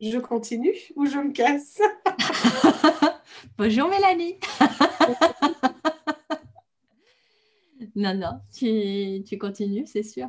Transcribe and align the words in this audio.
Je 0.00 0.18
continue 0.18 0.74
ou 0.94 1.06
je 1.06 1.16
me 1.16 1.32
casse? 1.32 1.80
Bonjour 3.58 3.88
Mélanie. 3.88 4.38
non, 7.96 8.14
non, 8.14 8.40
tu, 8.52 9.38
continues, 9.38 9.86
c'est 9.86 10.02
sûr. 10.02 10.28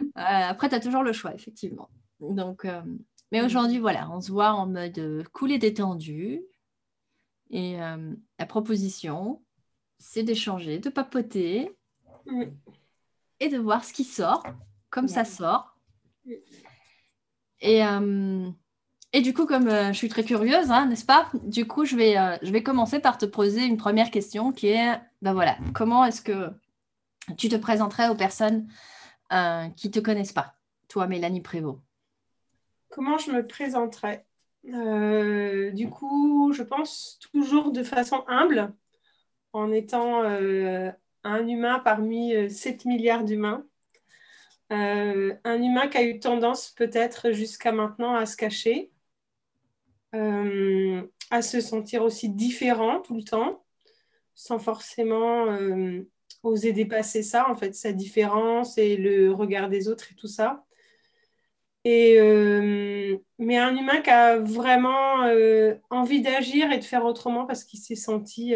Euh, 0.00 0.04
après, 0.14 0.68
tu 0.68 0.76
as 0.76 0.80
toujours 0.80 1.02
le 1.02 1.12
choix, 1.12 1.34
effectivement. 1.34 1.90
Donc, 2.20 2.64
euh, 2.64 2.82
mais 3.32 3.42
aujourd'hui, 3.42 3.80
voilà, 3.80 4.08
on 4.12 4.20
se 4.20 4.30
voit 4.30 4.52
en 4.52 4.66
mode 4.66 5.24
cool 5.32 5.52
et 5.52 5.58
détendu. 5.58 6.42
Et 7.50 7.78
la 7.78 8.46
proposition, 8.46 9.42
c'est 9.98 10.22
d'échanger, 10.22 10.78
de 10.78 10.88
papoter 10.88 11.76
et 13.40 13.48
de 13.48 13.58
voir 13.58 13.84
ce 13.84 13.92
qui 13.92 14.04
sort, 14.04 14.44
comme 14.88 15.08
ça 15.08 15.24
sort. 15.24 15.76
Et, 17.60 17.84
euh, 17.84 18.50
et 19.12 19.22
du 19.22 19.34
coup, 19.34 19.46
comme 19.46 19.68
euh, 19.68 19.88
je 19.88 19.98
suis 19.98 20.08
très 20.08 20.24
curieuse, 20.24 20.70
hein, 20.70 20.86
n'est-ce 20.86 21.04
pas? 21.04 21.30
Du 21.42 21.66
coup, 21.66 21.84
je 21.84 21.96
vais, 21.96 22.16
euh, 22.18 22.36
je 22.42 22.50
vais 22.50 22.62
commencer 22.62 23.00
par 23.00 23.18
te 23.18 23.26
poser 23.26 23.64
une 23.64 23.76
première 23.76 24.10
question 24.10 24.52
qui 24.52 24.68
est, 24.68 25.00
ben 25.22 25.32
voilà, 25.32 25.56
comment 25.74 26.04
est-ce 26.04 26.22
que 26.22 26.50
tu 27.36 27.48
te 27.48 27.56
présenterais 27.56 28.08
aux 28.08 28.16
personnes 28.16 28.66
qui 29.76 29.86
ne 29.86 29.92
te 29.92 30.00
connaissent 30.00 30.32
pas, 30.32 30.56
toi, 30.88 31.06
Mélanie 31.06 31.40
Prévost. 31.40 31.78
Comment 32.88 33.16
je 33.16 33.30
me 33.30 33.46
présenterais? 33.46 34.26
Du 34.64 35.88
coup, 35.88 36.52
je 36.52 36.64
pense 36.64 37.20
toujours 37.32 37.70
de 37.70 37.84
façon 37.84 38.24
humble, 38.26 38.72
en 39.52 39.70
étant 39.70 40.22
un 40.24 41.46
humain 41.46 41.78
parmi 41.78 42.50
7 42.50 42.86
milliards 42.86 43.22
d'humains. 43.22 43.64
Euh, 44.72 45.34
un 45.44 45.60
humain 45.62 45.88
qui 45.88 45.98
a 45.98 46.04
eu 46.04 46.20
tendance 46.20 46.70
peut-être 46.70 47.32
jusqu'à 47.32 47.72
maintenant 47.72 48.14
à 48.14 48.24
se 48.24 48.36
cacher, 48.36 48.78
euh, 48.82 48.99
à 50.12 51.42
se 51.42 51.60
sentir 51.60 52.02
aussi 52.02 52.28
différent 52.28 53.00
tout 53.00 53.14
le 53.14 53.22
temps, 53.22 53.64
sans 54.34 54.58
forcément 54.58 55.46
euh, 55.52 56.02
oser 56.42 56.72
dépasser 56.72 57.22
ça, 57.22 57.48
en 57.48 57.54
fait, 57.54 57.74
sa 57.74 57.92
différence 57.92 58.78
et 58.78 58.96
le 58.96 59.32
regard 59.32 59.68
des 59.68 59.88
autres 59.88 60.10
et 60.12 60.14
tout 60.14 60.26
ça. 60.26 60.64
Et, 61.84 62.18
mais 63.38 63.56
un 63.56 63.74
humain 63.74 64.02
qui 64.02 64.10
a 64.10 64.36
vraiment 64.38 65.24
envie 65.88 66.20
d'agir 66.20 66.70
et 66.72 66.78
de 66.78 66.84
faire 66.84 67.06
autrement 67.06 67.46
parce 67.46 67.64
qu'il 67.64 67.80
s'est 67.80 67.94
senti 67.94 68.54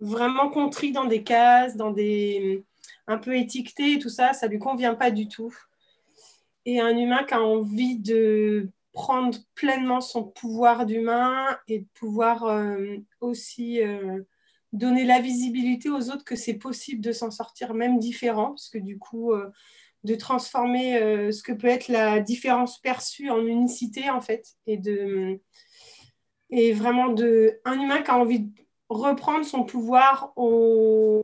vraiment 0.00 0.48
contrit 0.48 0.92
dans 0.92 1.04
des 1.04 1.22
cases, 1.22 1.76
dans 1.76 1.90
des 1.90 2.64
un 3.06 3.18
peu 3.18 3.36
étiqueté 3.36 3.94
et 3.94 3.98
tout 3.98 4.10
ça, 4.10 4.32
ça 4.32 4.46
lui 4.46 4.58
convient 4.58 4.94
pas 4.94 5.10
du 5.10 5.28
tout. 5.28 5.54
Et 6.66 6.78
un 6.80 6.96
humain 6.96 7.24
qui 7.24 7.34
a 7.34 7.42
envie 7.42 7.98
de 7.98 8.68
prendre 8.92 9.38
pleinement 9.54 10.00
son 10.00 10.24
pouvoir 10.24 10.86
d'humain 10.86 11.58
et 11.68 11.80
de 11.80 11.86
pouvoir 11.94 12.44
euh, 12.44 12.96
aussi 13.20 13.82
euh, 13.82 14.22
donner 14.72 15.04
la 15.04 15.20
visibilité 15.20 15.88
aux 15.88 16.10
autres 16.10 16.24
que 16.24 16.36
c'est 16.36 16.54
possible 16.54 17.00
de 17.00 17.12
s'en 17.12 17.30
sortir 17.30 17.74
même 17.74 17.98
différent, 17.98 18.48
parce 18.48 18.68
que 18.68 18.78
du 18.78 18.98
coup, 18.98 19.32
euh, 19.32 19.50
de 20.04 20.14
transformer 20.14 20.98
ce 21.32 21.42
que 21.42 21.52
peut 21.52 21.66
être 21.66 21.88
la 21.88 22.20
différence 22.20 22.78
perçue 22.78 23.30
en 23.30 23.44
unicité, 23.44 24.10
en 24.10 24.20
fait, 24.20 24.46
et 24.66 24.76
de 24.76 25.40
et 26.50 26.72
vraiment 26.72 27.08
de 27.08 27.60
un 27.64 27.80
humain 27.80 28.02
qui 28.02 28.10
a 28.10 28.16
envie 28.16 28.40
de 28.40 28.50
reprendre 28.88 29.44
son 29.44 29.64
pouvoir 29.64 30.32
au, 30.36 31.22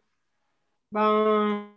ben, 0.91 1.71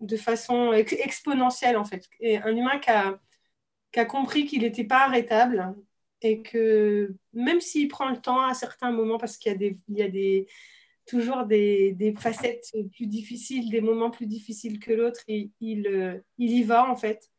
de 0.00 0.16
façon 0.16 0.72
exponentielle, 0.72 1.76
en 1.76 1.84
fait. 1.84 2.08
Et 2.18 2.38
un 2.38 2.54
humain 2.54 2.78
qui 2.78 2.90
a, 2.90 3.18
qui 3.92 4.00
a 4.00 4.04
compris 4.04 4.46
qu'il 4.46 4.62
n'était 4.62 4.84
pas 4.84 5.04
arrêtable 5.04 5.74
et 6.22 6.42
que 6.42 7.14
même 7.32 7.60
s'il 7.60 7.88
prend 7.88 8.10
le 8.10 8.20
temps 8.20 8.42
à 8.42 8.54
certains 8.54 8.92
moments, 8.92 9.18
parce 9.18 9.36
qu'il 9.36 9.76
y 9.88 10.02
a, 10.02 10.08
toujours 11.06 11.44
des, 11.44 12.14
facettes 12.18 12.72
plus 12.92 13.06
difficiles, 13.06 13.70
des 13.70 13.80
moments 13.80 14.10
plus 14.10 14.26
difficiles 14.26 14.78
que 14.78 14.92
l'autre, 14.92 15.20
il, 15.28 15.50
il, 15.60 15.86
euh, 15.88 16.18
y 16.38 16.62
va, 16.62 16.88
en 16.88 16.96
fait. 16.96 17.30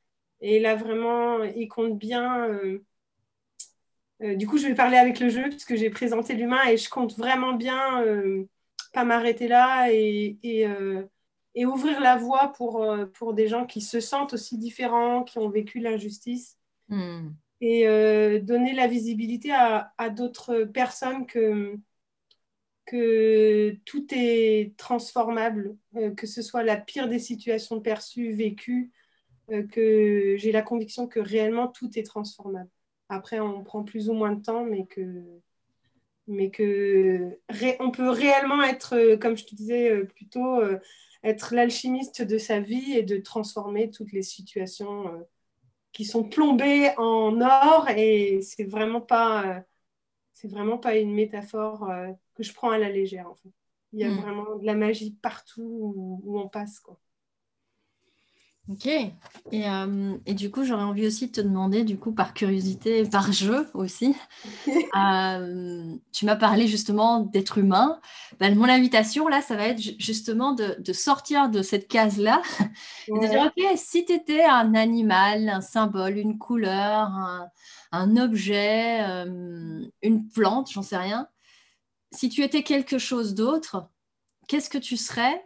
Et 0.42 0.60
là, 0.60 0.76
vraiment, 0.76 1.44
il 1.44 1.68
compte 1.68 1.98
bien. 1.98 2.48
Euh, 2.50 2.84
euh, 4.24 4.36
du 4.36 4.48
coup, 4.48 4.58
je 4.58 4.68
vais 4.68 4.76
parler 4.76 4.98
avec 4.98 5.20
le 5.20 5.30
jeu, 5.30 5.44
parce 5.50 5.66
que 5.66 5.76
j'ai 5.76 5.90
présenté 5.90 6.34
l'humain 6.34 6.64
et 6.68 6.78
je 6.78 6.90
compte 6.90 7.18
vraiment 7.18 7.54
bien 7.54 8.04
pas 8.94 9.06
m'arrêter 9.06 9.48
là 9.48 9.88
et 9.90 10.66
et 11.56 11.66
ouvrir 11.66 12.00
la 12.00 12.16
voie 12.16 12.54
pour, 12.54 12.84
euh, 12.84 13.06
pour 13.06 13.34
des 13.34 13.48
gens 13.48 13.66
qui 13.66 13.82
se 13.82 14.00
sentent 14.00 14.34
aussi 14.34 14.58
différents, 14.58 15.24
qui 15.24 15.38
ont 15.38 15.50
vécu 15.50 15.80
l'injustice. 15.80 16.58
Hmm. 16.90 17.30
Et 17.60 17.88
euh, 17.88 18.40
donner 18.40 18.74
la 18.74 18.88
visibilité 18.88 19.52
à, 19.52 19.94
à 19.98 20.10
d'autres 20.10 20.64
personnes 20.64 21.28
que, 21.28 21.78
que 22.86 23.76
tout 23.86 24.08
est 24.12 24.76
transformable, 24.78 25.76
euh, 25.96 26.12
que 26.12 26.26
ce 26.26 26.42
soit 26.42 26.64
la 26.64 26.78
pire 26.78 27.08
des 27.08 27.20
situations 27.20 27.80
perçues, 27.80 28.32
vécues, 28.32 28.92
que 29.70 30.36
j'ai 30.38 30.54
la 30.54 30.62
conviction 30.62 31.08
que 31.08 31.20
réellement 31.20 31.68
tout 31.68 31.90
est 32.00 32.04
transformable. 32.04 32.70
Après, 33.10 33.42
on 33.42 33.66
prend 33.66 33.84
plus 33.84 34.08
ou 34.08 34.14
moins 34.14 34.32
de 34.32 34.42
temps, 34.42 34.64
mais 34.64 34.86
que, 34.86 35.24
mais 36.26 36.50
que 36.52 37.38
on 37.82 37.92
peut 37.92 38.10
réellement 38.10 38.64
être, 38.64 39.16
comme 39.16 39.36
je 39.36 39.44
te 39.44 39.54
disais 39.54 40.06
plutôt, 40.06 40.62
être 41.24 41.54
l'alchimiste 41.54 42.22
de 42.22 42.38
sa 42.38 42.60
vie 42.60 42.94
et 42.94 43.04
de 43.04 43.18
transformer 43.18 43.90
toutes 43.90 44.12
les 44.12 44.24
situations 44.24 45.08
euh, 45.08 45.20
qui 45.92 46.06
sont 46.06 46.24
plombées 46.24 46.92
en 46.98 47.42
or. 47.42 47.90
Et 47.90 48.42
c'est 48.42 48.64
vraiment 48.64 49.02
pas, 49.02 49.58
euh, 49.58 49.62
c'est 50.34 50.50
vraiment 50.50 50.78
pas 50.78 50.98
une 50.98 51.14
métaphore 51.14 51.90
euh, 51.90 52.12
que 52.36 52.44
je 52.44 52.54
prends 52.54 52.72
à 52.72 52.78
la 52.78 52.90
légère. 52.90 53.30
En 53.30 53.36
fait. 53.36 53.50
Il 53.94 54.00
y 54.00 54.04
a 54.04 54.10
hmm. 54.10 54.22
vraiment 54.22 54.56
de 54.56 54.66
la 54.66 54.76
magie 54.76 55.18
partout 55.22 55.62
où, 55.64 56.22
où 56.24 56.40
on 56.40 56.48
passe. 56.48 56.80
Quoi. 56.80 57.00
Ok. 58.72 58.88
Euh, 59.54 60.18
et, 60.26 60.34
du 60.34 60.50
coup, 60.50 60.64
j'aurais 60.64 60.84
envie 60.84 61.06
aussi 61.06 61.28
de 61.28 61.32
te 61.34 61.42
demander, 61.42 61.84
du 61.84 61.98
coup, 61.98 62.14
par 62.14 62.34
curiosité, 62.34 63.04
par 63.04 63.32
jeu 63.34 63.70
aussi, 63.74 64.16
euh, 64.96 65.96
tu 66.14 66.26
m'as 66.26 66.38
parlé 66.38 66.68
justement 66.68 67.20
d'être 67.20 67.58
humain. 67.58 68.00
Ben, 68.40 68.56
mon 68.56 68.70
invitation, 68.70 69.28
là, 69.28 69.42
ça 69.42 69.58
va 69.58 69.68
être 69.68 69.82
justement 70.00 70.54
de, 70.54 70.94
sortir 70.94 71.50
de 71.50 71.62
cette 71.62 71.90
case-là 71.90 72.42
et 73.08 73.12
de 73.12 73.28
dire, 73.28 73.52
ok, 73.56 73.78
si 73.78 74.06
tu 74.06 74.14
étais 74.14 74.44
un 74.44 74.74
animal, 74.74 75.50
un 75.50 75.62
symbole, 75.62 76.18
une 76.18 76.38
couleur, 76.38 77.12
un, 77.92 78.18
objet, 78.18 79.02
euh, 79.02 79.86
une 80.02 80.30
plante, 80.30 80.72
j'en 80.72 80.82
sais 80.82 80.98
rien, 80.98 81.28
si 82.14 82.30
tu 82.30 82.44
étais 82.44 82.64
quelque 82.64 82.98
chose 82.98 83.36
d'autre, 83.36 83.90
qu'est-ce 84.48 84.70
que 84.70 84.78
tu 84.78 84.96
serais 84.96 85.46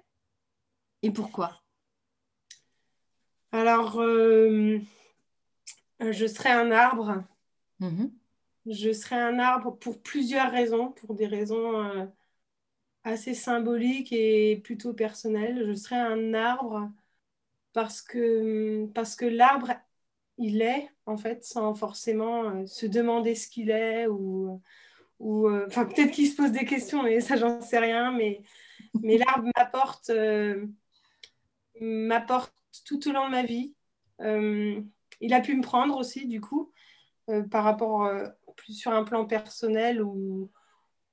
et 1.02 1.12
pourquoi? 1.12 1.65
Alors, 3.56 4.00
euh, 4.02 4.80
je 6.00 6.26
serais 6.28 6.52
un 6.52 6.72
arbre. 6.72 7.24
Mhm. 7.80 8.12
Je 8.66 8.92
serais 8.92 9.20
un 9.20 9.40
arbre 9.40 9.78
pour 9.78 10.02
plusieurs 10.02 10.52
raisons, 10.52 10.92
pour 10.92 11.14
des 11.14 11.28
raisons 11.28 11.82
euh, 11.82 12.06
assez 13.04 13.34
symboliques 13.34 14.12
et 14.12 14.58
plutôt 14.64 14.94
personnelles. 14.94 15.66
Je 15.68 15.74
serais 15.74 16.00
un 16.00 16.34
arbre 16.34 16.92
parce 17.74 18.02
que, 18.02 18.88
parce 18.94 19.16
que 19.16 19.26
l'arbre, 19.26 19.74
il 20.38 20.62
est, 20.62 20.90
en 21.06 21.18
fait, 21.18 21.44
sans 21.46 21.76
forcément 21.76 22.50
euh, 22.50 22.66
se 22.66 22.86
demander 22.86 23.36
ce 23.36 23.48
qu'il 23.48 23.70
est 23.70 24.08
ou, 24.08 24.62
ou 25.20 25.50
enfin, 25.68 25.86
peut-être 25.86 26.12
qu'il 26.12 26.28
se 26.28 26.36
pose 26.36 26.52
des 26.52 26.66
questions, 26.66 27.04
mais 27.04 27.22
ça, 27.22 27.38
j'en 27.38 27.62
sais 27.62 27.80
rien. 27.80 28.12
Mais, 28.12 28.42
mais 29.02 29.18
l'arbre 29.18 29.50
m'apporte 29.56 30.12
m'apporte 31.80 32.54
tout 32.84 33.08
au 33.08 33.12
long 33.12 33.26
de 33.26 33.32
ma 33.32 33.44
vie. 33.44 33.74
Euh, 34.22 34.82
il 35.22 35.34
a 35.34 35.42
pu 35.42 35.56
me 35.56 35.62
prendre 35.62 35.98
aussi, 35.98 36.28
du 36.28 36.42
coup, 36.42 36.72
euh, 37.30 37.44
par 37.44 37.64
rapport 37.64 38.06
euh, 38.06 38.28
plus 38.58 38.74
sur 38.74 38.92
un 38.92 39.04
plan 39.04 39.26
personnel 39.26 40.02
où, 40.02 40.50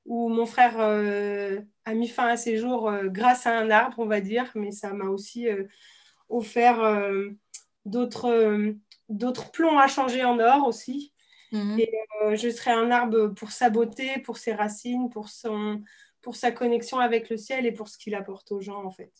où 0.06 0.28
mon 0.28 0.46
frère 0.46 0.80
a 0.80 1.94
mis 1.94 2.08
fin 2.08 2.28
à 2.28 2.36
ses 2.36 2.56
jours 2.56 2.92
grâce 3.06 3.46
à 3.46 3.58
un 3.58 3.70
arbre, 3.70 3.98
on 3.98 4.06
va 4.06 4.20
dire, 4.20 4.50
mais 4.54 4.70
ça 4.70 4.92
m'a 4.92 5.06
aussi 5.06 5.46
offert 6.28 7.10
d'autres 7.84 8.74
d'autres 9.08 9.50
plombs 9.50 9.78
à 9.78 9.88
changer 9.88 10.24
en 10.24 10.38
or 10.38 10.66
aussi. 10.66 11.12
Mhm. 11.50 11.80
Et 11.80 11.92
je 12.36 12.48
serai 12.48 12.70
un 12.70 12.90
arbre 12.90 13.28
pour 13.28 13.50
sa 13.50 13.70
beauté, 13.70 14.20
pour 14.20 14.38
ses 14.38 14.54
racines, 14.54 15.10
pour, 15.10 15.28
son, 15.28 15.82
pour 16.20 16.36
sa 16.36 16.52
connexion 16.52 16.98
avec 16.98 17.28
le 17.28 17.36
ciel 17.36 17.66
et 17.66 17.72
pour 17.72 17.88
ce 17.88 17.98
qu'il 17.98 18.14
apporte 18.14 18.52
aux 18.52 18.60
gens, 18.60 18.84
en 18.84 18.90
fait 18.90 19.12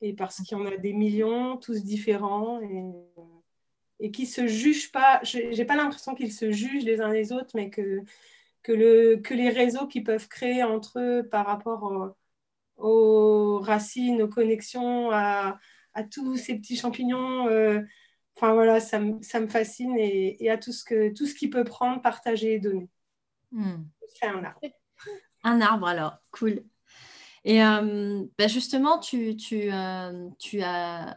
et 0.00 0.14
parce 0.14 0.40
qu'il 0.42 0.56
y 0.56 0.60
en 0.60 0.66
a 0.66 0.76
des 0.76 0.92
millions, 0.92 1.56
tous 1.56 1.84
différents, 1.84 2.60
et, 2.62 2.84
et 4.00 4.10
qui 4.10 4.22
ne 4.22 4.28
se 4.28 4.46
jugent 4.46 4.92
pas. 4.92 5.20
Je 5.22 5.38
n'ai 5.56 5.64
pas 5.64 5.76
l'impression 5.76 6.14
qu'ils 6.14 6.32
se 6.32 6.50
jugent 6.50 6.84
les 6.84 7.00
uns 7.00 7.12
les 7.12 7.32
autres, 7.32 7.50
mais 7.54 7.70
que, 7.70 8.02
que, 8.62 8.72
le, 8.72 9.16
que 9.16 9.34
les 9.34 9.50
réseaux 9.50 9.86
qu'ils 9.86 10.04
peuvent 10.04 10.28
créer 10.28 10.62
entre 10.62 10.98
eux 11.00 11.28
par 11.28 11.46
rapport 11.46 12.14
aux 12.78 13.58
racines, 13.58 14.22
aux 14.22 14.28
connexions, 14.28 15.10
à, 15.10 15.58
à 15.94 16.04
tous 16.04 16.36
ces 16.36 16.56
petits 16.56 16.76
champignons, 16.76 17.48
euh, 17.48 17.80
enfin 18.36 18.54
voilà, 18.54 18.80
ça, 18.80 18.98
me, 18.98 19.20
ça 19.22 19.40
me 19.40 19.48
fascine 19.48 19.96
et, 19.98 20.42
et, 20.42 20.50
à 20.50 20.56
tout 20.56 20.72
ce 20.72 20.84
que 20.84 21.12
tout 21.12 21.26
ce 21.26 21.34
qu'il 21.34 21.50
peut 21.50 21.64
prendre, 21.64 22.00
partager 22.00 22.54
et 22.54 22.58
donner. 22.58 22.88
Hmm. 23.52 23.84
C'est 24.06 24.26
un 24.26 24.44
arbre. 24.44 24.60
Un 25.42 25.60
arbre 25.60 25.86
alors, 25.86 26.18
cool. 26.30 26.62
Et 27.44 27.62
euh, 27.64 28.24
bah, 28.38 28.48
justement, 28.48 29.00
euh, 29.14 29.34
tu, 30.38 30.60
as, 30.62 31.14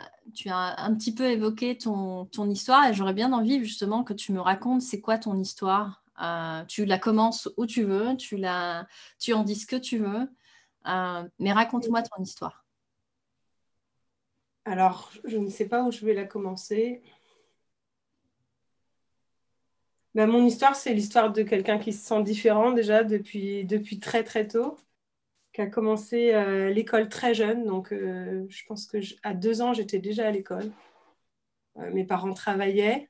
un 0.47 0.95
petit 0.95 1.13
peu 1.13 1.25
évoqué 1.29 1.77
ton, 1.77 2.27
histoire 2.49 2.85
et 2.87 2.93
j'aurais 2.93 3.13
bien 3.13 3.33
envie 3.33 3.59
justement 3.63 4.03
que 4.03 4.13
tu 4.13 4.31
me 4.31 4.39
racontes 4.39 4.81
c'est 4.81 5.01
quoi 5.01 5.17
ton 5.17 5.37
histoire. 5.37 6.03
Euh, 6.21 6.63
tu 6.65 6.85
la 6.85 6.97
commences 6.97 7.49
où 7.57 7.65
tu 7.65 7.83
veux, 7.83 8.15
tu, 8.15 8.45
en 8.45 9.43
dis 9.43 9.55
ce 9.55 9.65
que 9.65 9.75
tu 9.75 9.97
veux, 9.97 10.29
mais 11.39 11.51
raconte-moi 11.51 12.03
ton 12.03 12.21
histoire. 12.23 12.65
Alors, 14.65 15.11
je 15.25 15.37
ne 15.37 15.49
sais 15.49 15.67
pas 15.67 15.83
où 15.83 15.91
je 15.91 16.05
vais 16.05 16.13
la 16.13 16.23
commencer. 16.23 17.03
Ben, 20.15 20.27
mon 20.27 20.45
histoire, 20.45 20.75
c'est 20.75 20.93
l'histoire 20.93 21.33
de 21.33 21.43
quelqu'un 21.43 21.79
qui 21.79 21.91
se 21.91 22.05
sent 22.05 22.23
différent 22.23 22.71
déjà 22.71 23.03
depuis 23.03 23.99
très 23.99 24.23
très 24.23 24.47
tôt 24.47 24.77
qui 25.53 25.61
a 25.61 25.67
commencé 25.67 26.33
euh, 26.33 26.71
l'école 26.71 27.09
très 27.09 27.33
jeune. 27.33 27.65
Donc, 27.65 27.93
euh, 27.93 28.45
je 28.49 28.63
pense 28.65 28.87
que 28.87 28.97
à 29.21 29.33
deux 29.33 29.61
ans, 29.61 29.73
j'étais 29.73 29.99
déjà 29.99 30.27
à 30.27 30.31
l'école. 30.31 30.71
Euh, 31.77 31.91
mes 31.93 32.05
parents 32.05 32.33
travaillaient. 32.33 33.09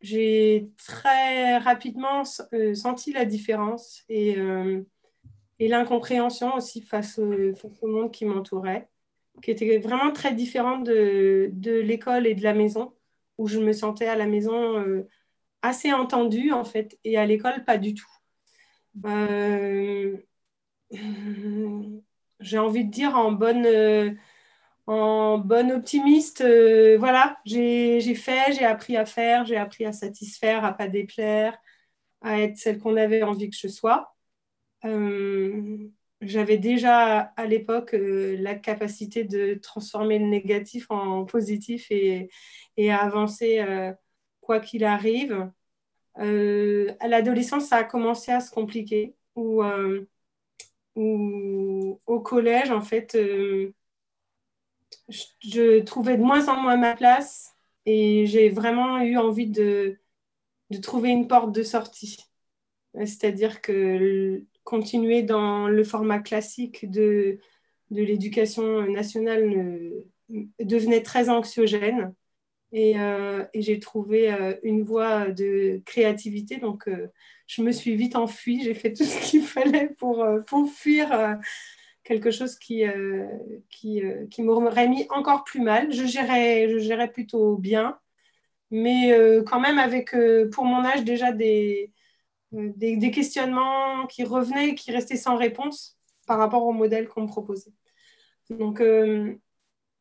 j'ai 0.00 0.70
très 0.76 1.58
rapidement 1.58 2.24
senti 2.74 3.12
la 3.12 3.24
différence 3.24 4.04
et, 4.08 4.36
et 5.58 5.68
l'incompréhension 5.68 6.54
aussi 6.56 6.82
face 6.82 7.18
au, 7.18 7.54
monde 7.82 8.12
qui 8.12 8.24
m'entourait, 8.24 8.88
qui 9.42 9.50
était 9.50 9.78
vraiment 9.78 10.12
très 10.12 10.34
différente 10.34 10.84
de, 10.84 11.50
de 11.52 11.72
l'école 11.80 12.26
et 12.26 12.34
de 12.34 12.42
la 12.42 12.54
maison, 12.54 12.94
où 13.38 13.46
je 13.48 13.60
me 13.60 13.72
sentais 13.72 14.06
à 14.08 14.16
la 14.16 14.26
maison 14.26 14.84
assez 15.62 15.92
entendue 15.92 16.52
en 16.52 16.64
fait, 16.64 16.98
et 17.04 17.18
à 17.18 17.26
l'école 17.26 17.64
pas 17.64 17.78
du 17.78 17.94
tout. 17.94 18.17
Euh, 19.06 20.16
j'ai 22.40 22.58
envie 22.58 22.84
de 22.84 22.90
dire 22.90 23.16
en 23.16 23.32
bonne, 23.32 23.66
euh, 23.66 24.12
en 24.86 25.38
bonne 25.38 25.72
optimiste, 25.72 26.40
euh, 26.42 26.96
voilà, 26.98 27.38
j'ai 27.44 28.00
fait, 28.14 28.52
j'ai 28.54 28.64
appris 28.64 28.96
à 28.96 29.06
faire, 29.06 29.44
j'ai 29.46 29.56
appris 29.56 29.84
à 29.86 29.92
satisfaire, 29.92 30.64
à 30.64 30.72
pas 30.72 30.88
déplaire, 30.88 31.58
à 32.22 32.40
être 32.40 32.56
celle 32.58 32.78
qu'on 32.78 32.96
avait 32.96 33.22
envie 33.22 33.50
que 33.50 33.56
je 33.56 33.68
sois. 33.68 34.14
J'avais 36.20 36.58
déjà 36.58 37.18
à 37.36 37.46
l'époque 37.46 37.94
la 37.94 38.54
capacité 38.56 39.22
de 39.24 39.54
transformer 39.54 40.18
le 40.18 40.26
négatif 40.26 40.90
en 40.90 41.24
positif 41.24 41.86
et, 41.90 42.28
et 42.76 42.90
à 42.90 42.98
avancer 43.02 43.64
quoi 44.40 44.60
qu'il 44.60 44.84
arrive. 44.84 45.48
Euh, 46.18 46.94
à 47.00 47.08
l'adolescence, 47.08 47.66
ça 47.68 47.76
a 47.76 47.84
commencé 47.84 48.32
à 48.32 48.40
se 48.40 48.50
compliquer. 48.50 49.14
Ou 49.36 49.62
euh, 49.62 50.06
au 50.96 52.20
collège, 52.20 52.70
en 52.70 52.80
fait, 52.82 53.14
euh, 53.14 53.72
je, 55.08 55.80
trouvais 55.80 56.16
de 56.16 56.22
moins 56.22 56.48
en 56.48 56.60
moins 56.60 56.76
ma 56.76 56.94
place 56.96 57.54
et 57.86 58.26
j'ai 58.26 58.48
vraiment 58.50 58.98
eu 59.00 59.16
envie 59.16 59.48
de, 59.48 59.98
trouver 60.82 61.10
une 61.10 61.28
porte 61.28 61.52
de 61.52 61.62
sortie. 61.62 62.18
C'est-à-dire 62.94 63.60
que 63.62 64.44
continuer 64.64 65.22
dans 65.22 65.68
le 65.68 65.84
format 65.84 66.18
classique 66.20 66.90
de 66.90 67.38
l'éducation 67.90 68.82
nationale 68.88 69.92
devenait 70.60 71.02
très 71.02 71.28
anxiogène. 71.30 72.14
Euh, 72.74 73.46
et, 73.54 73.62
j'ai 73.62 73.80
trouvé 73.80 74.32
euh, 74.32 74.54
une 74.62 74.82
voie 74.82 75.28
de 75.30 75.80
créativité. 75.86 76.58
Donc, 76.58 76.88
euh, 76.88 77.08
je 77.46 77.62
me 77.62 77.72
suis 77.72 77.96
vite 77.96 78.16
enfuie. 78.16 78.62
J'ai 78.62 78.74
fait 78.74 78.92
tout 78.94 79.04
ce 79.04 79.18
qu'il 79.30 79.42
fallait 79.42 79.88
pour, 79.98 80.26
pour 80.46 80.70
fuir 80.70 81.38
quelque 82.04 82.30
chose 82.30 82.58
qui, 82.58 82.84
qui, 83.70 84.02
qui 84.30 84.42
m'aurait 84.42 84.88
mis 84.88 85.06
encore 85.10 85.44
plus 85.44 85.60
mal. 85.60 85.92
Je 85.92 86.06
gérais, 86.06 86.68
je 86.70 86.78
gérais 86.78 87.10
plutôt 87.10 87.56
bien, 87.56 87.98
mais 88.70 89.14
quand 89.46 89.60
même 89.60 89.78
avec, 89.78 90.14
pour 90.52 90.64
mon 90.64 90.84
âge, 90.84 91.04
déjà 91.04 91.32
des, 91.32 91.92
des, 92.52 93.10
questionnements 93.10 94.06
qui 94.06 94.24
revenaient, 94.24 94.74
qui 94.74 94.90
restaient 94.90 95.16
sans 95.16 95.36
réponse 95.36 95.98
par 96.26 96.38
rapport 96.38 96.64
au 96.64 96.72
modèle 96.72 97.08
qu'on 97.08 97.22
me 97.22 97.28
proposait. 97.28 97.72
Donc, 98.48 98.80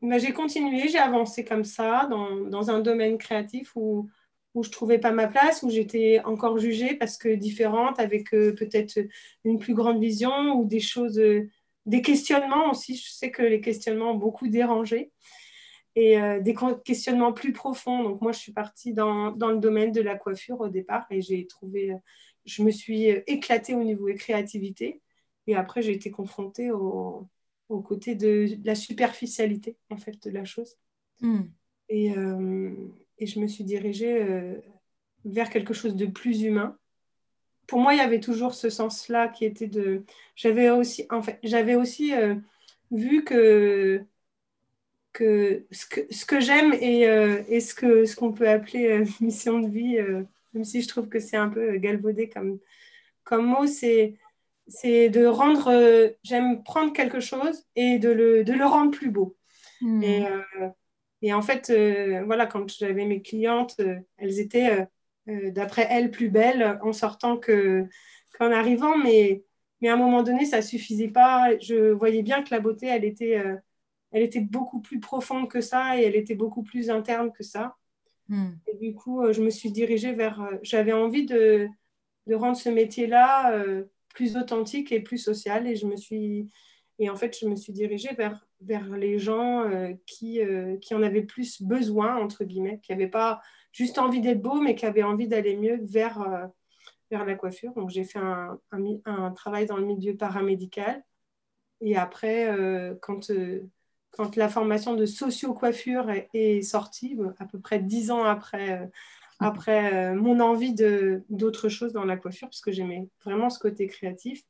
j'ai 0.01 0.33
continué, 0.33 0.87
j'ai 0.87 0.97
avancé 0.97 1.43
comme 1.43 1.63
ça 1.63 2.07
dans, 2.09 2.35
dans, 2.35 2.69
un 2.69 2.79
domaine 2.79 3.17
créatif 3.17 3.75
où, 3.75 4.09
où 4.53 4.63
je 4.63 4.69
ne 4.69 4.73
trouvais 4.73 4.99
pas 4.99 5.11
ma 5.11 5.27
place, 5.27 5.63
où 5.63 5.69
j'étais 5.69 6.19
encore 6.25 6.57
jugée 6.57 6.95
parce 6.95 7.17
que 7.17 7.29
différente, 7.29 7.99
avec 7.99 8.33
euh, 8.33 8.53
peut-être 8.55 8.99
une 9.43 9.59
plus 9.59 9.73
grande 9.73 10.01
vision 10.01 10.53
ou 10.53 10.65
des 10.65 10.79
choses, 10.79 11.19
euh, 11.19 11.49
des 11.85 12.01
questionnements 12.01 12.71
aussi. 12.71 12.95
Je 12.95 13.09
sais 13.09 13.31
que 13.31 13.43
les 13.43 13.61
questionnements 13.61 14.11
ont 14.11 14.17
beaucoup 14.17 14.47
dérangé 14.47 15.11
et 15.95 16.19
euh, 16.19 16.39
des 16.41 16.55
questionnements 16.85 17.33
plus 17.33 17.53
profonds. 17.53 18.03
Donc 18.03 18.21
moi, 18.21 18.31
je 18.31 18.39
suis 18.39 18.53
partie 18.53 18.93
dans, 18.93 19.31
dans, 19.31 19.49
le 19.49 19.59
domaine 19.59 19.91
de 19.91 20.01
la 20.01 20.15
coiffure 20.15 20.59
au 20.61 20.69
départ 20.69 21.05
et 21.11 21.21
j'ai 21.21 21.45
trouvé, 21.47 21.95
je 22.45 22.63
me 22.63 22.71
suis 22.71 23.05
éclatée 23.05 23.75
au 23.75 23.83
niveau 23.83 24.07
créativité. 24.15 25.01
Et 25.47 25.55
après, 25.55 25.81
j'ai 25.81 25.93
été 25.93 26.11
confrontée 26.11 26.71
au, 26.71 27.27
au 27.69 27.81
côté 27.81 28.15
de, 28.15 28.47
la 28.63 28.75
superficialité 28.75 29.77
en 29.89 29.97
fait 29.97 30.21
de 30.23 30.31
la 30.31 30.45
chose. 30.45 30.77
Hmm. 31.21 31.43
Et, 31.89 32.17
euh, 32.17 32.73
et, 33.17 33.25
je 33.25 33.39
me 33.39 33.47
suis 33.47 33.63
dirigée 33.63 34.21
euh, 34.21 34.55
vers 35.25 35.49
quelque 35.49 35.73
chose 35.73 35.95
de 35.95 36.05
plus 36.05 36.41
humain. 36.41 36.77
Pour 37.65 37.79
moi, 37.79 37.93
il 37.93 37.97
y 37.97 38.01
avait 38.01 38.19
toujours 38.19 38.53
ce 38.53 38.69
sens-là 38.69 39.27
qui 39.27 39.45
était 39.45 39.67
de. 39.67 40.03
J'avais 40.35 40.69
aussi, 40.69 41.05
en 41.09 41.21
fait, 41.21 41.39
j'avais 41.43 41.75
aussi 41.75 42.13
euh, 42.13 42.35
vu 42.91 43.23
que 43.23 44.01
que 45.13 45.65
ce 45.71 45.85
que, 45.87 46.01
ce 46.13 46.25
que 46.25 46.39
j'aime 46.39 46.73
et, 46.73 47.01
et, 47.49 47.59
ce 47.59 47.73
que 47.73 48.05
ce 48.05 48.15
qu'on 48.15 48.31
peut 48.31 48.47
appeler 48.47 49.03
mission 49.19 49.59
de 49.59 49.67
vie, 49.67 49.97
même 50.53 50.63
si 50.63 50.81
je 50.81 50.87
trouve 50.87 51.09
que 51.09 51.19
c'est 51.19 51.37
un 51.37 51.49
peu 51.49 51.77
galvaudé 51.77 52.29
comme 52.29 52.59
comme 53.23 53.45
mot, 53.45 53.65
c'est 53.67 54.15
c'est 54.67 55.09
de 55.09 55.25
rendre, 55.25 55.69
euh, 55.69 56.09
j'aime 56.23 56.63
prendre 56.63 56.93
quelque 56.93 57.19
chose 57.19 57.65
et 57.75 57.99
de 57.99 58.09
le, 58.09 58.43
de 58.43 58.53
le 58.53 58.65
rendre 58.65 58.91
plus 58.91 59.09
beau. 59.09 59.37
Hmm. 59.81 60.03
Et, 60.03 60.25
euh, 60.25 60.69
et, 61.21 61.33
en 61.33 61.41
fait, 61.41 61.69
euh, 61.69 62.23
voilà, 62.25 62.45
quand 62.45 62.69
j'avais 62.69 63.05
mes 63.05 63.21
clientes, 63.21 63.79
elles 64.17 64.39
étaient, 64.39 64.87
d'après 65.25 65.87
elles, 65.89 66.11
plus 66.11 66.29
belles 66.29 66.79
en 66.81 66.93
sortant 66.93 67.37
qu'en 67.37 68.51
arrivant, 68.51 68.97
mais, 68.97 69.43
mais 69.81 69.89
à 69.89 69.93
un 69.93 69.97
moment 69.97 70.23
donné, 70.23 70.45
ça 70.45 70.61
suffisait 70.61 71.09
pas. 71.09 71.57
Je 71.59 71.91
voyais 71.91 72.23
bien 72.23 72.43
que 72.43 72.53
la 72.53 72.59
beauté, 72.59 72.87
elle 72.87 73.05
était, 73.05 73.41
elle 74.11 74.23
était 74.23 74.41
beaucoup 74.41 74.79
plus 74.79 74.99
profonde 74.99 75.49
que 75.49 75.61
ça 75.61 75.97
et 75.97 76.03
elle 76.03 76.15
était 76.15 76.35
beaucoup 76.35 76.63
plus 76.63 76.89
interne 76.89 77.31
que 77.31 77.43
ça. 77.43 77.75
Hmm. 78.29 78.51
Et 78.67 78.75
du 78.75 78.93
coup, 78.93 79.31
je 79.31 79.41
me 79.41 79.49
suis 79.49 79.71
dirigée 79.71 80.13
vers, 80.13 80.47
j'avais 80.61 80.93
envie 80.93 81.25
de, 81.25 81.67
de 82.27 82.35
rendre 82.35 82.57
ce 82.57 82.69
métier-là 82.69 83.53
plus 84.17 84.35
authentique 84.35 84.91
et 84.91 84.99
plus 84.99 85.19
sociale. 85.19 85.67
Et 85.67 85.75
je 85.75 85.85
me 85.85 85.95
suis, 85.95 86.51
et 86.97 87.07
en 87.09 87.15
fait, 87.15 87.37
je 87.39 87.47
me 87.47 87.55
suis 87.55 87.71
dirigée 87.71 88.13
vers, 88.15 88.47
vers 88.61 88.89
les 88.97 89.19
gens 89.19 89.61
euh, 89.61 89.93
qui, 90.07 90.41
euh, 90.41 90.75
qui 90.77 90.95
en 90.95 91.03
avaient 91.03 91.21
plus 91.21 91.61
besoin, 91.61 92.15
entre 92.17 92.43
guillemets, 92.43 92.79
qui 92.81 92.91
n'avaient 92.91 93.07
pas 93.07 93.41
juste 93.71 93.99
envie 93.99 94.19
d'être 94.19 94.41
beau, 94.41 94.59
mais 94.59 94.73
qui 94.73 94.87
avaient 94.87 95.03
envie 95.03 95.27
d'aller 95.27 95.55
mieux 95.55 95.79
vers, 95.83 96.19
euh, 96.21 96.47
vers 97.11 97.25
la 97.25 97.35
coiffure. 97.35 97.73
Donc, 97.73 97.91
j'ai 97.91 98.03
fait 98.03 98.17
un, 98.17 98.59
un, 98.71 99.31
travail 99.31 99.67
dans 99.67 99.77
le 99.77 99.85
milieu 99.85 100.17
paramédical. 100.17 101.03
Et 101.81 101.95
après, 101.95 102.51
quand, 103.03 103.31
quand 104.09 104.35
la 104.35 104.49
formation 104.49 104.95
de 104.95 105.05
socio-coiffure 105.05 106.09
est, 106.09 106.27
est, 106.33 106.63
sortie, 106.63 107.15
à 107.37 107.45
peu 107.45 107.59
près 107.59 107.77
dix 107.77 108.09
ans 108.09 108.23
après 108.23 108.89
après 109.39 109.93
euh, 109.93 110.15
mon 110.15 110.39
envie 110.39 110.73
d'autre 111.29 111.69
chose 111.69 111.93
dans 111.93 112.05
la 112.05 112.17
coiffure, 112.17 112.47
parce 112.47 112.61
que 112.61 112.71
j'aimais 112.71 113.07
vraiment 113.23 113.49
ce 113.49 113.59
côté 113.59 113.87
créatif. 113.87 114.43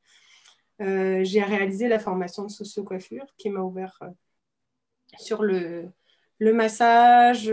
Euh, 0.82 1.24
j'ai 1.24 1.42
réalisé 1.42 1.88
la 1.88 2.00
formation 2.00 2.44
de 2.44 2.50
socio-coiffure 2.50 3.26
qui 3.38 3.50
m'a 3.50 3.62
ouvert 3.62 3.98
euh, 4.04 4.08
sur 5.18 5.44
le, 5.44 5.90
le 6.40 6.54
massage, 6.54 7.52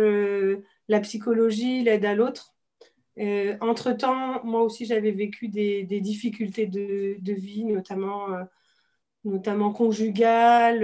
la 0.88 1.00
psychologie, 1.00 1.82
l'aide 1.82 2.04
à 2.04 2.14
l'autre. 2.14 2.54
Entre-temps, 3.60 4.44
moi 4.44 4.62
aussi, 4.62 4.84
j'avais 4.84 5.12
vécu 5.12 5.48
des, 5.48 5.84
des 5.84 6.00
difficultés 6.00 6.66
de, 6.66 7.16
de, 7.20 7.32
vie, 7.32 7.64
notamment, 7.64 8.26
notamment 9.24 9.72
conjugales 9.72 10.82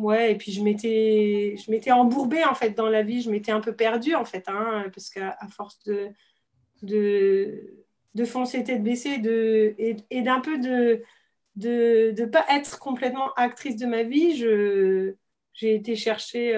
Ouais, 0.00 0.32
et 0.32 0.36
puis 0.36 0.50
je 0.50 0.62
m'étais, 0.62 1.56
je 1.58 1.70
m'étais 1.70 1.90
embourbée 1.90 2.42
en 2.44 2.54
fait 2.54 2.70
dans 2.70 2.88
la 2.88 3.02
vie, 3.02 3.20
je 3.20 3.30
m'étais 3.30 3.52
un 3.52 3.60
peu 3.60 3.74
perdue 3.76 4.14
en 4.14 4.24
fait, 4.24 4.48
hein, 4.48 4.86
parce 4.94 5.10
qu'à 5.10 5.36
force 5.50 5.78
de, 5.84 6.08
de, 6.82 7.84
de 8.14 8.24
foncer 8.24 8.64
tête 8.64 8.82
baissée 8.82 9.18
de, 9.18 9.74
et, 9.78 9.96
et 10.10 10.22
d'un 10.22 10.40
peu 10.40 10.58
de 10.58 11.02
de 11.56 12.14
ne 12.18 12.26
pas 12.26 12.46
être 12.50 12.78
complètement 12.78 13.34
actrice 13.34 13.76
de 13.76 13.84
ma 13.86 14.02
vie, 14.04 14.36
j'ai 14.36 15.74
été 15.74 15.96
chercher 15.96 16.56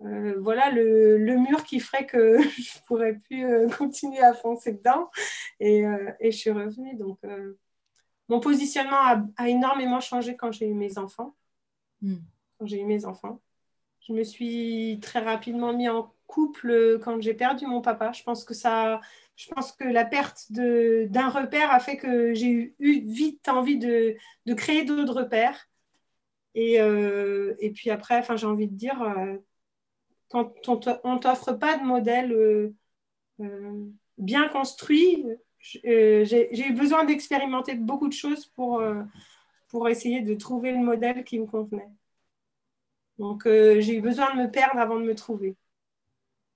voilà, 0.00 0.70
le, 0.70 1.36
mur 1.36 1.64
qui 1.64 1.80
ferait 1.80 2.06
que 2.06 2.42
je 2.42 2.78
ne 2.78 2.86
pourrais 2.86 3.14
plus 3.14 3.46
continuer 3.78 4.20
à 4.20 4.34
foncer 4.34 4.72
dedans. 4.72 5.10
Et, 5.60 5.84
je 6.22 6.30
suis 6.30 6.50
revenue. 6.50 6.96
Donc, 6.96 7.18
mon 8.28 8.40
positionnement 8.40 9.24
a, 9.36 9.48
énormément 9.48 10.00
changé 10.00 10.36
quand 10.36 10.52
j'ai 10.52 10.68
eu 10.68 10.74
mes 10.74 10.98
enfants. 10.98 11.34
Hmm. 12.02 12.16
Quand 12.58 12.66
j'ai 12.66 12.80
eu 12.80 12.84
mes 12.84 13.04
enfants. 13.04 13.40
Je 14.06 14.12
me 14.12 14.24
suis 14.24 14.98
très 15.02 15.20
rapidement 15.20 15.72
mis 15.72 15.88
en 15.88 16.14
couple 16.26 16.98
quand 17.02 17.20
j'ai 17.20 17.34
perdu 17.34 17.66
mon 17.66 17.80
papa. 17.80 18.12
Je 18.12 18.22
pense 18.22 18.44
que 18.44 18.54
ça, 18.54 19.00
je 19.36 19.48
pense 19.48 19.72
que 19.72 19.84
la 19.84 20.04
perte 20.04 20.46
d'un 20.50 21.28
repère 21.28 21.70
a 21.72 21.80
fait 21.80 21.96
que 21.96 22.34
j'ai 22.34 22.74
eu, 22.78 23.00
vite 23.06 23.48
envie 23.48 23.78
de, 23.78 24.16
créer 24.54 24.84
d'autres 24.84 25.22
repères. 25.22 25.68
Et, 26.54 26.80
euh, 26.80 27.54
et, 27.58 27.70
puis 27.70 27.90
après, 27.90 28.24
j'ai 28.36 28.46
envie 28.46 28.68
de 28.68 28.74
dire, 28.74 29.00
euh, 29.02 29.36
quand 30.28 30.52
on 30.68 31.14
ne 31.14 31.18
t'offre 31.18 31.52
pas 31.52 31.78
de 31.78 31.84
modèle 31.84 32.32
euh, 32.32 33.86
bien 34.18 34.48
construit, 34.48 35.24
j'ai 35.60 36.68
eu 36.68 36.72
besoin 36.72 37.04
d'expérimenter 37.04 37.74
beaucoup 37.74 38.08
de 38.08 38.12
choses 38.12 38.46
pour, 38.46 38.82
pour 39.70 39.88
essayer 39.88 40.22
de 40.22 40.34
trouver 40.34 40.72
le 40.72 40.78
modèle 40.78 41.24
qui 41.24 41.38
me 41.38 41.46
convenait. 41.46 41.88
Donc, 43.18 43.42
j'ai 43.46 43.96
eu 43.96 44.00
besoin 44.00 44.34
de 44.34 44.42
me 44.42 44.50
perdre 44.50 44.78
avant 44.78 44.98
de 44.98 45.04
me 45.04 45.14
trouver. 45.14 45.56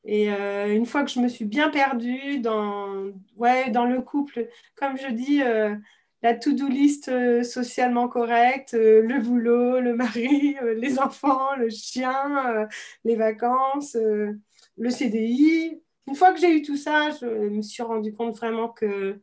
Et 0.05 0.31
euh, 0.31 0.75
une 0.75 0.87
fois 0.87 1.03
que 1.05 1.11
je 1.11 1.21
me 1.21 1.29
suis 1.29 1.45
bien 1.47 1.71
perdue 1.71 2.39
dans, 2.41 3.11
ouais, 3.37 3.71
dans 3.71 3.87
le 3.87 4.03
couple, 4.03 4.49
comme 4.77 4.99
je 4.99 5.09
dis, 5.09 5.43
euh, 5.43 5.75
la 6.23 6.35
to-do 6.35 6.69
list 6.69 7.09
euh, 7.09 7.43
socialement 7.43 8.09
correcte, 8.09 8.75
le 8.75 9.19
boulot, 9.21 9.81
le 9.81 9.95
mari, 9.95 10.57
les 10.77 10.99
enfants, 10.99 11.55
le 11.57 11.71
chien, 11.71 12.69
les 13.05 13.17
vacances, 13.17 13.95
le 13.97 14.91
CDI. 14.91 15.81
Une 16.07 16.15
fois 16.15 16.33
que 16.33 16.41
j'ai 16.41 16.55
eu 16.55 16.63
tout 16.63 16.77
ça, 16.77 17.11
je 17.11 17.27
me 17.27 17.63
suis 17.63 17.83
rendu 17.83 18.13
compte 18.13 18.37
vraiment 18.37 18.69
que, 18.69 19.21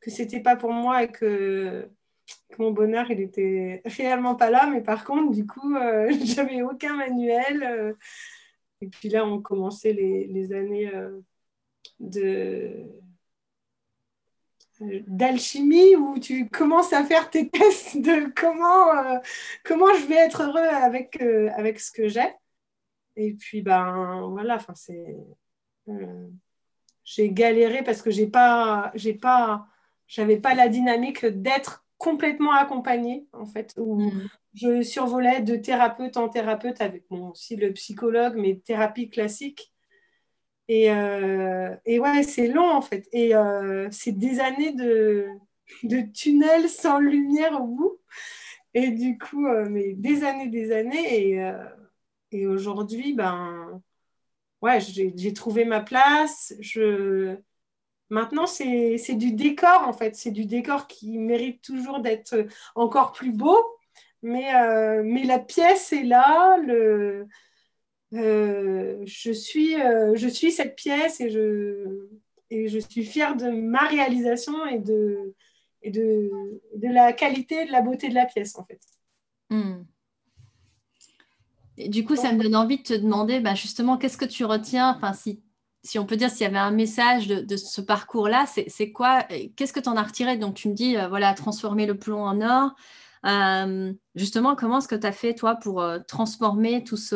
que 0.00 0.10
ce 0.10 0.22
n'était 0.22 0.40
pas 0.40 0.56
pour 0.56 0.72
moi 0.72 1.04
et 1.04 1.10
que, 1.10 1.88
que, 2.26 2.62
mon 2.62 2.70
bonheur, 2.70 3.10
il 3.10 3.20
était 3.20 3.82
réellement 3.84 4.34
pas 4.34 4.50
là. 4.50 4.68
Mais 4.70 4.80
par 4.80 5.04
contre, 5.04 5.32
du 5.32 5.46
coup, 5.46 5.74
j'avais 6.24 6.62
aucun 6.62 6.94
manuel 6.94 7.96
et 8.84 8.88
puis 8.88 9.08
là, 9.08 9.24
on 9.24 9.40
commençait 9.40 9.94
les, 9.94 10.26
les 10.26 10.52
années 10.52 10.94
euh, 10.94 11.20
de 12.00 12.86
d'alchimie 15.06 15.94
où 15.96 16.18
tu 16.18 16.50
commences 16.50 16.92
à 16.92 17.04
faire 17.04 17.30
tes 17.30 17.48
tests 17.48 17.96
de 17.96 18.30
comment, 18.34 18.90
euh, 18.94 19.18
comment 19.64 19.94
je 19.94 20.04
vais 20.06 20.16
être 20.16 20.42
heureux 20.42 20.58
avec, 20.58 21.22
euh, 21.22 21.48
avec 21.56 21.80
ce 21.80 21.92
que 21.92 22.08
j'ai. 22.08 22.28
Et 23.16 23.32
puis, 23.34 23.62
ben 23.62 24.28
voilà, 24.32 24.56
enfin, 24.56 24.74
c'est. 24.74 25.16
j'ai 27.04 27.30
galéré 27.30 27.82
parce 27.84 28.02
que 28.02 28.10
j'ai 28.10 28.26
pas, 28.26 28.92
pas, 29.22 29.66
j'avais 30.08 30.38
pas 30.38 30.54
la 30.54 30.68
dynamique 30.68 31.24
d'être 31.24 31.83
complètement 32.04 32.52
accompagnée, 32.52 33.26
en 33.32 33.46
fait, 33.46 33.74
où, 33.78 34.00
mm 34.00 34.28
je 34.54 34.82
survolais 34.82 35.40
de 35.42 35.56
thérapeute 35.56 36.16
en 36.16 36.28
thérapeute 36.28 36.80
avec 36.80 37.04
bon, 37.10 37.30
aussi 37.30 37.56
le 37.56 37.72
psychologue, 37.72 38.34
mais 38.36 38.60
thérapie 38.64 39.10
classique. 39.10 39.72
Et, 40.68 40.90
euh, 40.92 41.74
et 41.84 41.98
ouais, 41.98 42.22
c'est 42.22 42.46
long 42.46 42.70
en 42.70 42.80
fait. 42.80 43.08
Et 43.12 43.34
euh, 43.34 43.88
c'est 43.90 44.12
des 44.12 44.40
années 44.40 44.72
de, 44.72 45.26
de 45.82 46.00
tunnels 46.12 46.68
sans 46.68 47.00
lumière 47.00 47.60
au 47.60 47.66
bout. 47.66 47.98
Et 48.74 48.90
du 48.90 49.18
coup, 49.18 49.46
euh, 49.46 49.66
mais 49.68 49.94
des 49.94 50.24
années, 50.24 50.48
des 50.48 50.72
années. 50.72 51.32
Et, 51.32 51.52
et 52.30 52.46
aujourd'hui, 52.46 53.12
ben, 53.12 53.82
ouais, 54.62 54.78
j'ai 54.80 55.32
trouvé 55.32 55.64
ma 55.64 55.80
place. 55.80 56.54
Je... 56.60 57.36
Maintenant, 58.10 58.46
c'est 58.46 59.14
du 59.14 59.32
décor 59.32 59.88
en 59.88 59.92
fait. 59.92 60.14
C'est 60.14 60.30
du 60.30 60.44
décor 60.44 60.86
qui 60.86 61.18
mérite 61.18 61.62
toujours 61.62 62.00
d'être 62.00 62.46
encore 62.74 63.12
plus 63.12 63.32
beau 63.32 63.58
mais, 64.24 64.54
euh, 64.54 65.02
mais 65.04 65.24
la 65.24 65.38
pièce 65.38 65.92
est 65.92 66.02
là. 66.02 66.56
Le, 66.56 67.28
euh, 68.14 69.02
je, 69.04 69.30
suis, 69.30 69.80
euh, 69.80 70.16
je 70.16 70.26
suis 70.26 70.50
cette 70.50 70.76
pièce 70.76 71.20
et 71.20 71.28
je, 71.28 72.08
et 72.50 72.68
je 72.68 72.78
suis 72.78 73.04
fière 73.04 73.36
de 73.36 73.50
ma 73.50 73.86
réalisation 73.86 74.66
et 74.66 74.78
de, 74.78 75.34
et 75.82 75.90
de, 75.90 76.30
de 76.74 76.88
la 76.88 77.12
qualité 77.12 77.62
et 77.62 77.66
de 77.66 77.72
la 77.72 77.82
beauté 77.82 78.08
de 78.08 78.14
la 78.14 78.24
pièce, 78.24 78.58
en 78.58 78.64
fait. 78.64 78.80
Hmm. 79.50 79.84
Et 81.76 81.90
du 81.90 82.04
coup, 82.04 82.16
ça 82.16 82.32
me 82.32 82.42
donne 82.42 82.56
envie 82.56 82.78
de 82.78 82.82
te 82.82 82.94
demander 82.94 83.40
bah, 83.40 83.54
justement 83.54 83.98
qu'est-ce 83.98 84.16
que 84.16 84.24
tu 84.24 84.46
retiens, 84.46 84.94
enfin, 84.96 85.12
si, 85.12 85.42
si 85.84 85.98
on 85.98 86.06
peut 86.06 86.16
dire 86.16 86.30
s'il 86.30 86.42
y 86.42 86.46
avait 86.46 86.58
un 86.58 86.72
message 86.72 87.28
de, 87.28 87.56
ce 87.56 87.80
parcours-là, 87.80 88.46
c'est 88.46 88.90
quoi 88.90 89.22
Qu'est-ce 89.54 89.72
que 89.72 89.80
tu 89.80 89.88
en 89.88 89.96
as 89.96 90.02
retiré? 90.02 90.36
Donc, 90.36 90.54
tu 90.54 90.68
me 90.68 90.74
dis, 90.74 90.96
voilà, 91.08 91.34
transformer 91.34 91.86
le 91.86 91.96
plomb 91.96 92.24
en 92.24 92.40
or, 92.40 92.74
euh, 93.24 93.92
justement, 94.14 94.54
comment 94.54 94.78
est-ce 94.78 94.88
que 94.88 94.94
tu 94.94 95.06
as 95.06 95.12
fait, 95.12 95.34
toi, 95.34 95.56
pour 95.56 95.80
euh, 95.80 95.98
transformer 96.06 96.84
tous 96.84 97.14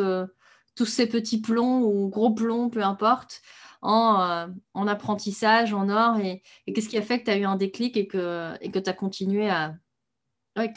ces 0.85 1.07
petits 1.07 1.41
plombs 1.41 1.81
ou 1.81 2.09
gros 2.09 2.33
plombs, 2.33 2.69
peu 2.69 2.83
importe, 2.83 3.41
en, 3.81 4.21
euh, 4.21 4.47
en 4.73 4.87
apprentissage, 4.87 5.73
en 5.73 5.89
or? 5.89 6.17
Et, 6.19 6.41
qu'est-ce 6.73 6.89
qui 6.89 6.97
a 6.97 7.01
fait 7.01 7.19
que 7.19 7.25
tu 7.25 7.31
as 7.31 7.37
eu 7.37 7.45
un 7.45 7.55
déclic 7.55 7.95
et 7.97 8.07
que 8.07 8.57
tu 8.57 8.89
as, 8.89 8.93
continué 8.93 9.49
à, 9.49 9.75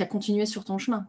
continué 0.08 0.46
sur 0.46 0.64
ton 0.64 0.78
chemin. 0.78 1.04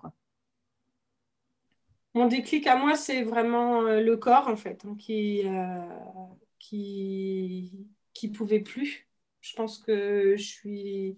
Mon 2.15 2.27
déclic 2.27 2.67
à 2.67 2.75
moi, 2.75 2.95
c'est 2.95 3.23
vraiment 3.23 3.81
le 3.81 4.15
corps, 4.15 4.47
en 4.47 4.55
fait, 4.55 4.85
hein, 4.85 4.95
qui, 4.97 5.43
qui, 6.63 7.87
qui 8.13 8.29
pouvait 8.29 8.61
plus. 8.61 9.07
Je 9.41 9.55
pense 9.55 9.77
que 9.79 10.35
je 10.37 10.43
suis 10.43 11.17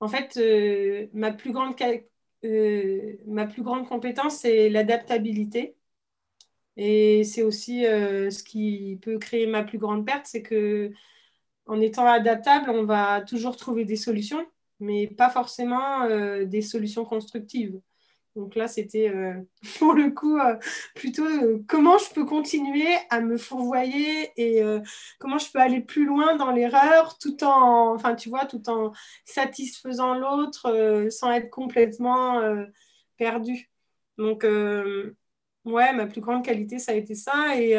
en 0.00 0.08
fait, 0.08 0.36
euh, 0.36 1.08
ma, 1.14 1.32
plus 1.32 1.52
grande, 1.52 1.74
euh, 2.44 3.16
ma 3.26 3.46
plus 3.46 3.62
grande 3.62 3.88
compétence, 3.88 4.38
c'est 4.40 4.68
l'adaptabilité. 4.68 5.76
Et 6.76 7.24
c'est 7.24 7.42
aussi 7.42 7.86
euh, 7.86 8.30
ce 8.30 8.42
qui 8.42 8.98
peut 9.02 9.18
créer 9.18 9.46
ma 9.46 9.62
plus 9.64 9.78
grande 9.78 10.04
perte, 10.06 10.26
c'est 10.26 10.42
que 10.42 10.92
en 11.66 11.80
étant 11.80 12.06
adaptable, 12.06 12.70
on 12.70 12.84
va 12.84 13.22
toujours 13.22 13.56
trouver 13.56 13.84
des 13.84 13.96
solutions, 13.96 14.46
mais 14.80 15.06
pas 15.06 15.30
forcément 15.30 16.06
des 16.44 16.62
solutions 16.62 17.04
constructives. 17.06 17.80
Donc 18.36 18.56
là, 18.56 18.66
c'était 18.66 19.08
euh, 19.08 19.34
pour 19.78 19.94
le 19.94 20.10
coup 20.10 20.38
euh, 20.38 20.56
plutôt 20.94 21.24
euh, 21.24 21.64
comment 21.68 21.98
je 21.98 22.12
peux 22.12 22.24
continuer 22.24 22.88
à 23.10 23.20
me 23.20 23.36
fourvoyer 23.36 24.30
et 24.36 24.62
comment 25.18 25.38
je 25.38 25.50
peux 25.50 25.60
aller 25.60 25.80
plus 25.80 26.06
loin 26.06 26.36
dans 26.36 26.50
l'erreur 26.50 27.18
tout 27.18 27.42
en, 27.44 27.94
enfin, 27.94 28.14
tu 28.14 28.28
vois, 28.28 28.46
tout 28.46 28.68
en 28.68 28.92
satisfaisant 29.24 30.14
l'autre 30.14 31.08
sans 31.10 31.30
être 31.32 31.50
complètement 31.50 32.40
perdu. 33.16 33.70
Donc, 34.18 34.44
ouais, 34.44 35.92
ma 35.92 36.06
plus 36.06 36.20
grande 36.20 36.44
qualité, 36.44 36.78
ça 36.78 36.92
a 36.92 36.94
été 36.94 37.14
ça. 37.14 37.58
Et, 37.60 37.76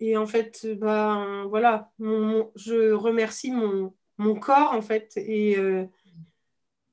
et 0.00 0.16
en 0.16 0.26
fait, 0.26 0.66
ben, 0.78 1.46
voilà, 1.48 1.90
je 1.98 2.92
remercie 2.92 3.50
mon, 3.52 3.94
mon, 4.18 4.34
corps, 4.38 4.72
en 4.72 4.82
fait, 4.82 5.12
et 5.16 5.56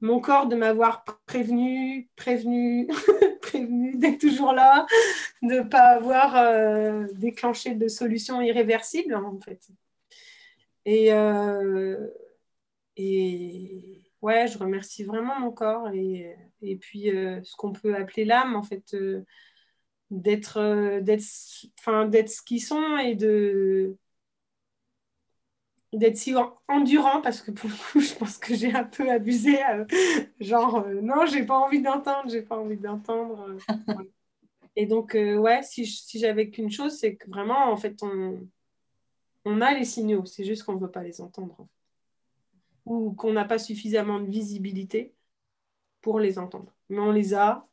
mon 0.01 0.19
corps 0.19 0.47
de 0.47 0.55
m'avoir 0.55 1.03
prévenu, 1.25 2.09
prévenu, 2.15 2.87
prévenu 3.41 3.97
d'être 3.97 4.19
toujours 4.19 4.53
là, 4.53 4.85
de 5.41 5.55
ne 5.55 5.61
pas 5.61 5.95
avoir 5.95 6.35
euh, 6.37 7.05
déclenché 7.15 7.75
de 7.75 7.87
solutions 7.87 8.41
irréversibles 8.41 9.15
en 9.15 9.39
fait. 9.39 9.67
Et, 10.85 11.13
euh, 11.13 12.07
et 12.95 14.01
ouais, 14.21 14.47
je 14.47 14.57
remercie 14.57 15.03
vraiment 15.03 15.39
mon 15.39 15.51
corps 15.51 15.89
et, 15.89 16.35
et 16.61 16.77
puis 16.77 17.09
euh, 17.09 17.41
ce 17.43 17.55
qu'on 17.55 17.73
peut 17.73 17.95
appeler 17.95 18.25
l'âme 18.25 18.55
en 18.55 18.63
fait, 18.63 18.95
d'être, 20.11 20.99
d'être 21.01 21.21
ce 21.21 22.41
qu'ils 22.41 22.63
sont 22.63 22.97
et 22.97 23.15
de 23.15 23.97
d'être 25.97 26.17
si 26.17 26.35
endurant 26.67 27.21
parce 27.21 27.41
que 27.41 27.51
pour 27.51 27.69
le 27.69 27.75
coup, 27.75 27.99
je 27.99 28.13
pense 28.13 28.37
que 28.37 28.53
j'ai 28.53 28.73
un 28.73 28.83
peu 28.83 29.09
abusé. 29.09 29.63
Euh, 29.63 29.85
genre, 30.39 30.85
euh, 30.85 31.01
non, 31.01 31.25
j'ai 31.25 31.45
pas 31.45 31.57
envie 31.57 31.81
d'entendre, 31.81 32.29
j'ai 32.29 32.41
pas 32.41 32.57
envie 32.57 32.77
d'entendre. 32.77 33.47
Euh, 33.49 33.57
Et 34.75 34.85
donc, 34.85 35.13
ouais, 35.13 35.61
si, 35.63 35.85
si 35.85 36.19
j'avais 36.19 36.49
qu'une 36.49 36.71
chose, 36.71 36.97
c'est 36.97 37.15
que 37.15 37.29
vraiment, 37.29 37.69
en 37.69 37.75
fait, 37.75 38.01
on, 38.01 38.39
on 39.43 39.59
a 39.59 39.73
les 39.73 39.83
signaux, 39.83 40.23
c'est 40.25 40.45
juste 40.45 40.63
qu'on 40.63 40.75
ne 40.75 40.79
veut 40.79 40.91
pas 40.91 41.03
les 41.03 41.19
entendre. 41.19 41.67
Ou 42.85 43.11
qu'on 43.11 43.33
n'a 43.33 43.43
pas 43.43 43.57
suffisamment 43.57 44.21
de 44.21 44.29
visibilité 44.29 45.13
pour 45.99 46.19
les 46.19 46.39
entendre. 46.39 46.71
Mais 46.87 46.99
on 46.99 47.11
les 47.11 47.33
a, 47.33 47.67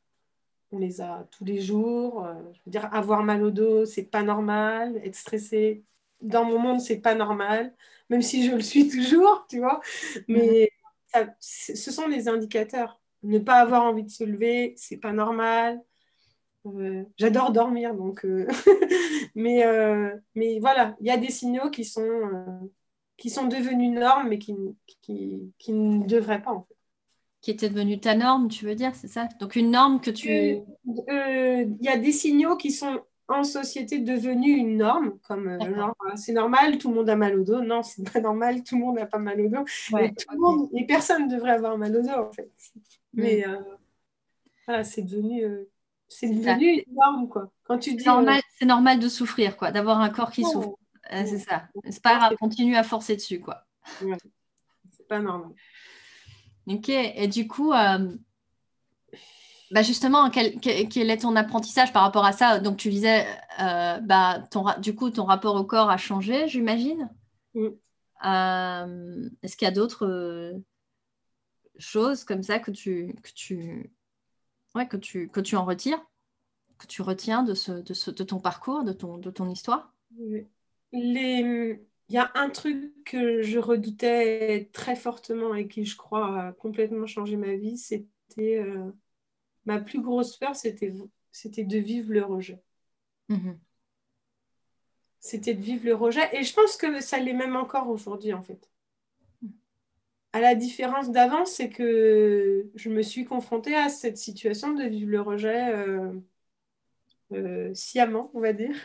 on 0.73 0.79
les 0.79 1.01
a 1.01 1.29
tous 1.31 1.45
les 1.45 1.61
jours. 1.61 2.27
je 2.53 2.59
veux 2.65 2.73
dire, 2.73 2.93
avoir 2.93 3.23
mal 3.23 3.45
au 3.45 3.53
dos, 3.53 3.85
c'est 3.85 4.07
pas 4.07 4.25
normal. 4.25 5.01
Être 5.05 5.15
stressé, 5.15 5.85
dans 6.21 6.45
mon 6.45 6.59
monde, 6.59 6.81
c'est 6.81 7.01
pas 7.01 7.15
normal 7.15 7.75
même 8.11 8.23
si 8.23 8.47
je 8.47 8.55
le 8.55 8.63
suis 8.63 8.89
toujours, 8.89 9.47
tu 9.49 9.59
vois. 9.59 9.81
Mais 10.29 10.71
ce 11.41 11.91
sont 11.91 12.09
des 12.09 12.29
indicateurs. 12.29 13.01
Ne 13.23 13.39
pas 13.39 13.57
avoir 13.57 13.85
envie 13.85 14.05
de 14.05 14.11
se 14.11 14.25
lever, 14.25 14.75
c'est 14.77 14.99
pas 14.99 15.13
normal. 15.13 15.81
J'adore 17.17 17.53
dormir, 17.53 17.95
donc. 17.95 18.27
mais, 19.35 19.65
mais 20.35 20.59
voilà, 20.61 20.97
il 21.01 21.07
y 21.07 21.11
a 21.11 21.17
des 21.17 21.31
signaux 21.31 21.71
qui 21.71 21.85
sont, 21.85 22.71
qui 23.17 23.31
sont 23.31 23.47
devenus 23.47 23.93
normes, 23.93 24.29
mais 24.29 24.39
qui, 24.39 24.55
qui, 25.03 25.53
qui, 25.59 25.73
ne 25.73 26.07
devraient 26.07 26.43
pas, 26.43 26.53
en 26.53 26.63
fait. 26.63 26.75
Qui 27.43 27.51
était 27.53 27.69
devenue 27.69 28.01
ta 28.01 28.17
norme, 28.17 28.49
tu 28.49 28.65
veux 28.65 28.75
dire, 28.75 28.95
c'est 28.95 29.09
ça? 29.09 29.29
Donc 29.39 29.55
une 29.55 29.71
norme 29.71 30.01
que 30.01 30.11
tu. 30.11 30.29
Il 30.29 31.79
y 31.81 31.89
a 31.89 31.97
des 31.97 32.11
signaux 32.11 32.57
qui 32.57 32.73
sont 32.73 33.01
en 33.29 33.45
société 33.45 33.99
devenue 33.99 34.53
une 34.53 34.77
norme, 34.77 35.19
comme 35.27 35.49
euh, 35.49 35.75
genre 35.75 35.95
c'est 36.15 36.33
normal, 36.33 36.79
tout 36.79 36.89
le 36.91 36.95
monde 36.95 37.11
a 37.11 37.17
mal 37.17 37.39
au 37.39 37.45
dos. 37.45 37.61
Non, 37.61 37.83
c'est 37.83 38.11
pas 38.11 38.21
normal, 38.21 38.63
tout 38.63 38.77
le 38.77 38.83
monde 38.83 38.97
n'a 38.97 39.07
pas 39.07 39.19
mal 39.19 39.41
au 39.41 39.49
dos. 39.49 39.65
et, 39.99 40.15
tout 40.15 40.33
le 40.33 40.39
monde, 40.39 40.69
et 40.75 40.87
personne 40.87 41.29
devrait 41.29 41.53
avoir 41.53 41.77
mal 41.77 41.97
au 41.97 42.03
dos 42.03 42.09
en 42.11 42.33
fait. 42.33 42.51
Mm. 42.75 42.81
Mais 43.13 43.47
euh, 43.47 43.57
voilà, 44.67 44.85
c'est 44.85 45.03
devenu, 45.03 45.45
euh, 45.45 45.69
c'est 46.09 46.29
devenu 46.29 46.85
une 46.87 46.95
norme 46.95 47.29
quoi. 47.29 47.51
Quand 47.65 47.79
tu 47.79 47.95
dis 47.95 48.05
c'est 48.59 48.67
normal, 48.67 49.01
de 49.01 49.09
souffrir 49.09 49.57
quoi, 49.57 49.73
d'avoir 49.73 50.01
un 50.01 50.11
corps 50.11 50.31
qui 50.31 50.45
souffre. 50.45 50.79
c'est 51.11 51.39
ça. 51.39 51.69
C'est 51.91 52.03
pas 52.03 52.17
grave, 52.17 52.37
continue 52.37 52.77
à 52.77 52.85
forcer 52.85 53.17
dessus 53.17 53.41
quoi. 53.41 53.65
C'est 54.01 55.09
pas 55.09 55.19
normal. 55.21 55.51
Ok, 56.69 56.89
et 56.89 57.29
du 57.29 57.47
coup, 57.47 57.73
bah 59.73 59.83
justement, 59.83 60.31
quel, 60.31 60.61
quel, 60.61 61.11
est 61.11 61.23
ton 61.23 61.35
apprentissage 61.35 61.93
par 61.93 62.03
rapport 62.03 62.25
à 62.25 62.33
ça? 62.33 62.61
Donc, 62.61 62.77
tu 62.77 62.89
disais, 62.89 63.27
euh, 63.61 63.99
bah, 63.99 64.45
ton, 64.51 64.65
du 64.81 64.95
coup, 64.95 65.11
ton 65.11 65.25
rapport 65.25 65.57
au 65.57 65.65
corps 65.65 65.91
a 65.91 65.97
changé, 65.97 66.47
j'imagine? 66.47 67.11
Euh, 67.57 69.29
est-ce 69.43 69.57
qu'il 69.57 69.67
y 69.67 69.69
a 69.69 69.75
d'autres 69.75 70.07
euh, 70.07 70.53
choses 71.79 72.23
comme 72.23 72.43
ça 72.43 72.61
que 72.61 72.71
tu, 72.71 73.15
que 73.23 73.31
tu, 73.35 73.93
ouais, 74.75 74.87
que 74.87 74.97
tu, 74.97 75.29
que 75.29 75.41
tu 75.41 75.57
en 75.57 75.65
retires, 75.65 76.01
que 76.79 76.87
tu 76.87 77.03
retiens 77.03 77.43
de, 77.43 77.55
ce, 77.55 77.73
de, 77.73 77.93
ce, 77.93 78.13
de 78.13 78.23
ton 78.23 78.39
parcours, 78.39 78.85
de 78.85 78.93
ton, 78.93 79.19
de 79.19 79.31
ton 79.31 79.51
histoire? 79.51 79.93
Les... 80.93 81.81
Il 82.09 82.15
y 82.15 82.19
a 82.19 82.31
un 82.37 82.51
truc 82.51 82.95
que 83.05 83.43
je 83.43 83.59
redoutais 83.59 84.71
très 84.73 84.95
fortement 84.95 85.57
et 85.57 85.67
qui, 85.67 85.85
je 85.85 85.97
crois, 85.97 86.41
a 86.41 86.53
complètement 86.53 87.09
changé 87.09 87.37
ma 87.37 87.57
vie, 87.57 87.79
c'était 87.79 88.65
ma 89.67 89.81
plus 89.81 90.01
grosse 90.01 90.37
peur, 90.37 90.57
c'était, 90.57 90.93
c'était 91.33 91.65
de 91.65 91.79
vivre 91.79 92.13
le 92.13 92.25
rejet. 92.25 92.63
Mhm. 93.29 93.59
C'était 95.21 95.55
de 95.55 95.61
vivre 95.61 95.85
le 95.85 95.95
rejet. 95.95 96.29
Et 96.33 96.45
je 96.45 96.55
pense 96.55 96.77
que 96.77 97.01
ça 97.01 97.19
l'est 97.19 97.33
même 97.33 97.57
encore 97.57 97.89
aujourd'hui, 97.89 98.33
en 98.33 98.43
fait. 98.43 98.71
À 100.33 100.41
la 100.41 100.55
différence 100.55 101.11
d'avant, 101.11 101.45
c'est 101.45 101.69
que 101.69 102.71
je 102.75 102.89
me 102.91 103.03
suis 103.03 103.25
confrontée 103.25 103.75
à 103.75 103.89
cette 103.89 104.19
situation 104.19 104.75
de 104.75 104.85
vivre 104.85 105.11
le 105.11 105.21
rejet 105.21 105.73
euh, 105.75 106.13
euh, 107.33 107.75
sciemment, 107.75 108.31
on 108.35 108.41
va 108.41 108.53
dire. 108.53 108.77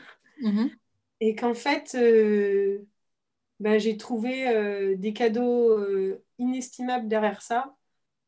Mhm. 0.41 0.71
Et 1.19 1.35
qu'en 1.35 1.53
fait, 1.53 1.95
euh, 1.95 2.79
ben, 3.59 3.79
j'ai 3.79 3.97
trouvé 3.97 4.95
des 4.97 5.13
cadeaux 5.13 5.77
inestimables 6.39 7.07
derrière 7.07 7.43
ça, 7.43 7.75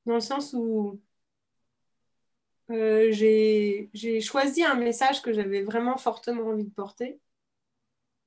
dans 0.05 0.15
le 0.15 0.19
sens 0.19 0.53
où 0.53 1.01
euh, 2.73 3.11
j'ai 3.11 4.21
choisi 4.21 4.63
un 4.63 4.75
message 4.75 5.21
que 5.21 5.33
j'avais 5.33 5.61
vraiment 5.63 5.97
fortement 5.97 6.47
envie 6.47 6.65
de 6.65 6.71
porter. 6.71 7.19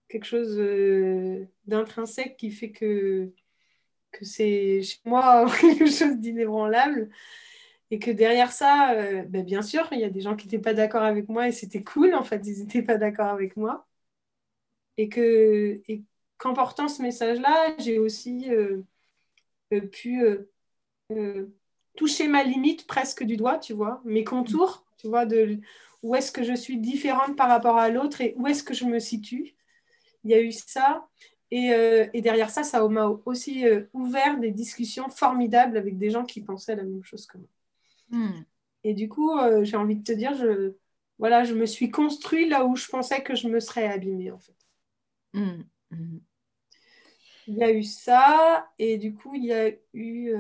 Quelque 0.09 0.25
chose 0.25 0.59
euh, 0.59 1.47
d'intrinsèque 1.67 2.37
qui 2.37 2.51
fait 2.51 2.71
que, 2.71 3.33
que 4.13 4.25
c'est 4.25 4.83
chez 4.83 4.99
moi 5.05 5.47
quelque 5.61 5.87
chose 5.87 6.17
d'inébranlable. 6.19 7.11
Et 7.91 7.99
que 8.01 8.11
derrière 8.11 8.53
ça, 8.53 8.93
euh, 8.95 9.23
ben, 9.25 9.45
bien 9.45 9.63
sûr, 9.63 9.89
il 9.93 10.01
y 10.01 10.05
a 10.05 10.11
des 10.11 10.21
gens 10.21 10.37
qui 10.37 10.47
n'étaient 10.47 10.59
pas 10.63 10.75
d'accord 10.75 11.03
avec 11.03 11.29
moi 11.29 11.49
et 11.49 11.53
c'était 11.53 11.85
cool, 11.85 12.15
en 12.15 12.25
fait, 12.25 12.43
ils 12.47 12.61
n'étaient 12.61 12.83
pas 12.83 12.99
d'accord 12.99 13.29
avec 13.29 13.57
moi. 13.57 13.87
Et 14.97 15.09
que 15.09 15.81
et 15.89 16.03
qu'en 16.39 16.55
portant 16.55 16.89
ce 16.89 17.03
message-là, 17.03 17.77
j'ai 17.79 17.99
aussi 17.99 18.49
pu 19.93 20.23
toucher 21.97 22.29
ma 22.29 22.45
limite 22.45 22.87
presque 22.87 23.25
du 23.25 23.37
doigt, 23.37 23.59
tu 23.59 23.73
vois, 23.73 24.01
mes 24.05 24.25
contours, 24.25 24.85
tu 24.99 25.09
vois, 25.09 25.27
de 25.27 25.61
où 26.03 26.15
est-ce 26.15 26.31
que 26.31 26.45
je 26.45 26.55
suis 26.55 26.79
différente 26.79 27.37
par 27.37 27.49
rapport 27.49 27.79
à 27.79 27.89
l'autre 27.89 28.21
et 28.21 28.35
où 28.37 28.47
est-ce 28.47 28.63
que 28.63 28.75
je 28.75 28.85
me 28.85 28.99
situe. 28.99 29.57
Il 30.25 30.31
y 30.31 30.35
a 30.35 30.41
eu 30.41 30.53
ça. 30.53 31.09
Et, 31.51 31.73
euh, 31.73 32.07
derrière 32.15 32.51
ça, 32.51 32.63
ça 32.65 32.87
m'a 32.89 33.07
aussi 33.25 33.67
euh, 33.67 33.85
ouvert 33.93 34.39
des 34.39 34.51
discussions 34.51 35.09
formidables 35.09 35.77
avec 35.77 35.99
des 35.99 36.11
gens 36.11 36.25
qui 36.25 36.43
pensaient 36.43 36.77
la 36.77 36.83
même 36.83 37.03
chose 37.03 37.27
que 37.27 37.39
moi. 37.39 37.49
Hmm. 38.11 38.43
Et 38.85 38.95
du 38.95 39.09
coup, 39.09 39.37
euh, 39.37 39.65
j'ai 39.65 39.77
envie 39.77 39.97
de 39.97 40.05
te 40.05 40.13
dire, 40.13 40.35
je, 40.35 40.75
voilà, 41.19 41.45
je 41.45 41.55
me 41.55 41.67
suis 41.67 41.91
construit 41.91 42.49
là 42.49 42.65
où 42.65 42.77
je 42.77 42.89
pensais 42.89 43.23
que 43.23 43.35
je 43.35 43.49
me 43.49 43.61
serais 43.61 43.87
abîmée, 43.87 44.31
en 44.31 44.39
fait. 44.39 44.57
Hmm. 45.33 45.63
Hmm. 45.91 46.19
Il 47.49 47.55
y 47.55 47.65
a 47.65 47.73
eu 47.73 47.85
ça, 47.85 48.69
et 48.79 48.99
du 48.99 49.15
coup, 49.15 49.35
il 49.35 49.45
y 49.45 49.53
a 49.53 49.71
eu 49.93 50.35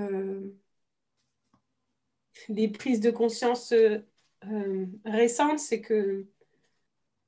les 2.49 2.68
prises 2.68 3.01
de 3.01 3.11
conscience 3.11 3.72
euh, 3.72 3.99
euh, 4.46 4.87
récentes, 5.05 5.59
c'est 5.59 5.81
que 5.81 6.27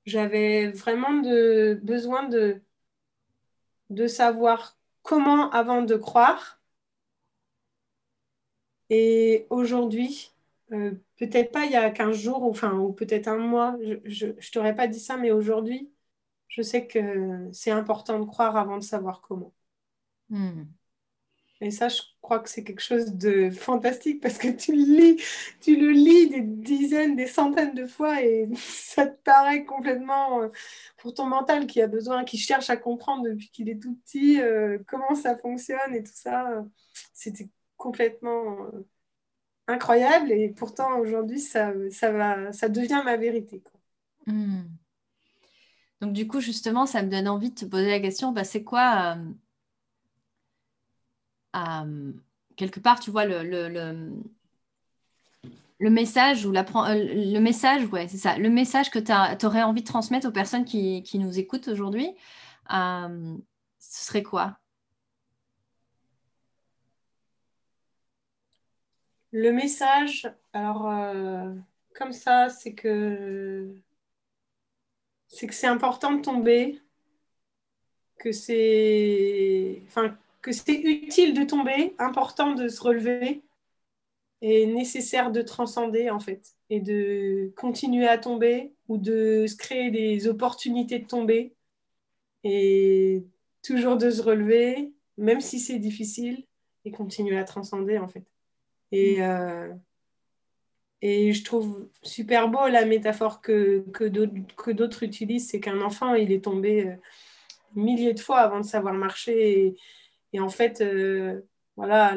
j'avais 0.06 0.70
vraiment 0.72 1.20
besoin 1.82 2.28
de, 2.28 2.62
de 3.90 4.06
savoir 4.06 4.78
comment 5.02 5.50
avant 5.50 5.82
de 5.82 5.96
croire. 5.96 6.60
Et 8.90 9.46
aujourd'hui, 9.50 10.32
euh, 10.72 10.92
peut-être 11.16 11.52
pas 11.52 11.64
il 11.66 11.72
y 11.72 11.76
a 11.76 11.90
15 11.90 12.16
jours, 12.16 12.42
ou, 12.42 12.50
enfin, 12.50 12.72
ou 12.78 12.92
peut-être 12.92 13.28
un 13.28 13.38
mois, 13.38 13.76
je 14.04 14.26
ne 14.26 14.50
t'aurais 14.52 14.74
pas 14.74 14.86
dit 14.86 15.00
ça, 15.00 15.16
mais 15.16 15.30
aujourd'hui, 15.30 15.90
je 16.48 16.62
sais 16.62 16.86
que 16.86 17.48
c'est 17.52 17.70
important 17.70 18.18
de 18.18 18.24
croire 18.24 18.56
avant 18.56 18.78
de 18.78 18.84
savoir 18.84 19.20
comment. 19.20 19.52
Hmm. 20.30 20.64
Et 21.60 21.72
ça, 21.72 21.88
je 21.88 22.02
crois 22.22 22.38
que 22.38 22.48
c'est 22.48 22.62
quelque 22.62 22.82
chose 22.82 23.14
de 23.14 23.50
fantastique 23.50 24.20
parce 24.20 24.38
que 24.38 24.48
tu 24.48 24.72
le 24.72 24.82
lis, 24.82 25.22
tu 25.60 25.76
le 25.76 25.90
lis 25.90 26.28
des 26.28 26.42
dizaines, 26.42 27.16
des 27.16 27.26
centaines 27.26 27.74
de 27.74 27.84
fois 27.84 28.22
et 28.22 28.48
ça 28.56 29.06
te 29.06 29.20
paraît 29.22 29.64
complètement 29.64 30.42
euh, 30.42 30.48
pour 30.98 31.14
ton 31.14 31.26
mental 31.26 31.66
qui 31.66 31.82
a 31.82 31.88
besoin, 31.88 32.24
qui 32.24 32.38
cherche 32.38 32.70
à 32.70 32.76
comprendre 32.76 33.24
depuis 33.24 33.50
qu'il 33.50 33.68
est 33.68 33.82
tout 33.82 33.96
petit 34.04 34.40
euh, 34.40 34.78
comment 34.86 35.16
ça 35.16 35.36
fonctionne 35.36 35.94
et 35.94 36.02
tout 36.04 36.12
ça. 36.14 36.64
C'était 37.12 37.48
complètement 37.76 38.66
euh, 38.66 38.86
incroyable 39.66 40.30
et 40.30 40.50
pourtant 40.50 40.98
aujourd'hui 41.00 41.40
ça, 41.40 41.72
ça, 41.90 42.12
va, 42.12 42.52
ça 42.52 42.68
devient 42.68 43.02
ma 43.04 43.16
vérité. 43.16 43.64
Hmm. 44.26 44.62
Donc 46.00 46.12
du 46.12 46.28
coup 46.28 46.38
justement 46.38 46.86
ça 46.86 47.02
me 47.02 47.10
donne 47.10 47.26
envie 47.26 47.50
de 47.50 47.56
te 47.56 47.64
poser 47.64 47.90
la 47.90 47.98
question, 47.98 48.30
bah, 48.30 48.44
c'est 48.44 48.62
quoi 48.62 49.16
quelque 52.56 52.80
part, 52.80 53.00
tu 53.00 53.10
vois, 53.10 53.24
le, 53.24 53.42
le, 53.42 53.68
le, 55.78 55.90
message 55.90 56.44
ou 56.44 56.54
euh, 56.54 56.54
le 56.54 57.38
message, 57.38 57.86
ouais, 57.86 58.08
c'est 58.08 58.18
ça, 58.18 58.36
le 58.36 58.50
message 58.50 58.90
que 58.90 58.98
tu 58.98 59.46
aurais 59.46 59.62
envie 59.62 59.82
de 59.82 59.86
transmettre 59.86 60.28
aux 60.28 60.32
personnes 60.32 60.64
qui, 60.64 61.02
qui 61.02 61.18
nous 61.18 61.38
écoutent 61.38 61.68
aujourd'hui, 61.68 62.10
euh, 62.72 63.36
ce 63.78 64.04
serait 64.06 64.22
quoi? 64.22 64.58
Le 69.30 69.52
message, 69.52 70.30
alors 70.52 70.90
euh, 70.90 71.54
comme 71.94 72.12
ça, 72.12 72.48
c'est 72.48 72.74
que 72.74 73.74
c'est 75.28 75.46
que 75.46 75.54
c'est 75.54 75.66
important 75.66 76.12
de 76.12 76.22
tomber, 76.22 76.80
que 78.18 78.32
c'est, 78.32 79.82
enfin, 79.86 80.16
que 80.48 80.54
c'est 80.54 80.80
utile 80.80 81.34
de 81.34 81.44
tomber, 81.44 81.94
important 81.98 82.54
de 82.54 82.68
se 82.68 82.80
relever 82.80 83.42
et 84.40 84.66
nécessaire 84.66 85.30
de 85.30 85.42
transcender 85.42 86.08
en 86.08 86.20
fait 86.20 86.54
et 86.70 86.80
de 86.80 87.52
continuer 87.54 88.08
à 88.08 88.16
tomber 88.16 88.72
ou 88.88 88.96
de 88.96 89.46
se 89.46 89.56
créer 89.56 89.90
des 89.90 90.26
opportunités 90.26 91.00
de 91.00 91.06
tomber 91.06 91.52
et 92.44 93.24
toujours 93.62 93.98
de 93.98 94.10
se 94.10 94.22
relever 94.22 94.90
même 95.18 95.42
si 95.42 95.58
c'est 95.58 95.78
difficile 95.78 96.46
et 96.86 96.92
continuer 96.92 97.36
à 97.36 97.44
transcender 97.44 97.98
en 97.98 98.08
fait 98.08 98.24
et, 98.92 99.18
mm. 99.18 99.22
euh, 99.22 99.74
et 101.02 101.32
je 101.34 101.44
trouve 101.44 101.90
super 102.02 102.48
beau 102.48 102.68
la 102.68 102.86
métaphore 102.86 103.42
que, 103.42 103.84
que 103.92 104.70
d'autres 104.70 105.02
utilisent 105.02 105.50
c'est 105.50 105.60
qu'un 105.60 105.82
enfant 105.82 106.14
il 106.14 106.32
est 106.32 106.44
tombé 106.44 106.86
euh, 106.86 106.94
milliers 107.74 108.14
de 108.14 108.20
fois 108.20 108.38
avant 108.38 108.60
de 108.60 108.66
savoir 108.66 108.94
marcher 108.94 109.66
et, 109.66 109.76
et 110.32 110.40
en 110.40 110.48
fait, 110.50 110.80
euh, 110.80 111.42
voilà, 111.76 112.14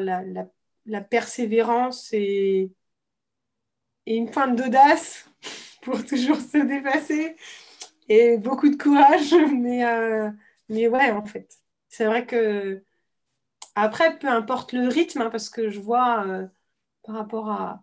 la, 0.86 1.00
persévérance 1.00 2.12
et, 2.12 2.70
une 4.06 4.30
pointe 4.30 4.56
d'audace 4.56 5.28
pour 5.82 6.04
toujours 6.04 6.40
se 6.40 6.58
dépasser 6.58 7.36
et 8.08 8.36
beaucoup 8.38 8.68
de 8.68 8.76
courage. 8.76 9.34
Mais, 9.52 9.84
euh, 9.86 10.30
mais 10.68 10.88
ouais, 10.88 11.10
en 11.10 11.24
fait, 11.24 11.58
c'est 11.88 12.06
vrai 12.06 12.26
que 12.26 12.82
après, 13.74 14.18
peu 14.18 14.28
importe 14.28 14.72
le 14.72 14.88
rythme, 14.88 15.22
hein, 15.22 15.30
parce 15.30 15.50
que 15.50 15.70
je 15.70 15.80
vois 15.80 16.26
euh, 16.26 16.46
par 17.04 17.16
rapport 17.16 17.50
à, 17.50 17.82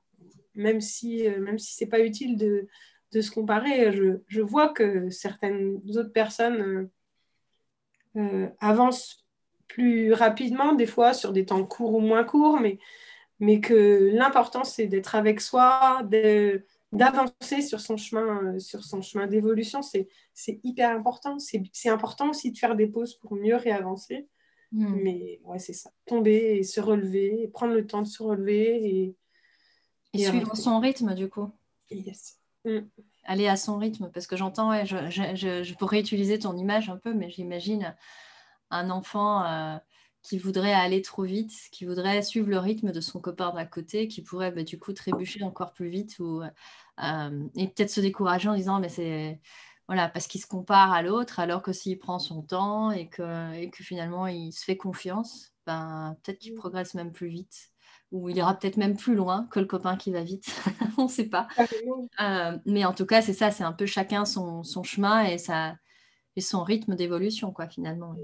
même 0.56 0.82
si, 0.82 1.28
même 1.39 1.60
si 1.60 1.76
c'est 1.76 1.88
pas 1.88 2.00
utile 2.00 2.38
de, 2.38 2.68
de 3.12 3.22
se 3.22 3.32
comparer. 3.32 3.92
Je, 3.92 4.42
vois 4.42 4.70
que 4.70 5.10
certaines 5.10 5.82
autres 5.98 6.12
personnes 6.13 6.89
avancent 8.60 9.29
plus 9.69 10.12
rapidement, 10.12 10.73
des 10.73 10.88
fois 10.88 11.13
sur 11.13 11.32
des 11.32 11.45
temps 11.45 11.63
courts 11.63 11.93
ou 11.93 11.99
moins 11.99 12.25
courts, 12.25 12.60
mais, 12.60 12.79
mais 13.39 13.62
que 13.62 14.12
l'important, 14.13 14.65
c'est 14.65 14.88
d'être 14.88 15.15
avec 15.15 15.39
soi, 15.39 16.01
d'avancer 16.91 17.62
sur 17.62 17.79
son 17.79 17.95
chemin, 17.95 18.43
euh, 18.43 18.60
sur 18.60 18.84
son 18.84 19.01
chemin 19.01 19.27
d'évolution. 19.27 19.82
C'est 19.82 20.10
hyper 20.63 20.89
important. 20.89 21.38
C'est 21.39 21.89
important 21.89 22.32
aussi 22.32 22.51
de 22.51 22.58
faire 22.58 22.75
des 22.75 22.88
pauses 22.88 23.15
pour 23.15 23.36
mieux 23.36 23.55
réavancer. 23.55 24.27
Hmm. 24.71 24.95
Mais 25.01 25.39
ouais, 25.45 25.60
c'est 25.60 25.73
ça. 25.73 25.91
Tomber 26.05 26.58
et 26.58 26.63
se 26.63 26.82
relever, 26.82 27.43
et 27.43 27.47
prendre 27.47 27.73
le 27.73 27.88
temps 27.88 28.01
de 28.01 28.08
se 28.08 28.21
relever. 28.21 28.86
Et, 28.86 29.15
et, 30.13 30.25
suivre 30.25 30.55
son 30.58 30.79
rythme, 30.79 31.13
du 31.13 31.29
coup. 31.29 31.49
Yes. 31.91 32.39
Hmm. 32.65 32.79
Aller 33.23 33.47
à 33.47 33.55
son 33.55 33.77
rythme, 33.77 34.10
parce 34.12 34.25
que 34.25 34.36
j'entends, 34.36 34.71
ouais, 34.71 34.86
je, 34.86 34.97
je, 35.10 35.63
je, 35.63 35.73
pourrais 35.75 35.99
utiliser 35.99 36.39
ton 36.39 36.58
image 36.58 36.89
un 36.89 36.97
peu, 36.97 37.13
mais 37.13 37.29
j'imagine 37.29 37.95
un 38.71 38.89
enfant 38.89 39.43
euh, 39.45 39.77
qui 40.21 40.38
voudrait 40.38 40.73
aller 40.73 41.01
trop 41.01 41.23
vite, 41.23 41.53
qui 41.71 41.86
voudrait 41.86 42.21
suivre 42.21 42.49
le 42.49 42.58
rythme 42.58 42.91
de 42.91 43.01
son 43.01 43.19
copain 43.19 43.53
d'à 43.53 43.65
côté, 43.65 44.08
qui 44.08 44.21
pourrait 44.21 44.51
bah, 44.51 44.63
du 44.63 44.79
coup 44.79 44.93
trébucher 44.93 45.43
encore 45.43 45.73
plus 45.73 45.89
vite 45.89 46.19
ou, 46.19 46.41
euh, 46.41 47.47
et 47.55 47.67
peut-être 47.67 47.89
se 47.89 48.01
décourager 48.01 48.49
en 48.49 48.55
disant 48.55 48.79
mais 48.79 48.89
c'est 48.89 49.39
voilà 49.88 50.08
parce 50.10 50.27
qu'il 50.27 50.41
se 50.41 50.47
compare 50.47 50.93
à 50.93 51.01
l'autre 51.01 51.39
alors 51.39 51.63
que 51.63 51.73
s'il 51.73 51.97
prend 51.97 52.19
son 52.19 52.43
temps 52.43 52.91
et 52.91 53.10
que, 53.10 53.53
et 53.55 53.69
que 53.71 53.84
finalement 53.84 54.27
il 54.27 54.51
se 54.53 54.63
fait 54.63 54.77
confiance, 54.77 55.53
ben, 55.65 56.15
peut-être 56.23 56.39
qu'il 56.39 56.53
progresse 56.53 56.93
même 56.93 57.12
plus 57.12 57.27
vite 57.29 57.71
ou 58.12 58.29
il 58.29 58.38
ira 58.38 58.53
peut-être 58.58 58.77
même 58.77 58.97
plus 58.97 59.15
loin 59.15 59.47
que 59.51 59.60
le 59.60 59.65
copain 59.65 59.95
qui 59.97 60.12
va 60.12 60.23
vite, 60.23 60.47
on 60.97 61.03
ne 61.05 61.10
sait 61.10 61.29
pas. 61.29 61.47
Euh, 62.19 62.58
mais 62.65 62.86
en 62.86 62.93
tout 62.93 63.05
cas 63.05 63.21
c'est 63.21 63.34
ça, 63.34 63.51
c'est 63.51 63.63
un 63.63 63.73
peu 63.73 63.86
chacun 63.86 64.25
son, 64.25 64.63
son 64.63 64.84
chemin 64.84 65.23
et 65.23 65.38
ça 65.38 65.75
et 66.39 66.41
son 66.41 66.63
rythme 66.63 66.95
d'évolution, 66.95 67.52
quoi, 67.52 67.67
finalement. 67.67 68.15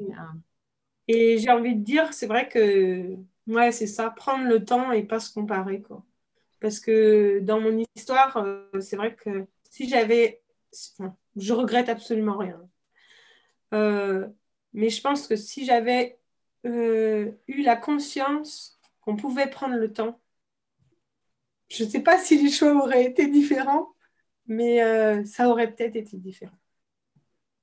Et 1.10 1.38
j'ai 1.38 1.52
envie 1.52 1.76
de 1.76 1.84
dire, 1.84 2.14
c'est 2.14 2.28
vrai 2.28 2.48
que, 2.48 3.14
ouais, 3.48 3.74
c'est 3.74 3.88
ça, 3.88 4.10
prendre 4.10 4.46
le 4.46 4.64
temps 4.64 4.94
et 4.94 5.04
pas 5.04 5.20
se 5.20 5.34
comparer, 5.34 5.82
quoi. 5.82 6.02
Parce 6.62 6.80
que 6.80 7.40
dans 7.42 7.60
mon 7.60 7.84
histoire, 7.94 8.38
euh, 8.38 8.80
c'est 8.80 8.96
vrai 8.96 9.14
que 9.14 9.46
si 9.70 9.90
j'avais, 9.90 10.42
je 11.36 11.52
regrette 11.52 11.90
absolument 11.90 12.38
rien. 12.38 12.62
Euh, 13.74 14.30
mais 14.72 14.90
je 14.90 15.02
pense 15.02 15.28
que 15.28 15.36
si 15.36 15.66
j'avais 15.66 16.18
euh, 16.66 17.34
eu 17.50 17.64
la 17.64 17.76
conscience 17.76 18.80
qu'on 19.02 19.18
pouvait 19.18 19.50
prendre 19.50 19.76
le 19.76 19.92
temps, 19.92 20.22
je 21.68 21.84
ne 21.84 21.90
sais 21.90 22.02
pas 22.02 22.18
si 22.18 22.42
les 22.42 22.50
choix 22.50 22.74
auraient 22.74 23.04
été 23.04 23.28
différents, 23.28 23.90
mais 24.48 25.26
ça 25.26 25.50
aurait 25.50 25.74
peut-être 25.74 25.98
été 25.98 26.16
différent. 26.16 26.58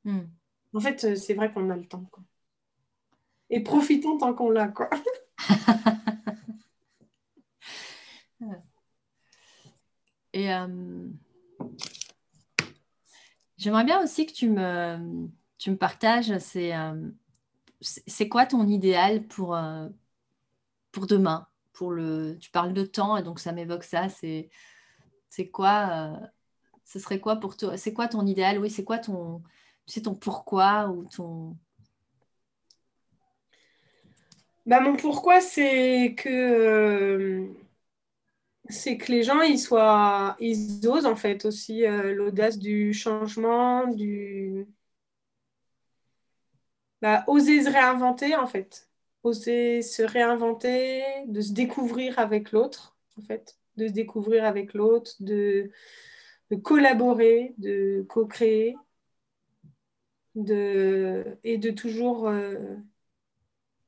Hmm. 0.05 0.27
En 0.75 0.81
fait, 0.81 1.05
euh, 1.05 1.15
c'est 1.17 1.35
vrai 1.35 1.53
qu'on 1.53 1.69
a 1.71 1.77
le 1.77 1.87
temps. 1.87 2.11
Et 3.51 3.61
profitons 3.61 4.17
tant 4.19 4.35
qu'on 4.35 4.51
l'a. 4.51 4.69
Quoi. 4.69 4.89
Et 10.35 10.51
euh, 10.53 11.09
j'aimerais 13.59 13.85
bien 13.85 14.03
aussi 14.03 14.25
que 14.25 14.33
tu 14.33 14.49
me, 14.49 15.29
partages, 15.79 16.39
c'est, 16.39 16.75
euh, 16.75 17.11
c'est 17.81 18.31
quoi 18.31 18.47
ton 18.47 18.67
idéal 18.67 19.27
pour, 19.27 19.55
demain 21.07 21.47
pour 21.75 21.91
le, 21.91 22.39
Tu 22.41 22.51
parles 22.51 22.73
de 22.73 22.85
temps 22.85 23.19
et 23.19 23.23
donc 23.23 23.41
ça 23.41 23.53
m'évoque 23.53 23.85
ça. 23.85 24.09
C'est, 24.09 24.49
c'est 25.29 25.51
quoi 25.51 26.19
Ce 26.85 26.99
serait 26.99 27.21
quoi 27.21 27.37
pour 27.37 27.59
toi 27.59 27.77
C'est 27.77 27.93
quoi 27.93 28.09
ton 28.09 28.25
idéal? 28.27 28.59
Oui, 28.59 28.71
c'est 28.71 28.85
quoi 28.85 28.99
ton, 28.99 29.43
tu 29.87 29.95
sais, 29.95 30.03
ton 30.03 30.15
pourquoi 30.15 30.89
ou 30.89 31.05
ton... 31.05 31.57
Bah, 34.67 34.81
mon 34.81 34.97
pourquoi, 34.97 35.41
c'est 35.41 36.15
que, 36.17 36.29
euh, 36.29 37.49
c'est 38.69 38.97
que 38.97 39.11
les 39.13 39.23
gens, 39.25 39.41
ils, 39.43 39.59
soient, 39.59 40.37
ils 40.41 40.87
osent 40.87 41.07
en 41.07 41.17
fait 41.17 41.45
aussi 41.45 41.85
euh, 41.85 42.15
l'audace 42.15 42.59
du 42.59 42.93
changement, 42.93 43.87
du... 43.89 44.67
Bah, 47.01 47.25
oser 47.27 47.65
se 47.65 47.71
réinventer 47.71 48.37
en 48.37 48.47
fait. 48.47 48.89
Oser 49.25 49.83
se 49.83 50.03
réinventer, 50.03 51.03
de 51.27 51.41
se 51.41 51.53
découvrir 51.53 52.19
avec 52.19 52.53
l'autre 52.53 52.97
en 53.19 53.23
fait. 53.23 53.59
De 53.77 53.89
se 53.89 53.93
découvrir 53.93 54.45
avec 54.45 54.75
l'autre, 54.75 55.13
de, 55.21 55.71
de 56.51 56.57
collaborer, 56.57 57.55
de 57.59 58.05
co-créer 58.09 58.77
de, 60.35 61.25
et 61.45 61.59
de 61.59 61.71
toujours... 61.71 62.29
Euh, 62.29 62.77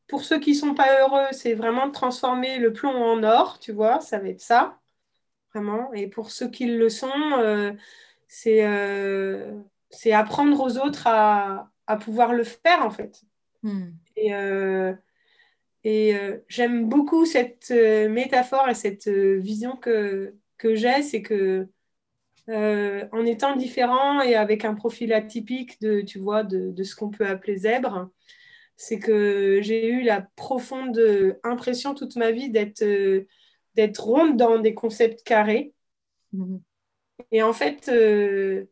pour 0.07 0.23
ceux 0.23 0.39
qui 0.39 0.51
ne 0.51 0.57
sont 0.57 0.75
pas 0.75 1.01
heureux, 1.01 1.27
c'est 1.33 1.55
vraiment 1.55 1.87
de 1.87 1.93
transformer 1.93 2.59
le 2.59 2.73
plomb 2.73 2.95
en 2.95 3.23
or, 3.23 3.59
tu 3.59 3.73
vois, 3.73 4.01
ça 4.01 4.19
va 4.19 4.29
être 4.29 4.41
ça, 4.41 4.79
vraiment. 5.53 5.93
Et 5.95 6.07
pour 6.09 6.31
ceux 6.31 6.49
qui 6.49 6.67
le 6.67 6.91
sont, 6.91 7.11
euh, 7.39 7.73
euh, 8.47 9.61
c'est 9.89 10.13
apprendre 10.13 10.61
aux 10.61 10.77
autres 10.79 11.07
à, 11.07 11.71
à, 11.87 11.97
pouvoir 11.97 12.35
le 12.35 12.45
faire, 12.45 12.85
en 12.85 12.91
fait. 12.91 13.23
Hmm. 13.63 13.93
Et, 14.17 14.33
et 15.85 16.17
j'aime 16.49 16.87
beaucoup 16.87 17.25
cette 17.25 17.71
métaphore 17.71 18.69
et 18.69 18.75
cette 18.75 19.09
vision 19.09 19.77
que, 19.77 20.35
que 20.59 20.75
j'ai, 20.75 21.03
c'est 21.03 21.23
que 21.23 21.67
euh, 22.51 23.07
en 23.13 23.25
étant 23.25 23.57
différent 23.57 24.21
et 24.21 24.35
avec 24.35 24.67
un 24.67 24.75
profil 24.75 25.15
atypique 25.15 25.81
de, 25.81 26.03
tu 26.03 26.19
vois, 26.19 26.45
de, 26.45 26.83
ce 26.83 26.95
qu'on 26.95 27.11
peut 27.11 27.27
appeler 27.27 27.57
zèbre, 27.57 28.11
c'est 28.77 28.99
que 28.99 29.61
j'ai 29.63 29.89
eu 29.89 30.03
la 30.03 30.21
profonde 30.37 31.01
impression 31.43 31.95
toute 31.95 32.17
ma 32.17 32.33
vie 32.33 32.51
d'être 32.51 32.83
euh, 32.83 33.27
d'être 33.77 34.05
ronde 34.05 34.37
dans 34.37 34.59
des 34.59 34.75
concepts 34.75 35.23
carrés. 35.23 35.73
Mhm. 36.33 36.61
Et 37.33 37.43
en 37.43 37.53
fait, 37.53 37.89
euh, 37.89 38.67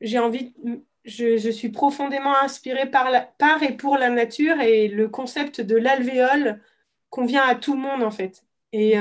j'ai 0.00 0.18
envie, 0.18 0.54
je, 1.04 1.36
je, 1.36 1.50
suis 1.50 1.70
profondément 1.70 2.36
inspirée 2.36 2.90
par, 2.90 3.10
la, 3.10 3.22
par 3.22 3.62
et 3.62 3.76
pour 3.76 3.98
la 3.98 4.08
nature 4.08 4.60
et 4.60 4.88
le 4.88 5.08
concept 5.08 5.60
de 5.60 5.76
l'alvéole 5.76 6.60
convient 7.10 7.42
à 7.42 7.54
tout 7.54 7.74
le 7.74 7.80
monde 7.80 8.02
en 8.02 8.10
fait. 8.10 8.44
Et, 8.72 8.96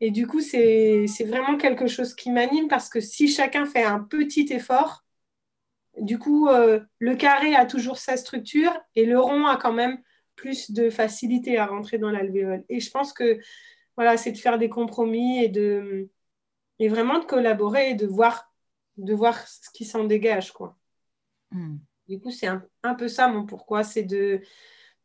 et 0.00 0.10
du 0.10 0.26
coup, 0.26 0.40
c'est 0.40 1.06
vraiment 1.26 1.56
quelque 1.56 1.86
chose 1.86 2.14
qui 2.14 2.30
m'anime 2.30 2.68
parce 2.68 2.88
que 2.88 3.00
si 3.00 3.28
chacun 3.28 3.64
fait 3.64 3.82
un 3.82 4.00
petit 4.00 4.46
effort, 4.50 5.04
du 5.98 6.18
coup, 6.18 6.48
euh, 6.48 6.80
le 6.98 7.16
carré 7.16 7.54
a 7.54 7.64
toujours 7.64 7.96
sa 7.98 8.18
structure 8.18 8.72
et 8.94 9.06
le 9.06 9.18
rond 9.18 9.46
a 9.46 9.56
quand 9.56 9.72
même 9.72 9.98
plus 10.34 10.70
de 10.70 10.90
facilité 10.90 11.56
à 11.56 11.66
rentrer 11.66 11.96
dans 11.96 12.10
l'alvéole. 12.10 12.64
Et 12.68 12.80
je 12.80 12.90
pense 12.90 13.14
que 13.14 13.40
voilà, 13.96 14.18
c'est 14.18 14.32
de 14.32 14.36
faire 14.36 14.58
des 14.58 14.68
compromis 14.68 15.42
et, 15.42 15.48
de, 15.48 16.10
et 16.78 16.88
vraiment 16.88 17.18
de 17.18 17.24
collaborer 17.24 17.90
et 17.90 17.94
de 17.94 18.06
voir, 18.06 18.52
de 18.98 19.14
voir 19.14 19.48
ce 19.48 19.70
qui 19.72 19.86
s'en 19.86 20.04
dégage. 20.04 20.52
Quoi. 20.52 20.76
Hmm. 21.50 21.78
Du 22.06 22.20
coup, 22.20 22.30
c'est 22.30 22.46
un, 22.46 22.62
un, 22.82 22.94
peu 22.94 23.08
ça 23.08 23.28
mon 23.28 23.46
pourquoi, 23.46 23.82
c'est 23.82 24.02
de, 24.02 24.42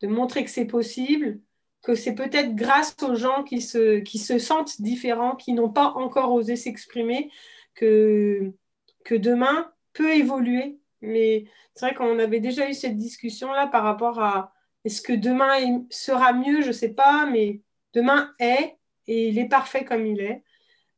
de 0.02 0.08
montrer 0.08 0.44
que 0.44 0.52
c'est 0.52 0.66
possible, 0.66 1.40
que 1.82 1.96
c'est 1.96 2.14
peut-être 2.16 2.56
grâce 2.56 2.96
aux 3.02 3.16
gens 3.16 3.44
qui 3.44 3.62
se, 3.62 4.00
qui 4.00 4.20
se 4.20 4.38
sentent 4.38 4.82
différents, 4.82 5.36
qui 5.36 5.54
n'ont 5.54 5.72
pas 5.72 5.94
encore 5.96 6.32
osé 6.34 6.56
s'exprimer, 6.56 7.32
que, 7.74 8.54
que 9.04 9.16
demain 9.16 9.72
peut 9.94 10.14
évoluer. 10.14 10.80
Mais 11.02 11.46
c'est 11.74 11.88
vrai 11.88 11.96
qu'on 11.96 12.20
avait 12.20 12.40
déjà 12.40 12.70
eu 12.70 12.74
cette 12.74 12.98
discussion-là 12.98 13.68
par 13.68 13.84
rapport 13.84 14.20
à 14.22 14.54
est-ce 14.86 15.02
que 15.02 15.14
demain 15.14 15.86
sera 15.90 16.34
mieux, 16.34 16.62
je 16.62 16.68
ne 16.68 16.74
sais 16.74 16.94
pas, 16.94 17.26
mais 17.26 17.62
demain 17.94 18.34
est 18.40 18.78
et 19.08 19.30
il 19.30 19.40
est 19.40 19.48
parfait 19.48 19.86
comme 19.86 20.06
il 20.06 20.22
est. 20.22 20.44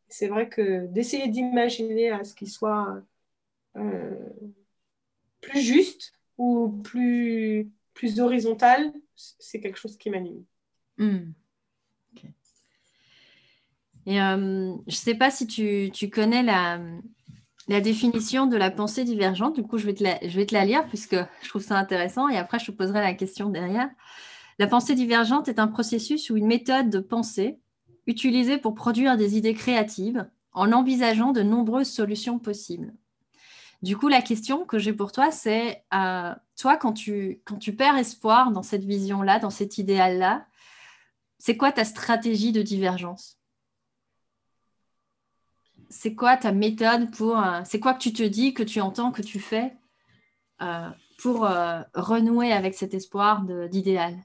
C'est 0.10 0.28
vrai 0.28 0.50
que 0.50 0.86
d'essayer 0.88 1.28
d'imaginer 1.28 2.12
à 2.12 2.24
ce 2.24 2.36
qu'il 2.36 2.50
soit 2.50 3.02
euh, 3.78 4.12
plus 5.42 5.62
juste 5.62 6.14
ou 6.38 6.70
plus, 6.84 7.72
plus 7.94 8.20
horizontal, 8.20 8.94
c'est 9.16 9.60
quelque 9.60 9.80
chose 9.80 9.98
qui 9.98 10.10
m'anime. 10.10 10.44
Hmm. 10.98 11.34
Et 14.06 14.22
euh, 14.22 14.74
je 14.88 14.96
ne 14.96 15.00
sais 15.00 15.16
pas 15.16 15.32
si 15.32 15.48
tu, 15.48 16.10
connais 16.10 16.44
la, 16.44 16.80
définition 17.82 18.48
de 18.48 18.58
la 18.58 18.72
pensée 18.72 19.04
divergente. 19.04 19.56
Du 19.56 19.64
coup, 19.64 19.78
je 19.78 19.86
vais, 19.86 19.94
te 19.94 20.04
la, 20.54 20.66
lire 20.66 20.88
puisque 20.88 21.16
je 21.42 21.50
trouve 21.50 21.62
ça 21.62 21.78
intéressant 21.78 22.28
et 22.28 22.38
après, 22.38 22.60
je 22.60 22.66
te 22.66 22.72
poserai 22.72 23.02
la 23.02 23.14
question 23.14 23.50
derrière. 23.50 23.90
La 24.60 24.68
pensée 24.68 24.96
divergente 24.96 25.48
est 25.48 25.60
un 25.60 25.68
processus 25.68 26.30
ou 26.30 26.38
une 26.38 26.48
méthode 26.48 26.90
de 26.90 27.00
pensée 27.00 27.60
utilisée 28.06 28.58
pour 28.58 28.76
produire 28.76 29.18
des 29.18 29.38
idées 29.38 29.54
créatives 29.54 30.28
en 30.52 30.72
envisageant 30.72 31.32
de 31.32 31.42
nombreuses 31.42 31.90
solutions 31.90 32.38
possibles. 32.38 32.94
Du 33.82 33.98
coup, 33.98 34.08
la 34.08 34.22
question 34.22 34.66
que 34.66 34.78
j'ai 34.78 34.94
pour 34.94 35.12
toi, 35.12 35.32
c'est, 35.32 35.84
euh, 35.94 36.34
toi, 36.58 36.78
quand 36.78 36.94
tu 36.94 37.42
perds 37.78 37.98
espoir 37.98 38.52
dans 38.52 38.64
cette 38.64 38.86
vision-là, 38.86 39.40
dans 39.40 39.50
cet 39.50 39.78
idéal-là, 39.78 40.46
c'est 41.38 41.58
quoi 41.58 41.72
ta 41.72 41.86
stratégie 41.86 42.52
de 42.52 42.62
divergence? 42.62 43.40
C'est 45.90 46.16
quoi 46.16 46.38
ta 46.38 46.52
méthode 46.52 47.12
pour. 47.16 47.38
Euh, 47.38 47.62
c'est 47.66 47.80
quoi 47.80 47.94
que 47.94 48.02
tu 48.02 48.14
te 48.14 48.24
dis, 48.24 48.54
que 48.54 48.64
tu 48.64 48.82
entends, 48.82 49.12
que 49.12 49.22
tu 49.22 49.40
fais 49.40 49.74
euh, 50.62 50.90
pour 51.20 51.46
euh, 51.46 51.82
renouer 51.94 52.52
avec 52.52 52.74
cet 52.74 52.94
espoir 52.94 53.44
d'idéal? 53.70 54.18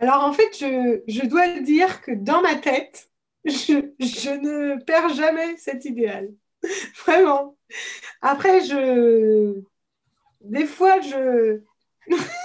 Alors 0.00 0.24
en 0.24 0.32
fait, 0.32 0.56
je, 0.58 1.26
dois 1.26 1.60
dire 1.60 2.00
que 2.02 2.12
dans 2.12 2.40
ma 2.40 2.54
tête, 2.54 3.10
je, 3.44 3.92
je 3.98 4.30
ne 4.30 4.82
perds 4.84 5.10
jamais 5.10 5.56
cet 5.56 5.84
idéal. 5.84 6.30
Vraiment. 7.04 7.56
Après, 8.22 8.64
je. 8.64 9.60
Des 10.40 10.66
fois, 10.66 11.00
je. 11.00 11.60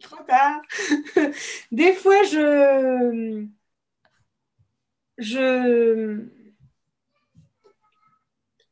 Trop 0.00 0.22
tard. 0.24 0.62
Des 1.72 1.92
fois, 1.92 2.22
je. 2.24 3.46
Je. 5.18 6.24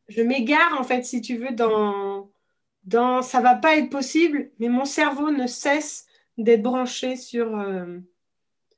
Je 0.08 0.22
m'égare, 0.22 0.78
en 0.78 0.84
fait, 0.84 1.04
si 1.04 1.20
tu 1.20 1.36
veux, 1.36 1.52
dans. 1.52 2.30
dans 2.84 3.22
ça 3.22 3.40
va 3.40 3.54
pas 3.54 3.76
être 3.76 3.90
possible, 3.90 4.50
mais 4.58 4.68
mon 4.68 4.84
cerveau 4.84 5.30
ne 5.30 5.46
cesse 5.46 6.06
d'être 6.38 6.62
branché 6.62 7.16
sur. 7.16 7.58
Euh, 7.58 7.98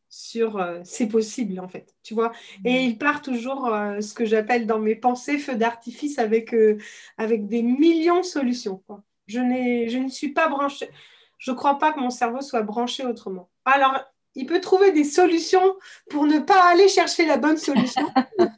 sur 0.09 0.59
euh, 0.59 0.81
c'est 0.85 1.09
possible 1.09 1.61
en 1.61 1.69
fait, 1.69 1.95
tu 2.03 2.15
vois. 2.15 2.33
Et 2.65 2.73
mm. 2.73 2.91
il 2.91 2.99
part 2.99 3.23
toujours 3.23 3.67
euh, 3.67 4.01
ce 4.01 4.15
que 4.15 4.25
j'appelle 4.25 4.67
dans 4.67 4.79
mes 4.79 4.97
pensées 4.97 5.39
feu 5.39 5.55
d'artifice 5.57 6.19
avec, 6.19 6.55
euh, 6.55 6.79
avec 7.17 7.47
des 7.47 7.63
millions 7.63 8.21
de 8.21 8.25
solutions. 8.25 8.83
Quoi. 8.87 9.03
Je, 9.27 9.39
je 9.39 9.99
ne 9.99 10.09
suis 10.09 10.33
pas 10.33 10.49
branchée, 10.49 10.89
je 11.39 11.51
ne 11.53 11.57
crois 11.57 11.79
pas 11.79 11.93
que 11.93 12.01
mon 12.01 12.11
cerveau 12.11 12.41
soit 12.41 12.63
branché 12.63 13.05
autrement. 13.05 13.49
Alors, 13.65 13.99
il 14.35 14.47
peut 14.47 14.61
trouver 14.61 14.93
des 14.93 15.05
solutions 15.05 15.75
pour 16.11 16.27
ne 16.27 16.39
pas 16.39 16.71
aller 16.71 16.89
chercher 16.89 17.27
la 17.27 17.39
bonne 17.39 17.57
solution. 17.57 18.07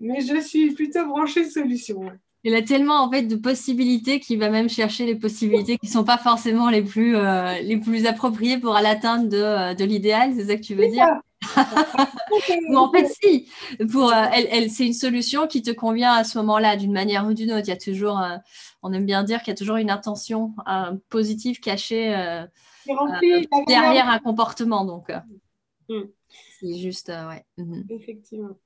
Mais 0.00 0.20
je 0.20 0.40
suis 0.40 0.72
plutôt 0.74 1.06
branchée 1.06 1.48
solution. 1.48 2.02
Il 2.46 2.54
a 2.54 2.60
tellement 2.60 3.02
en 3.02 3.10
fait 3.10 3.22
de 3.22 3.36
possibilités 3.36 4.20
qu'il 4.20 4.38
va 4.38 4.50
même 4.50 4.68
chercher 4.68 5.06
les 5.06 5.14
possibilités 5.14 5.78
qui 5.78 5.86
ne 5.86 5.92
sont 5.92 6.04
pas 6.04 6.18
forcément 6.18 6.68
les 6.68 6.82
plus, 6.82 7.16
euh, 7.16 7.58
les 7.62 7.78
plus 7.78 8.04
appropriées 8.06 8.58
pour 8.58 8.74
l'atteinte 8.74 9.30
de, 9.30 9.38
euh, 9.38 9.74
de 9.74 9.84
l'idéal, 9.84 10.34
c'est 10.36 10.44
ça 10.44 10.56
que 10.56 10.60
tu 10.60 10.74
veux 10.74 10.88
dire? 10.88 11.06
En 12.74 12.90
fait, 12.90 13.06
si, 13.06 13.48
pour, 13.90 14.12
euh, 14.12 14.24
elle, 14.32 14.48
elle 14.50 14.70
c'est 14.70 14.86
une 14.86 14.94
solution 14.94 15.46
qui 15.46 15.62
te 15.62 15.70
convient 15.70 16.12
à 16.12 16.24
ce 16.24 16.38
moment-là, 16.38 16.76
d'une 16.76 16.92
manière 16.92 17.26
ou 17.26 17.34
d'une 17.34 17.52
autre. 17.52 17.64
Il 17.66 17.70
y 17.70 17.72
a 17.72 17.76
toujours, 17.76 18.20
on 18.82 18.92
aime 18.92 19.06
bien 19.06 19.22
dire 19.22 19.40
qu'il 19.40 19.48
y 19.48 19.52
a 19.52 19.56
toujours 19.56 19.76
une 19.76 19.90
intention 19.90 20.54
positive 21.08 21.60
cachée 21.60 22.10
derrière 23.66 24.08
un 24.08 24.18
comportement. 24.18 24.84
Donc, 24.84 25.12
mm. 25.88 26.02
c'est 26.60 26.78
juste, 26.78 27.08
ouais. 27.08 27.44
Mhm. 27.56 27.86
Effectivement. 27.90 28.56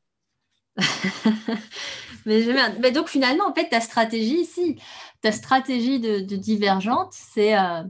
mais, 2.26 2.92
donc 2.92 3.08
finalement, 3.08 3.48
en 3.48 3.54
fait, 3.54 3.68
ta 3.68 3.80
stratégie 3.80 4.40
ici, 4.40 4.80
ta 5.20 5.32
stratégie 5.32 6.00
de, 6.00 6.20
divergente, 6.36 7.12
c'est 7.12 7.58
euh, 7.58 7.82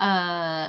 euh, 0.00 0.66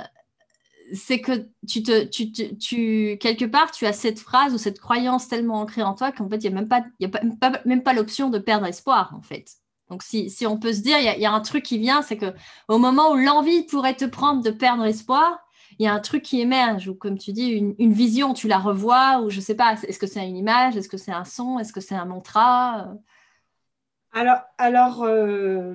c'est 0.92 1.20
que 1.20 1.48
tu 1.68 1.82
te, 1.82 2.04
tu, 2.04 2.32
tu, 2.32 3.18
quelque 3.20 3.44
part, 3.44 3.70
tu 3.70 3.86
as 3.86 3.92
cette 3.92 4.18
phrase 4.18 4.54
ou 4.54 4.58
cette 4.58 4.80
croyance 4.80 5.28
tellement 5.28 5.60
ancrée 5.60 5.82
en 5.82 5.94
toi 5.94 6.12
qu'en 6.12 6.28
fait, 6.28 6.36
il 6.36 6.50
n'y 6.50 6.56
a 6.56 6.60
même 6.60 6.68
pas, 6.68 6.84
y 6.98 7.06
a 7.06 7.08
pas, 7.08 7.20
même 7.64 7.82
pas 7.82 7.92
l'option 7.92 8.30
de 8.30 8.38
perdre 8.38 8.66
espoir, 8.66 9.14
en 9.16 9.22
fait. 9.22 9.56
Donc, 9.88 10.02
si, 10.02 10.30
si 10.30 10.46
on 10.46 10.58
peut 10.58 10.72
se 10.72 10.80
dire, 10.80 10.98
il 10.98 11.18
y, 11.18 11.22
y, 11.22 11.26
a 11.26 11.32
un 11.32 11.40
truc 11.40 11.64
qui 11.64 11.78
vient, 11.78 12.02
c'est 12.02 12.16
que 12.16 12.32
au 12.68 12.78
moment 12.78 13.12
où 13.12 13.16
l'envie 13.16 13.64
pourrait 13.64 13.96
te 13.96 14.04
prendre 14.04 14.42
de 14.42 14.50
perdre 14.50 14.84
espoir, 14.84 15.40
il 15.78 15.84
y 15.84 15.86
a 15.86 15.94
un 15.94 16.00
truc 16.00 16.22
qui 16.22 16.40
émerge, 16.40 16.88
ou 16.88 16.94
comme 16.94 17.16
tu 17.16 17.32
dis, 17.32 17.52
une, 17.78 17.92
vision, 17.92 18.34
tu 18.34 18.48
la 18.48 18.58
revois, 18.58 19.20
ou 19.22 19.30
je 19.30 19.36
ne 19.36 19.40
sais 19.42 19.54
pas, 19.54 19.74
est-ce 19.82 19.98
que 19.98 20.06
c'est 20.06 20.26
une 20.28 20.36
image, 20.36 20.76
est-ce 20.76 20.90
que 20.90 20.98
c'est 20.98 21.12
un 21.12 21.24
son, 21.24 21.58
est-ce 21.58 21.72
que 21.72 21.80
c'est 21.80 21.94
un 21.94 22.04
mantra? 22.04 22.92
Alors, 24.12 24.40
alors 24.58 25.04
euh, 25.04 25.74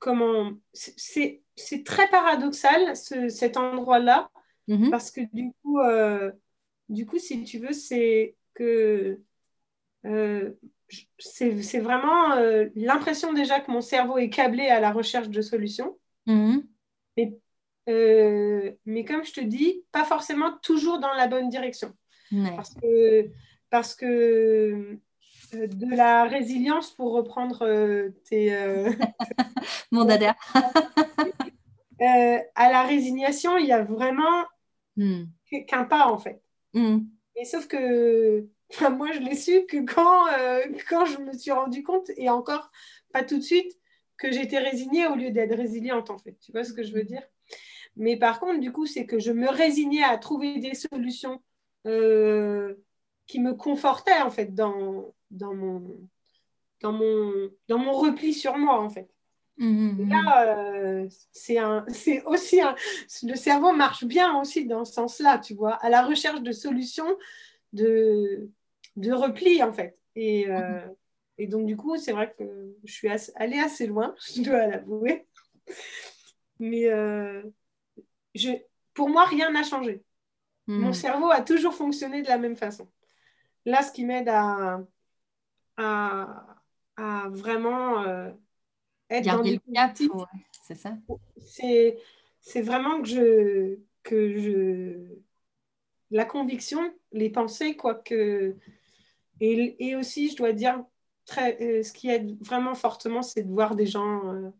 comment 0.00 0.50
c'est, 0.72 1.42
très 1.84 2.08
paradoxal 2.08 2.96
cet 2.96 3.56
endroit-là, 3.56 4.30
mm-hmm. 4.68 4.90
parce 4.90 5.10
que 5.10 5.20
du 5.32 5.52
coup, 5.62 5.80
euh, 5.80 6.32
du 6.88 7.06
coup, 7.06 7.18
si 7.18 7.44
tu 7.44 7.58
veux, 7.58 7.72
c'est 7.72 8.36
que 8.54 9.20
euh, 10.06 10.52
c'est, 11.18 11.78
vraiment 11.78 12.34
l'impression 12.74 13.32
déjà 13.32 13.60
que 13.60 13.70
mon 13.70 13.80
cerveau 13.80 14.18
est 14.18 14.30
câblé 14.30 14.66
à 14.68 14.80
la 14.80 14.92
recherche 14.92 15.28
de 15.28 15.40
solutions. 15.40 15.96
Euh, 17.88 18.72
mais 18.84 19.04
comme 19.04 19.24
je 19.24 19.32
te 19.32 19.40
dis, 19.40 19.84
pas 19.92 20.04
forcément 20.04 20.56
toujours 20.62 21.00
dans 21.00 21.12
la 21.14 21.26
bonne 21.26 21.48
direction. 21.48 21.92
Parce 22.56 22.74
que, 22.74 23.28
parce 23.68 23.94
que 23.94 24.06
euh, 24.06 25.00
de 25.52 25.94
la 25.94 26.24
résilience, 26.24 26.90
pour 26.90 27.12
reprendre 27.12 27.62
euh, 27.62 28.10
tes... 28.24 28.56
Mon 29.90 30.04
dada. 30.04 30.36
à 32.00 32.70
la 32.70 32.82
résignation, 32.82 33.56
il 33.58 33.66
y 33.66 33.72
a 33.72 33.82
vraiment 33.82 34.44
hmm. 34.96 35.24
qu'un 35.68 35.84
pas, 35.84 36.06
en 36.06 36.18
fait. 36.18 36.42
Hmm. 36.74 37.00
Et 37.36 37.44
sauf 37.44 37.66
que 37.66 38.46
moi, 38.90 39.12
je 39.12 39.20
l'ai 39.20 39.36
su 39.36 39.66
que 39.66 39.78
quand, 39.78 40.26
quand 40.88 41.04
je 41.04 41.18
me 41.18 41.32
suis 41.32 41.52
rendu 41.52 41.82
compte, 41.82 42.10
et 42.16 42.30
encore 42.30 42.70
pas 43.12 43.22
tout 43.22 43.36
de 43.36 43.42
suite, 43.42 43.72
que 44.16 44.30
j'étais 44.30 44.58
résignée 44.58 45.06
au 45.06 45.14
lieu 45.14 45.30
d'être 45.30 45.56
résiliente, 45.56 46.10
en 46.10 46.18
fait. 46.18 46.38
Tu 46.40 46.52
vois 46.52 46.64
ce 46.64 46.72
que 46.72 46.82
je 46.82 46.92
veux 46.92 47.04
dire? 47.04 47.22
Mais 47.96 48.16
par 48.16 48.40
contre, 48.40 48.60
du 48.60 48.72
coup, 48.72 48.86
c'est 48.86 49.06
que 49.06 49.18
je 49.18 49.32
me 49.32 49.48
résignais 49.48 50.02
à 50.02 50.16
trouver 50.16 50.58
des 50.58 50.74
solutions 50.74 51.42
euh, 51.86 52.74
qui 53.26 53.40
me 53.40 53.54
confortaient, 53.54 54.22
en 54.22 54.30
fait, 54.30 54.54
dans, 54.54 55.12
dans, 55.32 55.54
mon, 55.54 55.98
dans, 56.80 56.92
mon, 56.92 57.50
dans 57.68 57.78
mon 57.78 57.92
repli 57.92 58.32
sur 58.32 58.56
moi, 58.56 58.80
en 58.80 58.88
fait. 58.88 59.10
Mmh, 59.58 60.04
mmh, 60.04 60.08
là, 60.08 60.56
euh, 60.56 61.08
c'est 61.32 62.24
aussi 62.24 62.60
un, 62.60 62.74
le 63.22 63.34
cerveau 63.34 63.72
marche 63.72 64.04
bien 64.04 64.38
aussi 64.40 64.66
dans 64.66 64.84
ce 64.84 64.94
sens-là, 64.94 65.38
tu 65.38 65.54
vois, 65.54 65.74
à 65.74 65.90
la 65.90 66.04
recherche 66.04 66.42
de 66.42 66.52
solutions 66.52 67.16
de, 67.72 68.50
de 68.96 69.12
repli, 69.12 69.62
en 69.62 69.72
fait. 69.72 69.98
Et, 70.14 70.48
euh, 70.48 70.86
et 71.38 71.46
donc, 71.46 71.66
du 71.66 71.76
coup, 71.76 71.96
c'est 71.96 72.12
vrai 72.12 72.34
que 72.38 72.44
je 72.84 72.92
suis 72.92 73.08
allée 73.36 73.58
assez 73.58 73.86
loin, 73.86 74.14
je 74.34 74.42
dois 74.42 74.66
l'avouer. 74.66 75.26
Mais, 76.58 76.88
pour 78.94 79.08
moi, 79.08 79.24
rien 79.24 79.50
n'a 79.50 79.62
changé. 79.62 80.02
Mon 80.68 80.92
cerveau 80.92 81.30
a 81.30 81.42
toujours 81.42 81.74
fonctionné 81.74 82.22
de 82.22 82.28
la 82.28 82.38
même 82.38 82.56
façon. 82.56 82.88
Là, 83.64 83.82
ce 83.82 83.92
qui 83.92 84.04
m'aide 84.04 84.28
à, 84.28 84.80
à, 85.76 86.46
vraiment 87.30 88.02
euh, 88.02 88.30
être 89.10 89.26
dans 89.26 89.42
le 89.42 89.58
cap, 89.72 89.96
c'est 90.62 90.74
ça. 90.74 90.96
C'est 92.40 92.62
vraiment 92.62 93.02
que 93.02 93.08
je, 93.08 93.78
que 94.02 94.38
je 94.38 95.18
la 96.10 96.24
conviction, 96.24 96.92
les 97.12 97.30
pensées, 97.30 97.76
quoi 97.76 97.94
que 97.94 98.56
et, 99.40 99.88
et 99.88 99.96
aussi, 99.96 100.30
je 100.30 100.36
dois 100.36 100.52
dire 100.52 100.84
très, 101.24 101.60
euh, 101.62 101.82
ce 101.82 101.92
qui 101.92 102.10
aide 102.10 102.36
vraiment 102.44 102.74
fortement, 102.74 103.22
c'est 103.22 103.42
de 103.42 103.52
voir 103.52 103.74
des 103.74 103.86
gens, 103.86 104.32
euh, 104.32 104.50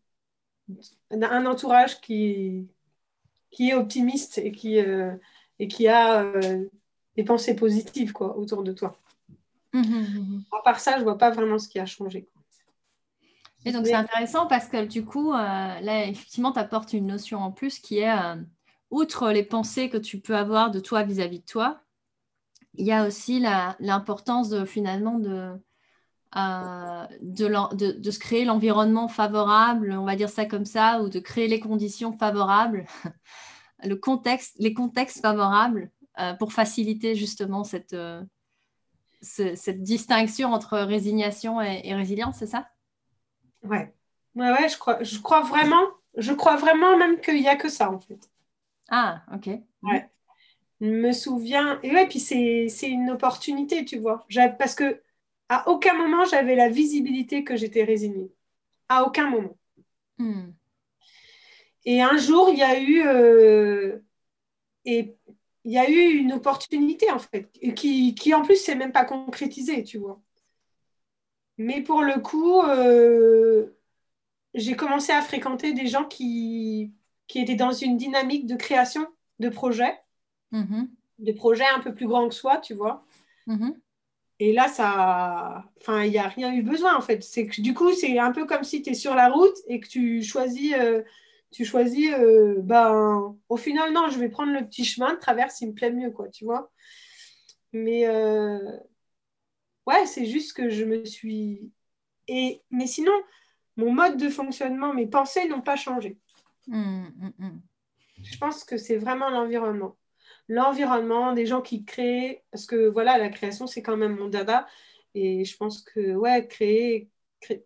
un 1.10 1.46
entourage 1.46 2.00
qui 2.00 2.68
qui 3.50 3.68
est 3.68 3.74
optimiste 3.74 4.38
et 4.38 4.50
qui, 4.50 4.78
et 5.58 5.68
qui 5.68 5.86
a 5.86 6.24
des 7.16 7.24
pensées 7.24 7.54
positives 7.54 8.14
quoi, 8.14 8.36
autour 8.38 8.62
de 8.62 8.72
toi. 8.72 8.98
Mmh, 9.72 9.80
mmh, 9.80 10.18
mmh, 10.18 10.44
à 10.52 10.62
part 10.62 10.80
ça, 10.80 10.92
je 10.94 10.98
ne 10.98 11.04
vois 11.04 11.18
pas 11.18 11.30
vraiment 11.30 11.58
ce 11.58 11.68
qui 11.68 11.78
a 11.78 11.86
changé. 11.86 12.28
Et 13.64 13.72
donc, 13.72 13.86
c'est 13.86 13.94
intéressant 13.94 14.46
parce 14.46 14.66
que 14.66 14.84
du 14.84 15.04
coup, 15.04 15.32
euh, 15.32 15.36
là, 15.36 16.06
effectivement, 16.06 16.52
tu 16.52 16.58
apportes 16.58 16.92
une 16.92 17.06
notion 17.06 17.38
en 17.38 17.52
plus 17.52 17.78
qui 17.78 17.98
est, 17.98 18.12
outre 18.90 19.30
les 19.30 19.44
pensées 19.44 19.88
que 19.88 19.96
tu 19.96 20.20
peux 20.20 20.36
avoir 20.36 20.70
de 20.70 20.80
toi 20.80 21.02
vis-à-vis 21.02 21.40
de 21.40 21.44
toi, 21.44 21.80
il 22.74 22.86
y 22.86 22.92
a 22.92 23.06
aussi 23.06 23.40
l'importance 23.80 24.48
de 24.48 24.64
finalement 24.64 25.18
de, 25.18 25.52
de, 26.34 27.98
de, 27.98 28.10
se 28.10 28.18
créer 28.18 28.44
l'environnement 28.44 29.08
favorable, 29.08 29.92
on 29.92 30.04
va 30.04 30.16
dire 30.16 30.30
ça 30.30 30.46
comme 30.46 30.64
ça, 30.64 31.02
ou 31.02 31.08
de 31.08 31.20
créer 31.20 31.48
les 31.48 31.60
conditions 31.60 32.12
favorables, 32.12 32.86
le 33.84 33.96
contexte, 33.96 34.56
les 34.58 34.74
contextes 34.74 35.20
favorables 35.20 35.90
euh, 36.18 36.34
pour 36.34 36.52
faciliter 36.52 37.14
justement 37.14 37.64
cette, 37.64 37.94
cette 39.22 39.82
distinction 39.82 40.52
entre 40.52 40.78
résignation 40.78 41.60
et, 41.60 41.94
résilience, 41.94 42.36
c'est 42.38 42.46
ça? 42.46 42.68
Ouais, 43.62 43.94
ouais, 44.34 44.50
ouais, 44.50 44.68
je 44.68 44.76
crois, 44.76 45.02
je 45.02 45.18
crois 45.18 45.42
vraiment, 45.42 45.86
je 46.16 46.32
crois 46.32 46.56
vraiment 46.56 46.98
même 46.98 47.20
qu'il 47.20 47.40
n'y 47.40 47.48
a 47.48 47.56
que 47.56 47.68
ça 47.68 47.90
en 47.90 48.00
fait. 48.00 48.28
Ah, 48.90 49.22
ok. 49.32 49.48
Ouais. 49.82 50.10
Je 50.80 50.88
me 50.88 51.12
souviens, 51.12 51.78
et 51.82 51.92
ouais, 51.92 52.08
puis 52.08 52.18
c'est 52.18 52.68
une 52.82 53.10
opportunité, 53.10 53.84
tu 53.84 53.98
vois, 53.98 54.26
parce 54.58 54.74
que 54.74 55.00
à 55.48 55.68
aucun 55.68 55.94
moment, 55.94 56.24
j'avais 56.24 56.56
la 56.56 56.68
visibilité 56.68 57.44
que 57.44 57.56
j'étais 57.56 57.84
résignée. 57.84 58.32
À 58.88 59.04
aucun 59.04 59.28
moment. 59.28 59.56
Hmm. 60.18 60.52
Et 61.84 62.00
un 62.02 62.16
jour, 62.16 62.48
il 62.50 62.58
y 62.58 62.62
a 62.62 62.80
eu... 62.80 63.06
Euh, 63.06 63.98
et 64.84 65.16
il 65.64 65.72
y 65.72 65.78
a 65.78 65.88
eu 65.88 66.16
une 66.16 66.32
opportunité 66.32 67.10
en 67.10 67.18
fait, 67.18 67.50
qui, 67.74 68.14
qui 68.14 68.34
en 68.34 68.42
plus 68.42 68.56
s'est 68.56 68.74
même 68.74 68.92
pas 68.92 69.04
concrétisée, 69.04 69.84
tu 69.84 69.98
vois. 69.98 70.20
Mais 71.58 71.82
pour 71.82 72.02
le 72.02 72.20
coup, 72.20 72.60
euh, 72.62 73.66
j'ai 74.54 74.74
commencé 74.74 75.12
à 75.12 75.22
fréquenter 75.22 75.72
des 75.72 75.86
gens 75.86 76.04
qui, 76.04 76.92
qui 77.28 77.40
étaient 77.40 77.54
dans 77.54 77.72
une 77.72 77.96
dynamique 77.96 78.46
de 78.46 78.56
création 78.56 79.06
de 79.38 79.48
projets, 79.48 79.98
mm-hmm. 80.52 80.88
de 81.18 81.32
projets 81.32 81.68
un 81.76 81.80
peu 81.80 81.94
plus 81.94 82.06
grands 82.06 82.28
que 82.28 82.34
soi, 82.34 82.58
tu 82.58 82.74
vois. 82.74 83.04
Mm-hmm. 83.46 83.76
Et 84.40 84.52
là, 84.52 84.66
ça, 84.66 85.64
enfin, 85.80 86.02
il 86.02 86.10
n'y 86.10 86.18
a 86.18 86.26
rien 86.26 86.52
eu 86.52 86.62
besoin 86.62 86.96
en 86.96 87.00
fait. 87.00 87.22
C'est 87.22 87.46
que 87.46 87.60
du 87.60 87.74
coup, 87.74 87.92
c'est 87.92 88.18
un 88.18 88.32
peu 88.32 88.44
comme 88.44 88.64
si 88.64 88.82
tu 88.82 88.90
es 88.90 88.94
sur 88.94 89.14
la 89.14 89.28
route 89.28 89.56
et 89.68 89.78
que 89.78 89.86
tu 89.86 90.22
choisis, 90.24 90.74
euh, 90.76 91.02
tu 91.52 91.64
choisis, 91.64 92.12
euh, 92.12 92.56
ben, 92.58 93.36
au 93.48 93.56
final, 93.56 93.92
non, 93.92 94.08
je 94.08 94.18
vais 94.18 94.28
prendre 94.28 94.52
le 94.52 94.66
petit 94.66 94.84
chemin 94.84 95.14
de 95.14 95.18
traverse, 95.18 95.60
il 95.60 95.68
me 95.68 95.74
plaît 95.74 95.92
mieux, 95.92 96.10
quoi, 96.10 96.28
tu 96.28 96.44
vois. 96.44 96.70
Mais 97.72 98.06
euh, 98.06 98.58
ouais, 99.86 100.06
c'est 100.06 100.26
juste 100.26 100.54
que 100.54 100.68
je 100.68 100.84
me 100.84 101.04
suis. 101.04 101.70
Et 102.28 102.62
mais 102.70 102.86
sinon, 102.86 103.12
mon 103.76 103.92
mode 103.92 104.16
de 104.16 104.28
fonctionnement, 104.28 104.94
mes 104.94 105.06
pensées 105.06 105.48
n'ont 105.48 105.62
pas 105.62 105.76
changé. 105.76 106.18
Mm, 106.66 107.06
mm, 107.16 107.32
mm. 107.38 107.62
Je 108.22 108.38
pense 108.38 108.64
que 108.64 108.76
c'est 108.76 108.96
vraiment 108.96 109.30
l'environnement 109.30 109.96
l'environnement, 110.48 111.32
des 111.32 111.46
gens 111.46 111.62
qui 111.62 111.84
créent, 111.84 112.44
parce 112.50 112.66
que 112.66 112.88
voilà, 112.88 113.18
la 113.18 113.28
création, 113.28 113.66
c'est 113.66 113.82
quand 113.82 113.96
même 113.96 114.16
mon 114.16 114.28
dada. 114.28 114.66
Et 115.14 115.44
je 115.44 115.56
pense 115.56 115.82
que, 115.82 116.14
ouais, 116.14 116.46
créer, 116.46 117.10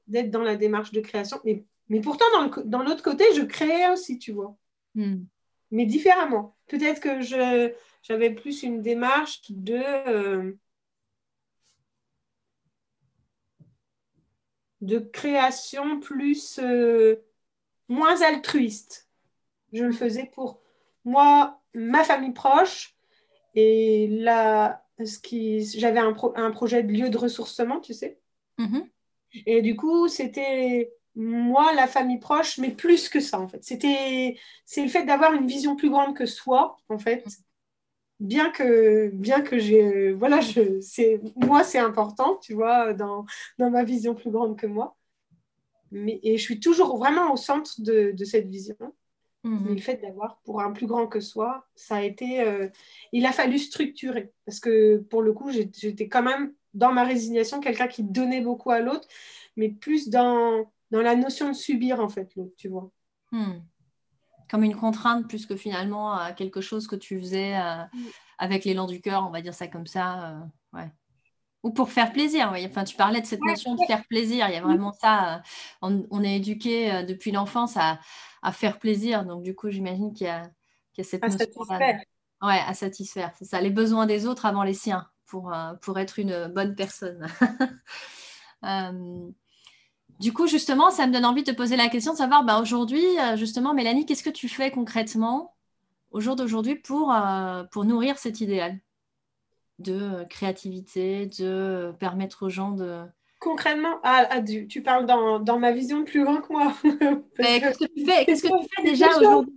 d'être 0.06 0.30
dans 0.30 0.42
la 0.42 0.56
démarche 0.56 0.92
de 0.92 1.00
création. 1.00 1.38
Mais, 1.44 1.64
mais 1.88 2.00
pourtant, 2.00 2.24
dans 2.64 2.82
l'autre 2.82 3.02
côté, 3.02 3.24
je 3.34 3.42
crée 3.42 3.88
aussi, 3.90 4.18
tu 4.18 4.32
vois. 4.32 4.56
Hmm. 4.94 5.24
Mais 5.70 5.86
différemment. 5.86 6.56
Peut-être 6.66 7.00
que 7.00 7.20
j'avais 8.02 8.30
plus 8.30 8.62
une 8.62 8.82
démarche 8.82 9.42
de. 9.50 9.80
Euh, 10.08 10.52
de 14.82 14.98
création 14.98 16.00
plus 16.00 16.58
euh, 16.58 17.16
moins 17.88 18.20
altruiste. 18.22 19.08
Je 19.72 19.84
le 19.84 19.92
faisais 19.92 20.30
pour 20.34 20.60
moi, 21.04 21.60
ma 21.74 22.04
famille 22.04 22.32
proche. 22.32 22.94
Et 23.54 24.06
là, 24.08 24.84
ce 25.02 25.18
qui, 25.18 25.64
j'avais 25.64 25.98
un, 25.98 26.14
un, 26.34 26.50
projet 26.50 26.82
de 26.82 26.92
lieu 26.92 27.08
de 27.08 27.16
ressourcement, 27.16 27.80
tu 27.80 27.94
sais. 27.94 28.20
Mm-hmm. 28.58 28.90
Et 29.46 29.62
du 29.62 29.76
coup, 29.76 30.08
c'était 30.08 30.92
moi, 31.16 31.72
la 31.72 31.86
famille 31.86 32.18
proche, 32.18 32.58
mais 32.58 32.70
plus 32.70 33.08
que 33.08 33.20
ça, 33.20 33.40
en 33.40 33.48
fait. 33.48 33.64
C'était, 33.64 34.38
c'est 34.66 34.82
le 34.82 34.88
fait 34.88 35.04
d'avoir 35.04 35.32
une 35.32 35.46
vision 35.46 35.74
plus 35.74 35.90
grande 35.90 36.14
que 36.14 36.26
soi, 36.26 36.76
en 36.90 36.98
fait. 36.98 37.24
Bien 38.20 38.50
que, 38.50 39.08
bien 39.08 39.40
que 39.40 39.58
j'ai, 39.58 40.12
voilà, 40.12 40.40
je, 40.40 40.80
c'est, 40.80 41.20
moi, 41.36 41.64
c'est 41.64 41.78
important, 41.78 42.36
tu 42.36 42.54
vois, 42.54 42.92
dans, 42.92 43.24
dans 43.58 43.70
ma 43.70 43.82
vision 43.82 44.14
plus 44.14 44.30
grande 44.30 44.58
que 44.58 44.66
moi. 44.66 44.96
Mais, 45.90 46.20
et 46.22 46.36
je 46.36 46.42
suis 46.42 46.60
toujours 46.60 46.98
vraiment 46.98 47.32
au 47.32 47.36
centre 47.36 47.80
de, 47.80 48.12
de 48.12 48.24
cette 48.24 48.48
vision. 48.48 48.76
Mais 49.44 49.68
le 49.68 49.74
mhm. 49.74 49.78
fait 49.78 50.02
d'avoir 50.02 50.40
pour 50.44 50.60
un 50.60 50.72
plus 50.72 50.86
grand 50.86 51.06
que 51.06 51.20
soi, 51.20 51.64
ça 51.76 51.96
a 51.96 52.02
été. 52.02 52.40
Euh, 52.40 52.68
il 53.12 53.24
a 53.26 53.32
fallu 53.32 53.58
structurer. 53.58 54.32
Parce 54.44 54.58
que 54.58 54.96
pour 54.96 55.22
le 55.22 55.32
coup, 55.32 55.52
j'étais 55.52 56.08
quand 56.08 56.22
même 56.22 56.52
dans 56.74 56.92
ma 56.92 57.04
résignation 57.04 57.60
quelqu'un 57.60 57.86
qui 57.86 58.02
donnait 58.02 58.40
beaucoup 58.40 58.72
à 58.72 58.80
l'autre, 58.80 59.06
mais 59.56 59.68
plus 59.68 60.08
dans, 60.08 60.66
dans 60.90 61.02
la 61.02 61.16
notion 61.16 61.48
de 61.48 61.54
subir, 61.54 62.00
en 62.00 62.08
fait, 62.08 62.34
l'autre, 62.36 62.54
tu 62.56 62.68
vois. 62.68 62.90
Hmm. 63.32 63.60
Comme 64.48 64.62
une 64.62 64.76
contrainte, 64.76 65.28
plus 65.28 65.46
que 65.46 65.56
finalement 65.56 66.18
euh, 66.20 66.32
quelque 66.32 66.60
chose 66.60 66.86
que 66.86 66.96
tu 66.96 67.18
faisais 67.18 67.56
euh, 67.56 67.82
avec 68.38 68.64
l'élan 68.64 68.86
du 68.86 69.00
cœur, 69.00 69.26
on 69.26 69.30
va 69.30 69.40
dire 69.40 69.54
ça 69.54 69.66
comme 69.66 69.86
ça. 69.86 70.36
ouais 70.72 70.90
ou 71.62 71.72
pour 71.72 71.90
faire 71.90 72.12
plaisir. 72.12 72.54
Enfin, 72.64 72.84
tu 72.84 72.94
parlais 72.94 73.20
de 73.20 73.26
cette 73.26 73.40
notion 73.40 73.74
de 73.74 73.80
faire 73.88 74.04
plaisir. 74.06 74.46
Il 74.48 74.54
y 74.54 74.56
a 74.56 74.60
vraiment 74.60 74.92
ça. 74.92 75.42
On, 75.82 76.22
est 76.22 76.36
éduqué 76.36 77.02
depuis 77.02 77.32
l'enfance 77.32 77.76
à, 77.76 77.98
à 78.40 78.52
faire 78.52 78.78
plaisir. 78.78 79.24
Donc, 79.24 79.42
du 79.42 79.56
coup, 79.56 79.68
j'imagine 79.70 80.12
qu'il 80.12 80.28
y, 80.28 80.30
a 80.30 80.48
cette 81.02 81.24
à 81.24 81.30
satisfaire. 81.30 81.98
Ouais, 82.42 82.60
à 82.66 82.74
satisfaire. 82.74 83.32
C'est 83.36 83.46
ça, 83.46 83.60
les 83.60 83.70
besoins 83.70 84.06
des 84.06 84.26
autres 84.26 84.46
avant 84.46 84.62
les 84.62 84.74
siens 84.74 85.08
pour, 85.26 85.52
euh, 85.52 85.74
pour 85.82 85.98
être 85.98 86.18
une 86.18 86.48
bonne 86.48 86.74
personne. 86.74 87.26
Euh, 90.18 90.22
du 90.22 90.32
coup, 90.32 90.46
justement, 90.46 90.90
ça 90.90 91.06
me 91.06 91.12
donne 91.12 91.24
envie 91.24 91.42
de 91.42 91.50
te 91.50 91.56
poser 91.56 91.76
la 91.76 91.88
question 91.88 92.12
de 92.12 92.18
savoir, 92.18 92.44
bah, 92.44 92.60
aujourd'hui, 92.60 93.04
euh, 93.20 93.36
justement, 93.36 93.74
Mélanie, 93.74 94.06
qu'est-ce 94.06 94.22
que 94.22 94.30
tu 94.30 94.48
fais 94.48 94.70
concrètement 94.70 95.54
au 96.10 96.20
jour 96.20 96.36
d'aujourd'hui 96.36 96.76
pour, 96.76 97.14
pour 97.72 97.84
nourrir 97.84 98.18
cet 98.18 98.40
idéal 98.40 98.78
de 99.78 100.24
créativité, 100.30 101.26
de 101.26 101.92
permettre 101.98 102.46
aux 102.46 102.48
gens 102.48 102.70
de, 102.70 103.04
concrètement, 103.38 104.00
ah, 104.02 104.26
ah, 104.30 104.42
tu, 104.42 104.82
parles 104.82 105.06
dans, 105.06 105.58
ma 105.58 105.72
vision 105.72 106.04
plus 106.04 106.24
grand 106.24 106.40
que 106.40 106.52
moi. 106.52 106.74
qu'est-ce 107.36 107.78
que 107.78 107.84
tu 107.84 108.04
fais, 108.04 108.24
qu'est-ce 108.24 108.42
que 108.42 108.48
tu 108.48 108.68
fais 108.76 108.82
déjà 108.82 109.08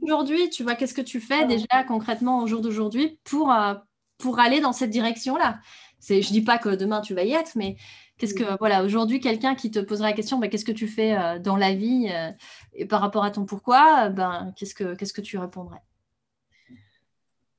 aujourd'hui 0.01 0.49
Tu 0.49 0.63
vois, 0.63 0.75
qu'est-ce 0.75 0.93
que 0.93 1.01
tu 1.01 1.19
fais 1.19 1.45
déjà 1.45 1.83
concrètement 1.87 2.43
au 2.43 2.47
jour 2.47 2.61
d'aujourd'hui 2.61 3.19
pour, 3.23 3.51
euh, 3.51 3.73
pour 4.17 4.39
aller 4.39 4.59
dans 4.59 4.73
cette 4.73 4.91
direction-là? 4.91 5.59
Je 6.07 6.31
dis 6.31 6.41
pas 6.41 6.57
que 6.57 6.69
demain 6.69 7.01
tu 7.01 7.13
vas 7.13 7.23
y 7.23 7.33
être, 7.33 7.53
mais 7.55 7.77
qu'est-ce 8.19 8.35
que, 8.35 8.57
voilà, 8.59 8.83
aujourd'hui, 8.83 9.19
quelqu'un 9.19 9.55
qui 9.55 9.71
te 9.71 9.79
poserait 9.79 10.09
la 10.09 10.15
question, 10.15 10.37
ben, 10.37 10.49
qu'est-ce 10.49 10.65
que 10.65 10.71
tu 10.71 10.87
fais 10.87 11.17
euh, 11.17 11.39
dans 11.39 11.57
la 11.57 11.73
vie 11.73 12.09
euh, 12.11 12.31
et 12.73 12.85
par 12.85 13.01
rapport 13.01 13.23
à 13.23 13.31
ton 13.31 13.45
pourquoi, 13.45 14.09
ben, 14.09 14.53
qu'est-ce, 14.55 14.75
que, 14.75 14.95
qu'est-ce 14.95 15.13
que 15.13 15.21
tu 15.21 15.37
répondrais? 15.37 15.81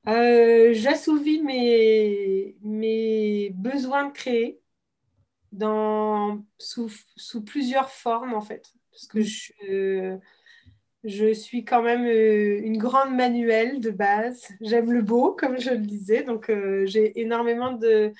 J'assouvis 0.05 1.41
mes, 1.41 2.55
mes 2.63 3.49
besoins 3.51 4.07
de 4.07 4.13
créer 4.13 4.61
dans, 5.51 6.43
sous, 6.57 6.89
sous, 7.17 7.43
plusieurs 7.43 7.89
formes, 7.89 8.33
en 8.33 8.41
fait. 8.41 8.71
Parce 8.91 9.07
que 9.07 9.21
je, 9.21 10.17
je 11.03 11.33
suis 11.33 11.65
quand 11.65 11.81
même 11.81 12.05
euh, 12.05 12.59
une 12.63 12.77
grande 12.77 13.15
manuelle 13.15 13.79
de 13.79 13.89
base. 13.89 14.47
J'aime 14.61 14.91
le 14.91 15.01
beau, 15.01 15.33
comme 15.33 15.59
je 15.59 15.71
le 15.71 15.79
disais. 15.79 16.23
Donc, 16.23 16.49
euh, 16.49 16.85
j'ai 16.85 17.19
énormément 17.19 17.71
de 17.71 18.13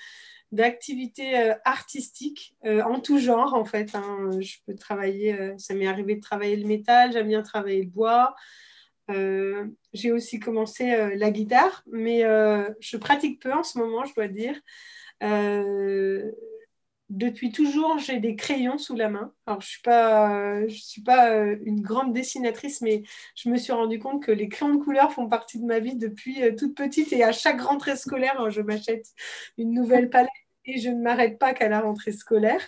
d'activités 0.51 1.37
euh, 1.37 1.53
artistiques 1.65 2.55
en 2.63 2.99
tout 2.99 3.19
genre 3.19 3.53
en 3.53 3.65
fait. 3.65 3.95
Hein. 3.95 4.29
Je 4.39 4.57
peux 4.65 4.75
travailler, 4.75 5.53
ça 5.57 5.73
m'est 5.73 5.87
arrivé 5.87 6.15
de 6.15 6.21
travailler 6.21 6.55
le 6.55 6.67
métal, 6.67 7.11
j'aime 7.11 7.27
bien 7.27 7.41
travailler 7.41 7.83
le 7.83 7.89
bois. 7.89 8.35
j'ai 9.93 10.11
aussi 10.11 10.39
commencé 10.39 11.15
la 11.15 11.31
guitare, 11.31 11.83
mais 11.91 12.21
je 12.79 12.97
pratique 12.97 13.41
peu 13.41 13.53
en 13.53 13.63
ce 13.63 13.77
moment, 13.77 14.05
je 14.05 14.13
dois 14.13 14.27
dire 14.27 14.59
depuis 17.11 17.51
toujours, 17.51 17.99
j'ai 17.99 18.19
des 18.19 18.37
crayons 18.37 18.77
sous 18.77 18.95
la 18.95 19.09
main. 19.09 19.33
Alors, 19.45 19.59
je 19.59 19.67
suis, 19.67 20.79
suis, 20.79 21.01
pas 21.01 21.31
euh, 21.31 21.57
une 21.65 21.81
grande 21.81 22.13
dessinatrice, 22.13 22.79
mais 22.81 23.03
je 23.35 23.49
me 23.49 23.57
suis 23.57 23.73
rendu 23.73 23.99
compte 23.99 24.23
que 24.23 24.31
les 24.31 24.47
crayons 24.47 24.75
de 24.75 24.83
couleur 24.83 25.11
font 25.11 25.27
partie 25.27 25.59
de 25.59 25.65
ma 25.65 25.79
vie 25.79 25.97
depuis 25.97 26.41
euh, 26.41 26.55
toute 26.55 26.73
petite. 26.73 27.11
Et 27.11 27.23
à 27.23 27.33
chaque 27.33 27.59
rentrée 27.59 27.97
scolaire, 27.97 28.39
hein, 28.39 28.49
je 28.49 28.61
m'achète 28.61 29.07
une 29.57 29.73
nouvelle 29.73 30.09
palette 30.09 30.29
et 30.63 30.79
je 30.79 30.89
ne 30.89 31.01
m'arrête 31.01 31.37
pas 31.37 31.53
qu'à 31.53 31.67
la 31.67 31.81
rentrée 31.81 32.13
scolaire. 32.13 32.67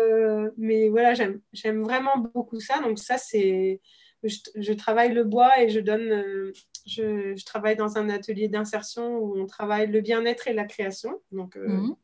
Euh, 0.00 0.50
mais 0.58 0.90
voilà, 0.90 1.14
j'aime 1.14 1.82
vraiment 1.82 2.18
beaucoup 2.18 2.60
ça. 2.60 2.80
Donc, 2.80 2.98
ça, 2.98 3.16
c'est. 3.16 3.80
Je, 4.22 4.72
travaille 4.74 5.14
le 5.14 5.24
bois 5.24 5.62
et 5.62 5.70
je 5.70 5.80
donne. 5.80 6.52
Je, 6.86 7.42
travaille 7.44 7.76
dans 7.76 7.96
un 7.96 8.10
atelier 8.10 8.48
d'insertion 8.48 9.16
où 9.16 9.38
on 9.38 9.46
travaille 9.46 9.86
le 9.86 10.00
bien-être 10.02 10.48
et 10.48 10.52
la 10.52 10.64
création. 10.64 11.20
Donc, 11.32 11.56
mhm. 11.56 11.90
Euh, 11.90 11.94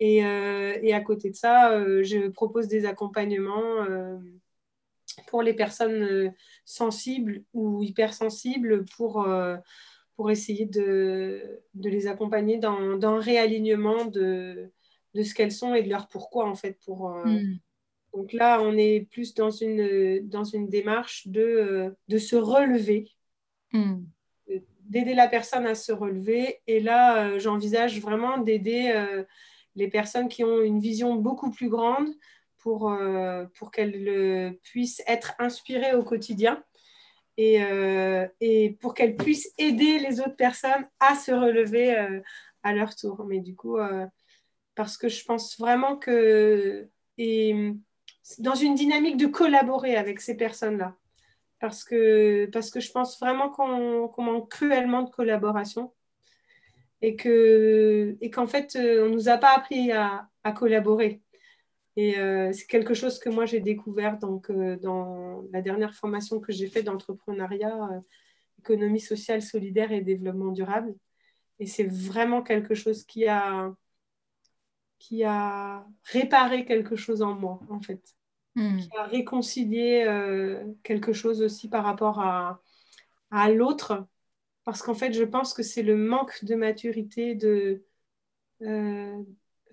et, 0.00 0.22
à 0.94 1.00
côté 1.00 1.30
de 1.30 1.34
ça, 1.34 1.72
euh, 1.72 2.02
je 2.04 2.28
propose 2.28 2.68
des 2.68 2.84
accompagnements 2.84 3.82
euh, 3.82 4.16
pour 5.26 5.42
les 5.42 5.54
personnes 5.54 6.32
sensibles 6.64 7.42
ou 7.52 7.82
hypersensibles 7.82 8.84
pour, 8.96 9.26
pour 10.16 10.30
essayer 10.30 10.66
de, 10.66 11.60
de, 11.74 11.90
les 11.90 12.06
accompagner 12.06 12.58
dans, 12.58 12.96
dans 12.96 13.14
un 13.14 13.20
réalignement 13.20 14.04
de, 14.04 14.70
de 15.14 15.22
ce 15.22 15.34
qu'elles 15.34 15.52
sont 15.52 15.74
et 15.74 15.82
de 15.82 15.88
leur 15.88 16.06
pourquoi 16.08 16.48
en 16.48 16.54
fait. 16.54 16.78
Pour, 16.84 17.10
hmm. 17.10 17.58
Donc 18.14 18.32
là, 18.32 18.62
on 18.62 18.76
est 18.76 19.08
plus 19.10 19.34
dans 19.34 19.50
une, 19.50 20.20
dans 20.28 20.44
une 20.44 20.68
démarche 20.68 21.26
de, 21.26 21.94
de 22.06 22.18
se 22.18 22.36
relever. 22.36 23.10
Hmm. 23.72 24.04
d'aider 24.84 25.14
la 25.14 25.28
personne 25.28 25.66
à 25.66 25.74
se 25.74 25.92
relever. 25.92 26.60
Et 26.68 26.80
là, 26.80 27.38
j'envisage 27.38 28.00
vraiment 28.00 28.38
d'aider 28.38 28.92
les 29.78 29.88
personnes 29.88 30.28
qui 30.28 30.44
ont 30.44 30.60
une 30.60 30.80
vision 30.80 31.14
beaucoup 31.14 31.50
plus 31.50 31.68
grande 31.68 32.08
pour, 32.58 32.90
euh, 32.90 33.46
pour 33.56 33.70
qu'elles 33.70 34.08
euh, 34.08 34.50
puissent 34.64 35.02
être 35.06 35.34
inspirées 35.38 35.94
au 35.94 36.02
quotidien 36.02 36.62
et, 37.36 37.62
euh, 37.62 38.26
et 38.40 38.76
pour 38.80 38.94
qu'elles 38.94 39.16
puissent 39.16 39.54
aider 39.56 40.00
les 40.00 40.20
autres 40.20 40.36
personnes 40.36 40.86
à 40.98 41.14
se 41.14 41.30
relever 41.30 41.96
à 42.64 42.72
leur 42.74 42.96
tour. 42.96 43.24
Mais 43.26 43.38
du 43.38 43.54
coup, 43.54 43.78
parce 44.74 44.98
que 44.98 45.08
je 45.08 45.24
pense 45.24 45.56
vraiment 45.58 45.96
que 45.96 46.88
et 47.16 47.72
dans 48.38 48.54
une 48.56 48.74
dynamique 48.74 49.16
de 49.16 49.26
collaborer 49.26 49.96
avec 49.96 50.20
ces 50.20 50.36
personnes-là. 50.36 50.96
parce 51.60 51.84
que, 51.84 52.46
parce 52.52 52.70
que 52.70 52.80
je 52.80 52.90
pense 52.90 53.18
vraiment 53.20 53.50
qu'on 53.50 54.10
manque 54.18 54.50
cruellement 54.50 55.02
de 55.02 55.10
collaboration 55.10 55.92
et 57.00 57.16
qu'en 57.16 57.28
et 58.20 58.30
qu'en 58.30 58.46
fait, 58.46 58.76
euh, 58.76 59.04
on 59.04 59.08
ne 59.08 59.14
nous 59.14 59.28
a 59.28 59.38
pas 59.38 59.56
appris 59.56 59.92
à, 59.92 60.28
à 60.44 60.52
collaborer. 60.52 61.22
Et 61.96 62.18
euh, 62.18 62.52
c'est 62.52 62.66
quelque 62.66 62.94
chose 62.94 63.18
que 63.18 63.28
moi 63.28 63.44
j'ai 63.44 63.60
découvert 63.60 64.18
donc, 64.18 64.50
euh, 64.50 64.76
dans 64.76 65.42
la 65.52 65.62
dernière 65.62 65.94
formation 65.94 66.38
que 66.38 66.52
j'ai 66.52 66.68
faite 66.68 66.84
d'entrepreneuriat, 66.84 68.02
économie 68.58 69.00
sociale, 69.00 69.42
solidaire 69.42 69.92
et 69.92 70.00
développement 70.00 70.52
durable. 70.52 70.94
Et 71.58 71.66
c'est 71.66 71.86
vraiment 71.86 72.42
quelque 72.42 72.74
chose 72.74 73.04
qui 73.04 73.26
a, 73.26 73.74
qui 75.00 75.24
a 75.24 75.84
réparé 76.04 76.64
quelque 76.64 76.94
chose 76.94 77.20
en 77.20 77.34
moi, 77.34 77.60
en 77.68 77.80
fait. 77.80 78.02
Hmm. 78.54 78.78
Qui 78.78 78.96
a 78.96 79.04
réconcilié 79.04 80.06
quelque 80.84 81.12
chose 81.12 81.42
aussi 81.42 81.68
par 81.68 81.84
rapport 81.84 82.20
à, 82.20 82.60
à 83.30 83.50
l'autre 83.50 84.06
parce 84.68 84.82
qu'en 84.82 84.92
fait, 84.92 85.14
je 85.14 85.24
pense 85.24 85.54
que 85.54 85.62
c'est 85.62 85.82
le 85.82 85.96
manque 85.96 86.44
de 86.44 86.54
maturité 86.54 87.34
de, 87.34 87.86
euh, 88.60 89.16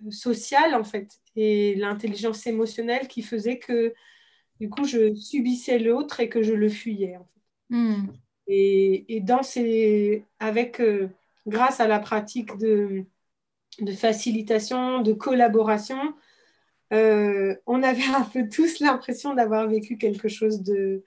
sociale, 0.10 0.74
en 0.74 0.86
fait, 0.86 1.20
et 1.36 1.76
l'intelligence 1.76 2.48
émotionnelle 2.48 3.10
qui 3.10 3.22
faisait 3.22 3.60
que, 3.60 3.94
du 4.62 4.70
coup, 4.70 4.86
je 4.86 5.14
subissais 5.14 5.80
l'autre 5.80 6.22
et 6.22 6.30
que 6.30 6.42
je 6.42 6.54
le 6.54 6.70
fuyais, 6.70 7.18
en 7.18 7.26
fait. 7.26 7.76
Hmm. 7.76 8.08
Et, 8.48 9.18
et, 9.18 9.20
dans 9.20 9.44
ces, 9.44 10.24
avec, 10.40 10.80
euh, 10.80 11.10
grâce 11.46 11.82
à 11.82 11.90
la 11.90 12.00
pratique 12.00 12.58
de, 12.58 13.04
de 13.82 13.92
facilitation, 13.92 15.02
de 15.02 15.12
collaboration, 15.12 16.00
euh, 16.94 17.54
on 17.66 17.84
avait 17.84 18.16
un 18.16 18.24
peu 18.24 18.48
tous 18.48 18.80
l'impression 18.80 19.34
d'avoir 19.34 19.68
vécu 19.68 19.98
quelque 19.98 20.30
chose 20.30 20.62
de, 20.62 21.04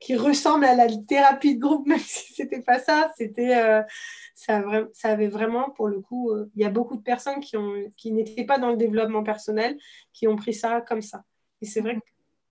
qui 0.00 0.16
ressemble 0.16 0.64
à 0.64 0.74
la 0.74 0.88
thérapie 0.88 1.54
de 1.54 1.60
groupe, 1.60 1.86
même 1.86 1.98
si 1.98 2.32
c'était 2.32 2.62
pas 2.62 2.80
ça. 2.80 3.12
C'était, 3.16 3.56
euh, 3.56 3.82
ça, 4.34 4.64
ça, 4.94 5.10
avait 5.10 5.28
vraiment, 5.28 5.70
pour 5.70 5.88
le 5.88 6.00
coup, 6.00 6.30
euh, 6.30 6.50
il 6.56 6.62
y 6.62 6.64
a 6.64 6.70
beaucoup 6.70 6.96
de 6.96 7.02
personnes 7.02 7.40
qui, 7.40 7.56
ont, 7.56 7.74
qui 7.96 8.10
n'étaient 8.10 8.44
pas 8.44 8.58
dans 8.58 8.70
le 8.70 8.76
développement 8.76 9.22
personnel, 9.22 9.76
qui 10.12 10.26
ont 10.26 10.36
pris 10.36 10.54
ça 10.54 10.80
comme 10.80 11.02
ça. 11.02 11.22
Et 11.60 11.66
c'est 11.66 11.82
vrai 11.82 11.96
que 11.96 12.00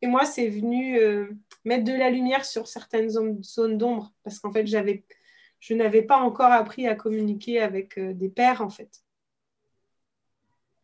et 0.02 0.08
moi, 0.08 0.24
c'est 0.24 0.48
venu 0.48 0.98
euh, 0.98 1.28
mettre 1.66 1.84
de 1.84 1.92
la 1.92 2.10
lumière 2.10 2.46
sur 2.46 2.70
certaines 2.70 3.10
zones, 3.10 3.78
d'ombre, 3.78 4.14
parce 4.24 4.40
qu'en 4.40 4.50
fait, 4.50 4.66
j'avais, 4.66 5.04
je 5.60 5.74
n'avais 5.74 6.04
pas 6.04 6.20
encore 6.20 6.54
appris 6.54 6.88
à 6.88 6.96
communiquer 6.96 7.60
avec 7.60 8.00
des 8.00 8.30
pères, 8.30 8.62
en 8.62 8.70
fait. 8.70 9.04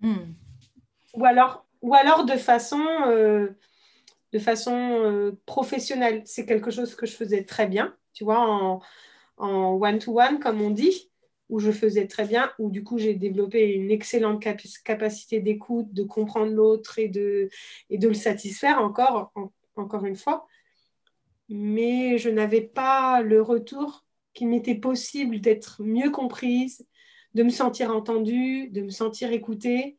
Hmm. 0.01 0.33
Ou, 1.13 1.23
alors, 1.23 1.65
ou 1.81 1.95
alors 1.95 2.25
de 2.25 2.35
façon 2.35 2.83
de 4.35 4.39
façon 4.39 4.75
euh, 4.75 5.31
professionnelle. 5.45 6.21
C'est 6.25 6.45
quelque 6.45 6.69
chose 6.69 6.93
que 6.93 7.05
je 7.05 7.15
faisais 7.15 7.45
très 7.45 7.67
bien, 7.67 7.95
tu 8.13 8.25
vois, 8.25 8.81
en 9.37 9.79
one-to-one, 9.81 10.39
comme 10.39 10.61
on 10.61 10.71
dit, 10.71 11.09
où 11.47 11.59
je 11.59 11.71
faisais 11.71 12.05
très 12.05 12.25
bien, 12.25 12.51
où 12.59 12.69
du 12.69 12.83
coup 12.83 12.97
j'ai 12.97 13.13
développé 13.13 13.71
une 13.71 13.91
excellente 13.91 14.43
capacité 14.83 15.39
d'écoute, 15.39 15.93
de 15.93 16.03
comprendre 16.03 16.51
l'autre 16.51 16.99
et 16.99 17.07
de, 17.07 17.49
et 17.89 17.97
de 17.97 18.09
le 18.09 18.13
satisfaire 18.13 18.79
encore, 18.79 19.31
encore 19.77 20.05
une 20.05 20.17
fois. 20.17 20.47
Mais 21.47 22.17
je 22.17 22.29
n'avais 22.29 22.61
pas 22.61 23.21
le 23.21 23.41
retour 23.41 24.05
qu'il 24.33 24.49
m'était 24.49 24.75
possible 24.75 25.39
d'être 25.39 25.81
mieux 25.81 26.09
comprise, 26.09 26.85
de 27.35 27.43
me 27.43 27.49
sentir 27.49 27.95
entendue, 27.95 28.67
de 28.69 28.81
me 28.81 28.89
sentir 28.89 29.31
écoutée 29.31 29.97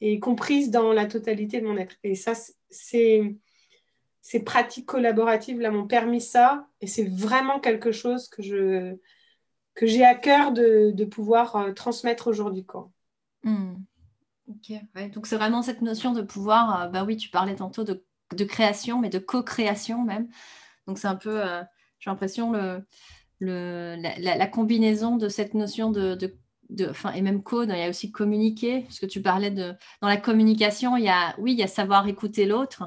et 0.00 0.20
comprise 0.20 0.70
dans 0.70 0.94
la 0.94 1.04
totalité 1.04 1.60
de 1.60 1.66
mon 1.66 1.76
être. 1.76 1.96
Et 2.02 2.14
ça, 2.14 2.32
c'est 2.70 3.36
ces 4.24 4.42
pratiques 4.42 4.86
collaboratives 4.86 5.60
là 5.60 5.70
m'ont 5.70 5.86
permis 5.86 6.22
ça 6.22 6.66
et 6.80 6.86
c'est 6.86 7.04
vraiment 7.04 7.60
quelque 7.60 7.92
chose 7.92 8.26
que 8.28 8.42
je 8.42 8.96
que 9.74 9.86
j'ai 9.86 10.02
à 10.02 10.14
cœur 10.14 10.52
de, 10.52 11.04
pouvoir 11.04 11.56
euh, 11.56 11.72
transmettre 11.72 12.26
aujourd'hui 12.28 12.64
quoi. 12.64 12.90
Hmm. 13.42 13.74
Ok, 14.48 14.72
donc 15.12 15.26
c'est 15.26 15.36
vraiment 15.36 15.60
cette 15.60 15.82
notion 15.82 16.12
de 16.12 16.22
pouvoir, 16.22 16.82
euh, 16.82 16.88
bah 16.88 17.04
oui, 17.04 17.18
tu 17.18 17.28
parlais 17.28 17.54
tantôt 17.54 17.84
de, 17.84 18.02
création, 18.44 18.98
mais 18.98 19.10
de 19.10 19.18
co-création 19.18 20.02
même. 20.02 20.28
Donc 20.86 20.98
c'est 20.98 21.08
un 21.08 21.16
peu, 21.16 21.44
euh, 21.44 21.62
j'ai 21.98 22.08
l'impression, 22.08 22.52
le, 22.52 22.82
le, 23.40 23.96
la, 24.18 24.46
combinaison 24.46 25.16
de 25.16 25.28
cette 25.28 25.52
notion 25.52 25.90
de, 25.90 26.14
de, 26.14 26.88
enfin, 26.88 27.12
et 27.12 27.20
même 27.20 27.42
code, 27.42 27.70
il 27.70 27.78
y 27.78 27.82
a 27.82 27.88
aussi 27.90 28.10
communiquer, 28.10 28.82
parce 28.82 29.00
que 29.00 29.06
tu 29.06 29.20
parlais 29.20 29.50
de, 29.50 29.74
dans 30.00 30.08
la 30.08 30.16
communication, 30.16 30.96
il 30.96 31.04
y 31.04 31.10
a, 31.10 31.34
oui, 31.38 31.52
il 31.52 31.58
y 31.58 31.62
a 31.62 31.66
savoir 31.66 32.06
écouter 32.06 32.46
l'autre, 32.46 32.84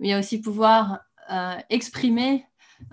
mais 0.00 0.08
il 0.08 0.10
y 0.10 0.14
a 0.14 0.18
aussi 0.18 0.40
pouvoir 0.40 1.00
euh, 1.30 1.56
exprimer 1.68 2.44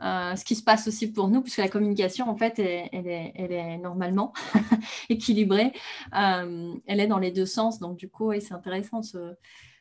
euh, 0.03 0.35
ce 0.35 0.43
qui 0.43 0.55
se 0.55 0.61
passe 0.63 0.87
aussi 0.87 1.11
pour 1.11 1.29
nous, 1.29 1.41
puisque 1.41 1.59
la 1.59 1.69
communication, 1.69 2.29
en 2.29 2.35
fait, 2.35 2.59
elle, 2.59 3.07
est, 3.07 3.77
normalement 3.77 4.33
équilibrée. 5.09 5.71
Euh, 6.15 6.75
elle 6.85 6.99
est 6.99 7.07
dans 7.07 7.17
les 7.17 7.31
deux 7.31 7.45
sens. 7.45 7.79
Donc, 7.79 7.97
du 7.97 8.09
coup, 8.09 8.31
c'est 8.39 8.53
intéressant. 8.53 9.01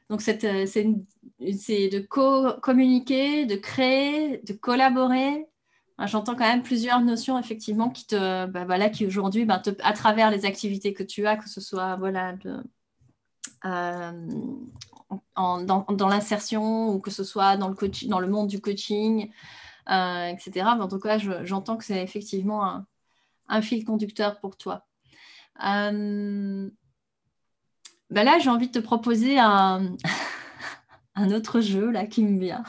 Donc, 0.08 0.22
c'est 0.22 0.38
de 0.38 1.98
communiquer, 2.60 3.44
de 3.44 3.56
créer, 3.56 4.40
de 4.46 4.52
collaborer. 4.52 5.46
J'entends 6.04 6.36
quand 6.36 6.46
même 6.46 6.62
plusieurs 6.62 7.00
notions, 7.00 7.38
effectivement, 7.38 7.90
qui 7.90 8.06
te, 8.06 8.46
bah, 8.46 8.88
qui 8.90 9.06
aujourd'hui, 9.06 9.44
bah, 9.44 9.60
à 9.82 9.92
travers 9.92 10.30
les 10.30 10.44
activités 10.44 10.92
que 10.94 11.02
tu 11.02 11.26
as, 11.26 11.36
que 11.36 11.48
ce 11.48 11.60
soit 11.60 11.96
voilà, 11.96 12.34
de, 12.34 12.62
dans, 15.36 16.08
l'insertion 16.08 16.88
ou 16.88 16.98
que 17.00 17.10
ce 17.10 17.24
soit 17.24 17.56
dans 17.56 17.68
le, 17.68 18.08
dans 18.08 18.18
le 18.18 18.28
monde 18.28 18.48
du 18.48 18.60
coaching, 18.60 19.30
euh, 19.90 20.26
etc. 20.26 20.66
en 20.80 20.88
tout 20.88 20.98
cas, 20.98 21.18
j'entends 21.44 21.76
que 21.76 21.84
c'est 21.84 22.02
effectivement 22.02 22.84
un, 23.48 23.62
fil 23.62 23.84
conducteur 23.84 24.40
pour 24.40 24.56
toi. 24.56 24.86
Euh, 25.64 26.68
ben 28.10 28.24
là, 28.24 28.38
j'ai 28.38 28.50
envie 28.50 28.68
de 28.68 28.72
te 28.72 28.78
proposer 28.78 29.38
un, 29.38 29.96
un, 31.14 31.30
autre 31.30 31.60
jeu 31.60 31.90
là 31.90 32.06
qui 32.06 32.24
me 32.24 32.38
vient. 32.38 32.64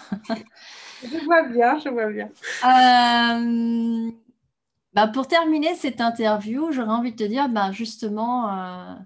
je 1.04 1.26
vois 1.26 1.44
bien, 1.48 1.80
je 1.80 1.90
vois 1.90 2.12
bien. 2.12 2.30
Euh, 2.64 4.12
ben 4.94 5.08
pour 5.10 5.28
terminer 5.28 5.76
cette 5.76 6.02
interview, 6.02 6.72
j'aurais 6.72 6.94
envie 6.94 7.12
de 7.12 7.18
te 7.18 7.24
dire, 7.24 7.50
ben 7.50 7.72
justement, 7.72 8.98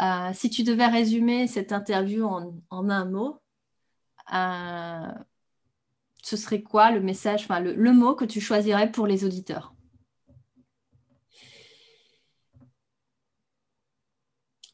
euh, 0.00 0.30
si 0.32 0.48
tu 0.50 0.62
devais 0.62 0.86
résumer 0.86 1.46
cette 1.48 1.72
interview 1.72 2.24
en, 2.24 2.90
un 2.90 3.04
mot, 3.04 3.40
euh, 4.32 5.12
ce 6.22 6.36
serait 6.36 6.62
quoi 6.62 6.90
le 6.90 7.00
message, 7.00 7.44
enfin 7.44 7.60
le, 7.60 7.92
mot 7.92 8.14
que 8.14 8.24
tu 8.24 8.40
choisirais 8.40 8.92
pour 8.92 9.06
les 9.06 9.24
auditeurs? 9.24 9.74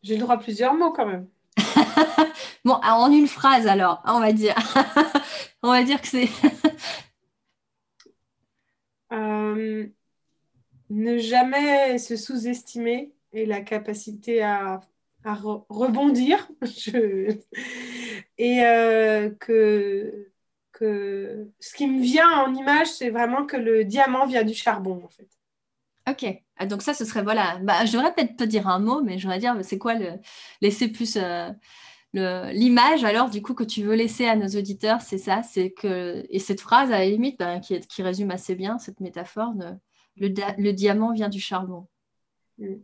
J'ai 0.02 0.16
le 0.16 0.20
droit 0.20 0.34
à 0.34 0.38
plusieurs 0.38 0.74
mots 0.74 0.92
quand 0.92 1.06
même. 1.06 1.26
bon, 2.64 2.74
en 2.82 3.10
une 3.10 3.28
phrase 3.28 3.66
alors, 3.66 4.02
on 4.04 4.20
va 4.20 4.32
dire. 4.32 4.54
on 5.62 5.70
va 5.70 5.82
dire 5.82 6.00
que 6.00 6.08
c'est. 6.08 6.28
Euh, 9.12 9.86
ne 10.90 11.18
jamais 11.18 11.98
se 11.98 12.16
sous-estimer 12.16 13.14
et 13.32 13.46
la 13.46 13.60
capacité 13.60 14.42
à 14.42 14.80
à 15.24 15.34
rebondir. 15.34 16.48
Et 18.38 18.64
euh, 18.64 19.30
que, 19.40 20.30
que 20.72 21.48
ce 21.60 21.74
qui 21.74 21.86
me 21.86 22.02
vient 22.02 22.30
en 22.30 22.54
image, 22.54 22.88
c'est 22.88 23.10
vraiment 23.10 23.46
que 23.46 23.56
le 23.56 23.84
diamant 23.84 24.26
vient 24.26 24.44
du 24.44 24.54
charbon, 24.54 25.02
en 25.04 25.08
fait. 25.08 25.28
Ok, 26.08 26.26
ah, 26.56 26.66
donc 26.66 26.82
ça, 26.82 26.92
ce 26.92 27.04
serait, 27.04 27.22
voilà, 27.22 27.58
bah, 27.62 27.86
je 27.86 27.92
devrais 27.92 28.12
peut-être 28.14 28.36
te 28.36 28.44
dire 28.44 28.68
un 28.68 28.78
mot, 28.78 29.02
mais 29.02 29.18
je 29.18 29.22
voudrais 29.22 29.38
dire, 29.38 29.56
c'est 29.62 29.78
quoi 29.78 29.94
le 29.94 30.18
laisser 30.60 30.88
plus 30.88 31.16
euh, 31.16 31.50
l'image, 32.52 33.04
alors, 33.04 33.30
du 33.30 33.42
coup, 33.42 33.54
que 33.54 33.64
tu 33.64 33.82
veux 33.82 33.94
laisser 33.94 34.26
à 34.26 34.36
nos 34.36 34.48
auditeurs, 34.48 35.00
c'est 35.00 35.18
ça, 35.18 35.42
c'est 35.42 35.70
que, 35.72 36.24
et 36.28 36.38
cette 36.38 36.60
phrase, 36.60 36.92
à 36.92 36.98
la 36.98 37.06
limite, 37.06 37.38
ben, 37.38 37.60
qui, 37.60 37.80
qui, 37.80 38.02
résume 38.02 38.30
assez 38.30 38.54
bien 38.54 38.78
cette 38.78 39.00
métaphore, 39.00 39.54
de, 39.54 39.74
le, 40.16 40.72
diamant 40.72 41.12
vient 41.12 41.28
du 41.28 41.40
charbon. 41.40 41.88
Mm. 42.58 42.74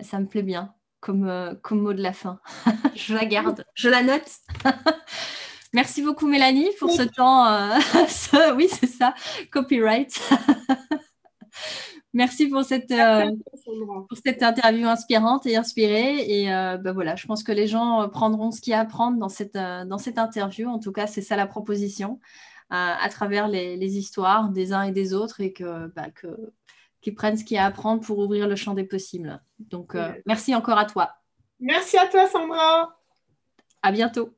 Ça 0.00 0.18
me 0.18 0.26
plaît 0.26 0.42
bien. 0.42 0.74
Euh, 1.08 1.54
comme, 1.62 1.80
mot 1.80 1.92
de 1.92 2.02
la 2.02 2.12
fin. 2.12 2.40
je 2.94 3.14
la 3.14 3.24
garde, 3.24 3.64
je 3.74 3.88
la 3.88 4.02
note. 4.02 4.30
Merci 5.72 6.02
beaucoup 6.02 6.26
Mélanie 6.26 6.68
pour 6.78 6.90
ce 6.90 7.02
temps. 7.02 7.46
Euh, 7.46 8.54
oui, 8.56 8.68
c'est 8.68 8.88
ça, 8.88 9.14
copyright. 9.50 10.20
Merci 12.12 12.48
pour 12.48 12.64
cette, 12.64 12.90
euh, 12.90 13.30
pour 14.08 14.18
cette 14.24 14.42
interview 14.42 14.88
inspirante 14.88 15.46
et 15.46 15.56
inspirée. 15.56 16.16
Et 16.28 16.46
ben 16.46 16.92
voilà, 16.92 17.14
je 17.14 17.26
pense 17.26 17.44
que 17.44 17.52
les 17.52 17.68
gens 17.68 18.08
prendront 18.08 18.50
ce 18.50 18.60
qu'il 18.60 18.72
y 18.72 18.74
a 18.74 18.80
à 18.80 18.84
prendre 18.84 19.16
dans 19.16 19.28
cette, 19.28 19.54
dans 19.54 19.98
cette 19.98 20.18
interview. 20.18 20.68
En 20.68 20.80
tout 20.80 20.90
cas, 20.90 21.06
c'est 21.06 21.22
ça 21.22 21.36
la 21.36 21.46
proposition, 21.46 22.18
à 22.70 23.08
travers 23.10 23.46
les, 23.46 23.76
les, 23.76 23.96
histoires 23.96 24.48
des 24.48 24.72
uns 24.72 24.82
et 24.82 24.90
des 24.90 25.14
autres 25.14 25.40
et 25.40 25.52
que, 25.52 25.86
bah, 25.94 26.10
que 26.10 26.52
qui 27.00 27.12
prennent 27.12 27.36
ce 27.36 27.44
qu'il 27.44 27.56
y 27.56 27.58
a 27.58 27.64
à 27.64 27.68
apprendre 27.68 28.02
pour 28.02 28.18
ouvrir 28.18 28.46
le 28.46 28.56
champ 28.56 28.74
des 28.74 28.84
possibles. 28.84 29.40
Donc, 29.58 29.94
euh, 29.94 30.12
merci 30.26 30.54
encore 30.54 30.78
à 30.78 30.84
toi. 30.84 31.14
Merci 31.58 31.98
à 31.98 32.06
toi, 32.06 32.26
Sandra. 32.26 32.96
À 33.82 33.92
bientôt. 33.92 34.34